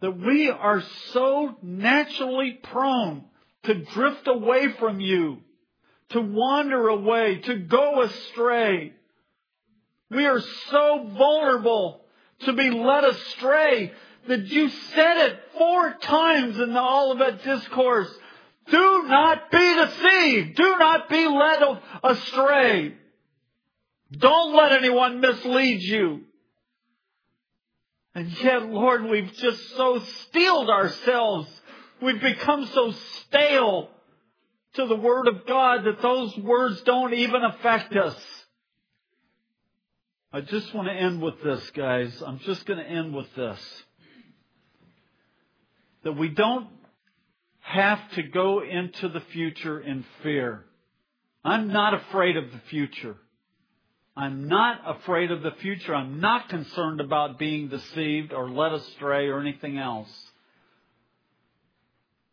that 0.00 0.18
we 0.18 0.50
are 0.50 0.82
so 1.12 1.56
naturally 1.62 2.58
prone 2.62 3.24
to 3.64 3.74
drift 3.74 4.26
away 4.26 4.72
from 4.78 5.00
you, 5.00 5.38
to 6.10 6.20
wander 6.20 6.88
away, 6.88 7.38
to 7.38 7.56
go 7.56 8.02
astray. 8.02 8.92
We 10.10 10.26
are 10.26 10.40
so 10.70 11.10
vulnerable 11.16 12.04
to 12.40 12.52
be 12.52 12.70
led 12.70 13.04
astray 13.04 13.92
that 14.28 14.46
you 14.46 14.68
said 14.68 15.16
it 15.28 15.40
four 15.56 15.94
times 15.94 16.58
in 16.58 16.72
the 16.72 16.82
Olivet 16.82 17.42
Discourse. 17.42 18.12
Do 18.70 19.04
not 19.06 19.50
be 19.50 19.74
deceived. 19.74 20.56
Do 20.56 20.76
not 20.78 21.08
be 21.08 21.26
led 21.26 21.80
astray. 22.02 22.94
Don't 24.12 24.54
let 24.54 24.72
anyone 24.72 25.20
mislead 25.20 25.82
you. 25.82 26.22
And 28.14 28.30
yet, 28.42 28.66
Lord, 28.70 29.04
we've 29.04 29.32
just 29.32 29.76
so 29.76 29.98
steeled 29.98 30.70
ourselves. 30.70 31.48
We've 32.00 32.20
become 32.20 32.66
so 32.66 32.92
stale 32.92 33.88
to 34.74 34.86
the 34.86 34.96
Word 34.96 35.26
of 35.26 35.46
God 35.46 35.84
that 35.84 36.00
those 36.00 36.36
words 36.38 36.82
don't 36.82 37.14
even 37.14 37.42
affect 37.42 37.94
us. 37.96 38.16
I 40.32 40.40
just 40.40 40.72
want 40.74 40.88
to 40.88 40.94
end 40.94 41.22
with 41.22 41.42
this, 41.42 41.70
guys. 41.70 42.22
I'm 42.24 42.38
just 42.40 42.66
going 42.66 42.78
to 42.78 42.88
end 42.88 43.14
with 43.14 43.32
this. 43.34 43.60
That 46.02 46.16
we 46.16 46.28
don't 46.28 46.68
have 47.60 48.00
to 48.12 48.22
go 48.22 48.62
into 48.62 49.08
the 49.08 49.20
future 49.32 49.80
in 49.80 50.04
fear. 50.22 50.64
I'm 51.44 51.68
not 51.68 51.94
afraid 51.94 52.36
of 52.36 52.50
the 52.52 52.60
future. 52.68 53.16
I'm 54.16 54.48
not 54.48 54.80
afraid 54.86 55.32
of 55.32 55.42
the 55.42 55.50
future. 55.60 55.94
I'm 55.94 56.20
not 56.20 56.48
concerned 56.48 57.00
about 57.00 57.38
being 57.38 57.68
deceived 57.68 58.32
or 58.32 58.48
led 58.48 58.72
astray 58.72 59.26
or 59.26 59.40
anything 59.40 59.76
else. 59.76 60.10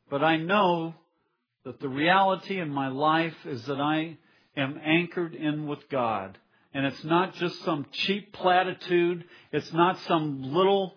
But 0.10 0.24
I 0.24 0.38
know 0.38 0.94
that 1.66 1.80
the 1.80 1.90
reality 1.90 2.60
in 2.60 2.70
my 2.70 2.90
life 2.90 3.36
is 3.46 3.66
that 3.66 3.80
I 3.80 4.18
am 4.56 4.80
anchored 4.84 5.34
in 5.34 5.68
with 5.68 5.90
God. 5.90 6.38
And 6.74 6.86
it's 6.86 7.04
not 7.04 7.34
just 7.36 7.64
some 7.64 7.88
cheap 7.92 8.32
platitude. 8.34 9.26
It's 9.52 9.74
not 9.74 10.00
some 10.02 10.54
little 10.54 10.96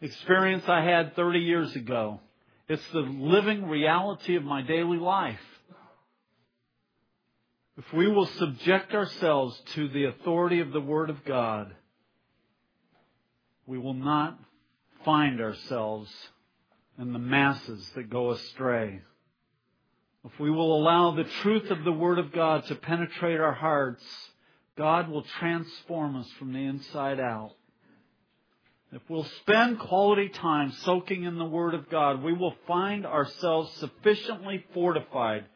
experience 0.00 0.64
I 0.68 0.82
had 0.82 1.16
30 1.16 1.38
years 1.38 1.74
ago. 1.74 2.20
It's 2.68 2.86
the 2.92 3.00
living 3.00 3.68
reality 3.68 4.36
of 4.36 4.44
my 4.44 4.62
daily 4.62 4.98
life. 4.98 5.40
If 7.86 7.92
we 7.92 8.06
will 8.06 8.26
subject 8.26 8.94
ourselves 8.94 9.60
to 9.74 9.88
the 9.88 10.04
authority 10.04 10.60
of 10.60 10.72
the 10.72 10.80
Word 10.80 11.10
of 11.10 11.24
God, 11.24 11.74
we 13.66 13.76
will 13.76 13.94
not 13.94 14.38
find 15.04 15.40
ourselves 15.40 16.08
in 16.96 17.12
the 17.12 17.18
masses 17.18 17.90
that 17.96 18.08
go 18.08 18.30
astray. 18.30 19.00
If 20.24 20.38
we 20.38 20.48
will 20.48 20.80
allow 20.80 21.10
the 21.10 21.24
truth 21.24 21.72
of 21.72 21.82
the 21.82 21.92
Word 21.92 22.20
of 22.20 22.30
God 22.30 22.64
to 22.66 22.76
penetrate 22.76 23.40
our 23.40 23.52
hearts, 23.52 24.04
God 24.76 25.08
will 25.08 25.24
transform 25.24 26.14
us 26.14 26.30
from 26.38 26.52
the 26.52 26.64
inside 26.64 27.18
out. 27.18 27.52
If 28.92 29.02
we'll 29.08 29.26
spend 29.40 29.80
quality 29.80 30.28
time 30.28 30.70
soaking 30.70 31.24
in 31.24 31.36
the 31.36 31.44
Word 31.44 31.74
of 31.74 31.90
God, 31.90 32.22
we 32.22 32.32
will 32.32 32.54
find 32.68 33.04
ourselves 33.04 33.72
sufficiently 33.72 34.64
fortified 34.72 35.46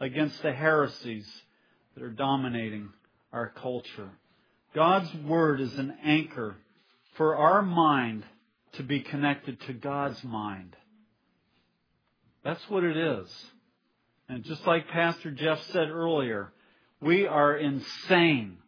against 0.00 0.42
the 0.42 0.52
heresies 0.52 1.42
that 1.98 2.04
are 2.04 2.10
dominating 2.10 2.90
our 3.32 3.48
culture. 3.48 4.10
God's 4.74 5.12
Word 5.26 5.60
is 5.60 5.76
an 5.78 5.96
anchor 6.04 6.56
for 7.16 7.36
our 7.36 7.60
mind 7.62 8.24
to 8.74 8.84
be 8.84 9.00
connected 9.00 9.60
to 9.62 9.72
God's 9.72 10.22
mind. 10.22 10.76
That's 12.44 12.62
what 12.68 12.84
it 12.84 12.96
is. 12.96 13.26
And 14.28 14.44
just 14.44 14.64
like 14.66 14.88
Pastor 14.88 15.32
Jeff 15.32 15.60
said 15.72 15.88
earlier, 15.88 16.52
we 17.00 17.26
are 17.26 17.56
insane 17.56 18.58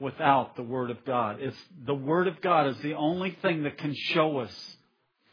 without 0.00 0.56
the 0.56 0.62
Word 0.62 0.90
of 0.90 1.04
God. 1.04 1.38
It's, 1.40 1.56
the 1.84 1.94
Word 1.94 2.26
of 2.26 2.40
God 2.40 2.68
is 2.68 2.78
the 2.78 2.94
only 2.94 3.36
thing 3.42 3.64
that 3.64 3.76
can 3.76 3.94
show 3.94 4.38
us 4.38 4.76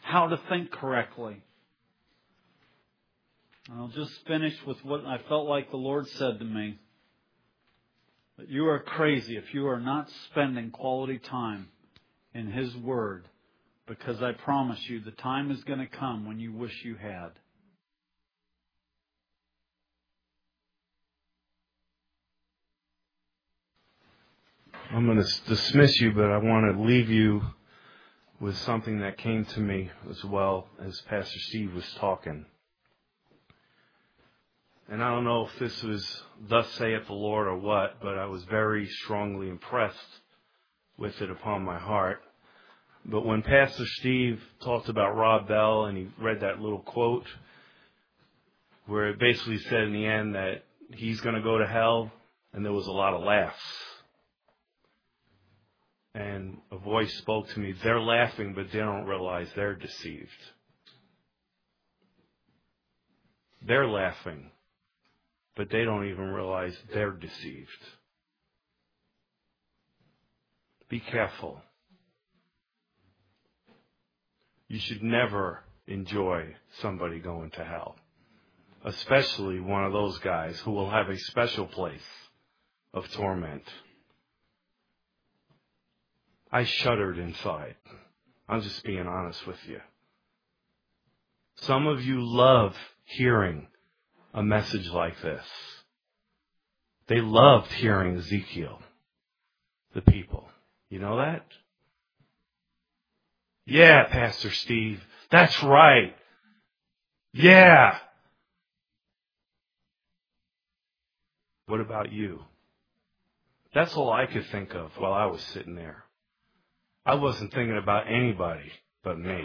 how 0.02 0.28
to 0.28 0.40
think 0.50 0.72
correctly. 0.72 1.42
I'll 3.70 3.90
just 3.90 4.12
finish 4.26 4.56
with 4.66 4.84
what 4.84 5.06
I 5.06 5.20
felt 5.30 5.48
like 5.48 5.70
the 5.70 5.78
Lord 5.78 6.08
said 6.10 6.40
to 6.40 6.46
me. 6.46 6.80
That 8.38 8.50
you 8.50 8.68
are 8.68 8.80
crazy 8.80 9.38
if 9.38 9.54
you 9.54 9.68
are 9.68 9.80
not 9.80 10.10
spending 10.30 10.72
quality 10.72 11.20
time 11.20 11.70
in 12.34 12.52
His 12.52 12.76
Word, 12.78 13.28
because 13.88 14.22
I 14.24 14.32
promise 14.32 14.90
you 14.90 15.00
the 15.00 15.12
time 15.12 15.52
is 15.52 15.64
going 15.64 15.80
to 15.80 15.86
come 15.86 16.26
when 16.26 16.40
you 16.40 16.52
wish 16.54 16.84
you 16.84 16.96
had. 16.96 17.30
I'm 24.92 25.06
going 25.06 25.24
to 25.24 25.42
dismiss 25.48 26.02
you, 26.02 26.12
but 26.14 26.32
I 26.32 26.38
want 26.38 26.76
to 26.76 26.82
leave 26.82 27.10
you 27.10 27.42
with 28.40 28.58
something 28.58 29.00
that 29.00 29.18
came 29.18 29.46
to 29.46 29.60
me 29.60 29.92
as 30.10 30.24
well 30.26 30.68
as 30.84 31.00
Pastor 31.02 31.40
Steve 31.40 31.74
was 31.74 31.86
talking. 32.00 32.46
And 34.90 35.02
I 35.04 35.10
don't 35.10 35.24
know 35.24 35.46
if 35.46 35.60
this 35.60 35.84
was 35.84 36.24
thus 36.50 36.70
saith 36.74 37.08
the 37.08 37.14
Lord 37.14 37.48
or 37.48 37.58
what, 37.58 38.02
but 38.02 38.18
I 38.18 38.26
was 38.26 38.44
very 38.46 38.88
strongly 38.88 39.50
impressed 39.50 39.98
with 40.98 41.22
it 41.22 41.32
upon 41.32 41.64
my 41.64 41.80
heart. 41.80 42.22
But 43.06 43.26
when 43.26 43.42
Pastor 43.42 43.86
Steve 43.86 44.42
talked 44.64 44.90
about 44.90 45.16
Rob 45.16 45.48
Bell 45.48 45.86
and 45.86 45.98
he 45.98 46.10
read 46.20 46.42
that 46.42 46.60
little 46.60 46.80
quote 46.80 47.26
where 48.86 49.10
it 49.10 49.20
basically 49.20 49.58
said 49.60 49.84
in 49.84 49.94
the 49.94 50.06
end 50.06 50.36
that 50.36 50.64
he's 50.94 51.22
going 51.22 51.36
to 51.36 51.42
go 51.42 51.58
to 51.58 51.68
hell, 51.68 52.12
and 52.54 52.66
there 52.66 52.74
was 52.74 52.88
a 52.88 52.92
lot 52.92 53.14
of 53.14 53.24
laughs 53.24 53.62
and 56.14 56.58
a 56.72 56.78
voice 56.78 57.14
spoke 57.18 57.48
to 57.50 57.60
me. 57.60 57.74
They're 57.84 58.02
laughing, 58.02 58.54
but 58.54 58.72
they 58.72 58.80
don't 58.80 59.06
realize 59.06 59.48
they're 59.56 59.76
deceived. 59.76 60.30
They're 63.66 63.88
laughing, 63.88 64.50
but 65.56 65.70
they 65.70 65.84
don't 65.84 66.08
even 66.08 66.30
realize 66.30 66.76
they're 66.94 67.12
deceived. 67.12 67.70
Be 70.90 71.00
careful. 71.00 71.62
You 74.68 74.80
should 74.80 75.04
never 75.04 75.64
enjoy 75.88 76.56
somebody 76.82 77.20
going 77.20 77.52
to 77.52 77.64
hell, 77.64 77.96
especially 78.86 79.60
one 79.60 79.84
of 79.86 79.94
those 79.94 80.18
guys 80.20 80.58
who 80.60 80.72
will 80.72 80.90
have 80.90 81.10
a 81.10 81.18
special 81.18 81.66
place 81.66 82.02
of 82.94 83.10
torment. 83.12 83.64
I 86.52 86.64
shuddered 86.66 87.18
inside. 87.18 87.76
I'm 88.48 88.62
just 88.62 88.84
being 88.84 89.08
honest 89.08 89.46
with 89.48 89.60
you. 89.68 89.80
Some 91.62 91.88
of 91.88 92.04
you 92.04 92.18
love 92.20 92.76
hearing 93.06 93.68
a 94.34 94.44
message 94.44 94.88
like 94.90 95.22
this. 95.22 95.46
They 97.08 97.20
loved 97.22 97.72
hearing 97.74 98.18
Ezekiel, 98.18 98.80
the 99.94 100.02
people. 100.02 100.48
You 100.90 101.00
know 101.00 101.18
that? 101.18 101.46
Yeah, 103.66 104.06
Pastor 104.06 104.52
Steve. 104.52 105.02
That's 105.30 105.62
right. 105.64 106.16
Yeah. 107.34 107.98
What 111.68 111.80
about 111.80 112.12
you? 112.12 112.40
That's 113.74 113.96
all 113.96 114.12
I 114.12 114.26
could 114.26 114.46
think 114.48 114.74
of 114.74 114.92
while 114.98 115.14
I 115.14 115.28
was 115.28 115.42
sitting 115.42 115.76
there. 115.76 116.04
I 117.06 117.16
wasn't 117.16 117.54
thinking 117.54 117.78
about 117.78 118.12
anybody 118.12 118.72
but 119.04 119.18
me. 119.18 119.44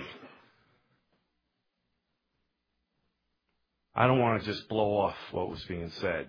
I 3.97 4.07
don't 4.07 4.21
want 4.21 4.43
to 4.43 4.53
just 4.53 4.69
blow 4.69 4.99
off 4.99 5.17
what 5.33 5.49
was 5.49 5.65
being 5.65 5.91
said. 6.01 6.29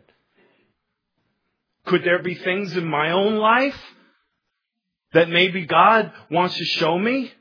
Could 1.86 2.04
there 2.06 2.24
be 2.24 2.36
things 2.36 2.76
in 2.78 2.86
my 2.86 3.12
own 3.12 3.36
life 3.36 3.80
that 5.14 5.30
maybe 5.30 5.66
God 5.66 6.14
wants 6.32 6.56
to 6.56 6.64
show 6.64 6.98
me? 6.98 7.32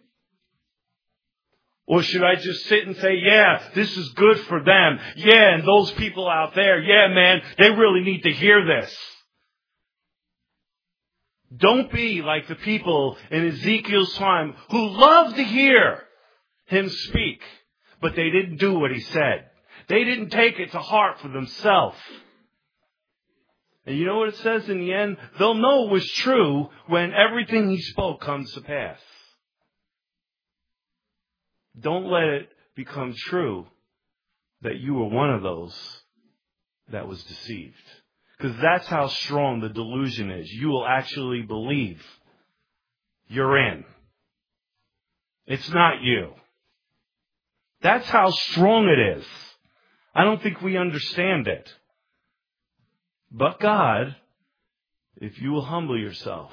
Or 1.86 2.02
should 2.02 2.24
I 2.24 2.34
just 2.34 2.66
sit 2.66 2.84
and 2.88 2.96
say, 2.96 3.18
yeah, 3.22 3.62
this 3.76 3.96
is 3.96 4.08
good 4.14 4.40
for 4.40 4.64
them. 4.64 4.98
Yeah, 5.14 5.54
and 5.54 5.64
those 5.64 5.92
people 5.92 6.28
out 6.28 6.56
there, 6.56 6.82
yeah, 6.82 7.06
man, 7.14 7.42
they 7.58 7.70
really 7.70 8.00
need 8.00 8.22
to 8.22 8.32
hear 8.32 8.66
this. 8.66 8.96
Don't 11.56 11.92
be 11.92 12.22
like 12.22 12.48
the 12.48 12.56
people 12.56 13.16
in 13.30 13.46
Ezekiel's 13.46 14.14
time 14.14 14.54
who 14.70 14.88
loved 14.88 15.36
to 15.36 15.44
hear 15.44 16.02
him 16.66 16.88
speak, 16.88 17.40
but 18.00 18.16
they 18.16 18.30
didn't 18.30 18.56
do 18.56 18.76
what 18.80 18.90
he 18.90 18.98
said. 19.00 19.50
They 19.88 20.04
didn't 20.04 20.30
take 20.30 20.58
it 20.58 20.72
to 20.72 20.78
heart 20.78 21.20
for 21.20 21.28
themselves. 21.28 21.98
And 23.86 23.96
you 23.96 24.04
know 24.04 24.18
what 24.18 24.30
it 24.30 24.36
says 24.38 24.68
in 24.68 24.80
the 24.80 24.92
end? 24.92 25.16
They'll 25.38 25.54
know 25.54 25.86
it 25.86 25.92
was 25.92 26.10
true 26.10 26.68
when 26.88 27.12
everything 27.12 27.70
he 27.70 27.80
spoke 27.80 28.20
comes 28.20 28.52
to 28.54 28.60
pass. 28.62 28.98
Don't 31.78 32.10
let 32.10 32.24
it 32.24 32.48
become 32.74 33.14
true 33.14 33.66
that 34.62 34.78
you 34.78 34.94
were 34.94 35.08
one 35.08 35.30
of 35.30 35.42
those 35.42 36.02
that 36.90 37.06
was 37.06 37.22
deceived. 37.24 37.74
Because 38.36 38.56
that's 38.60 38.86
how 38.88 39.06
strong 39.06 39.60
the 39.60 39.68
delusion 39.68 40.30
is. 40.30 40.50
You 40.50 40.68
will 40.68 40.86
actually 40.86 41.42
believe 41.42 42.02
you're 43.28 43.56
in. 43.56 43.84
It's 45.46 45.68
not 45.70 46.02
you. 46.02 46.32
That's 47.82 48.08
how 48.08 48.30
strong 48.30 48.88
it 48.88 49.18
is. 49.18 49.26
I 50.16 50.24
don't 50.24 50.42
think 50.42 50.60
we 50.62 50.76
understand 50.76 51.46
it. 51.46 51.72
But 53.30 53.60
God, 53.60 54.16
if 55.16 55.40
you 55.40 55.52
will 55.52 55.64
humble 55.64 55.98
yourself 55.98 56.52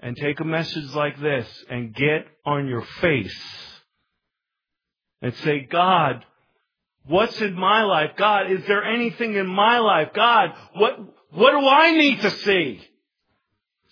and 0.00 0.16
take 0.16 0.40
a 0.40 0.44
message 0.44 0.90
like 0.94 1.20
this 1.20 1.46
and 1.68 1.94
get 1.94 2.26
on 2.46 2.66
your 2.66 2.84
face 3.00 3.40
and 5.22 5.34
say, 5.36 5.60
God, 5.60 6.24
What's 7.08 7.40
in 7.40 7.54
my 7.54 7.84
life? 7.84 8.10
God, 8.16 8.50
is 8.50 8.66
there 8.66 8.84
anything 8.84 9.34
in 9.34 9.46
my 9.46 9.78
life? 9.78 10.08
God, 10.14 10.52
what, 10.74 10.98
what 11.30 11.52
do 11.52 11.66
I 11.66 11.92
need 11.92 12.20
to 12.20 12.30
see? 12.30 12.80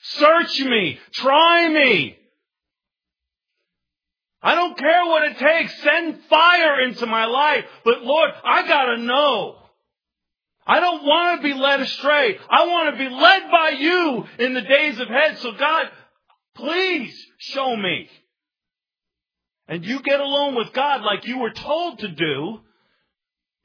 Search 0.02 0.60
me. 0.60 0.98
Try 1.12 1.68
me. 1.70 2.18
I 4.46 4.54
don't 4.54 4.78
care 4.78 5.06
what 5.06 5.24
it 5.24 5.38
takes. 5.38 5.82
Send 5.82 6.20
fire 6.30 6.80
into 6.82 7.04
my 7.04 7.24
life. 7.24 7.64
But 7.84 8.02
Lord, 8.02 8.30
I 8.44 8.64
gotta 8.68 8.98
know. 8.98 9.56
I 10.64 10.78
don't 10.78 11.02
want 11.02 11.40
to 11.40 11.48
be 11.48 11.52
led 11.52 11.80
astray. 11.80 12.38
I 12.48 12.66
want 12.68 12.94
to 12.94 12.96
be 12.96 13.12
led 13.12 13.50
by 13.50 13.70
you 13.70 14.24
in 14.38 14.54
the 14.54 14.60
days 14.60 15.00
ahead. 15.00 15.38
So 15.38 15.50
God, 15.50 15.90
please 16.54 17.12
show 17.38 17.76
me. 17.76 18.08
And 19.66 19.84
you 19.84 20.00
get 20.00 20.20
along 20.20 20.54
with 20.54 20.72
God 20.72 21.02
like 21.02 21.26
you 21.26 21.40
were 21.40 21.50
told 21.50 21.98
to 21.98 22.08
do. 22.08 22.60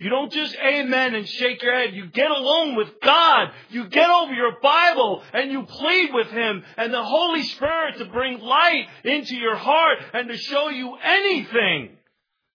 You 0.01 0.09
don't 0.09 0.31
just 0.31 0.55
amen 0.55 1.13
and 1.13 1.29
shake 1.29 1.61
your 1.61 1.75
head. 1.75 1.93
You 1.93 2.07
get 2.07 2.31
along 2.31 2.75
with 2.75 2.87
God. 3.03 3.51
You 3.69 3.87
get 3.87 4.09
over 4.09 4.33
your 4.33 4.59
Bible 4.59 5.21
and 5.31 5.51
you 5.51 5.61
plead 5.61 6.09
with 6.11 6.25
Him 6.25 6.63
and 6.75 6.91
the 6.91 7.03
Holy 7.03 7.43
Spirit 7.43 7.99
to 7.99 8.05
bring 8.05 8.39
light 8.39 8.87
into 9.03 9.35
your 9.35 9.55
heart 9.55 9.99
and 10.15 10.27
to 10.27 10.37
show 10.37 10.69
you 10.69 10.95
anything 11.03 11.91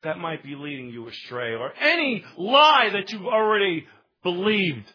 that 0.03 0.19
might 0.19 0.43
be 0.43 0.57
leading 0.57 0.89
you 0.89 1.07
astray 1.07 1.55
or 1.55 1.73
any 1.81 2.25
lie 2.37 2.91
that 2.95 3.13
you've 3.13 3.27
already 3.27 3.87
believed 4.25 4.93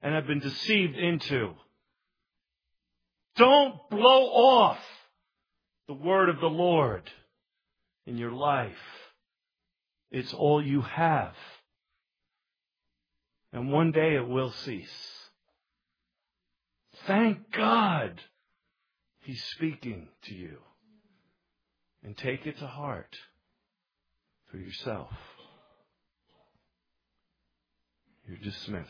and 0.00 0.14
have 0.14 0.28
been 0.28 0.38
deceived 0.38 0.94
into. 0.94 1.50
Don't 3.34 3.74
blow 3.90 4.22
off 4.26 4.78
the 5.88 5.94
word 5.94 6.28
of 6.28 6.38
the 6.38 6.46
Lord 6.46 7.10
in 8.06 8.16
your 8.16 8.30
life. 8.30 8.70
It's 10.12 10.32
all 10.32 10.64
you 10.64 10.82
have. 10.82 11.34
And 13.52 13.72
one 13.72 13.92
day 13.92 14.14
it 14.14 14.28
will 14.28 14.50
cease. 14.50 15.30
Thank 17.06 17.50
God 17.52 18.20
He's 19.20 19.44
speaking 19.44 20.08
to 20.24 20.34
you. 20.34 20.58
And 22.02 22.16
take 22.16 22.46
it 22.46 22.58
to 22.58 22.66
heart 22.66 23.16
for 24.50 24.56
yourself. 24.56 25.10
You're 28.26 28.38
dismissed. 28.38 28.88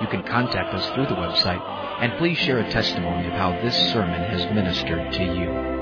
You 0.00 0.06
can 0.06 0.22
contact 0.22 0.74
us 0.74 0.88
through 0.90 1.06
the 1.06 1.14
website, 1.14 1.62
and 2.00 2.16
please 2.18 2.38
share 2.38 2.58
a 2.58 2.70
testimony 2.70 3.26
of 3.26 3.32
how 3.32 3.52
this 3.60 3.76
sermon 3.92 4.22
has 4.22 4.54
ministered 4.54 5.12
to 5.12 5.24
you. 5.24 5.77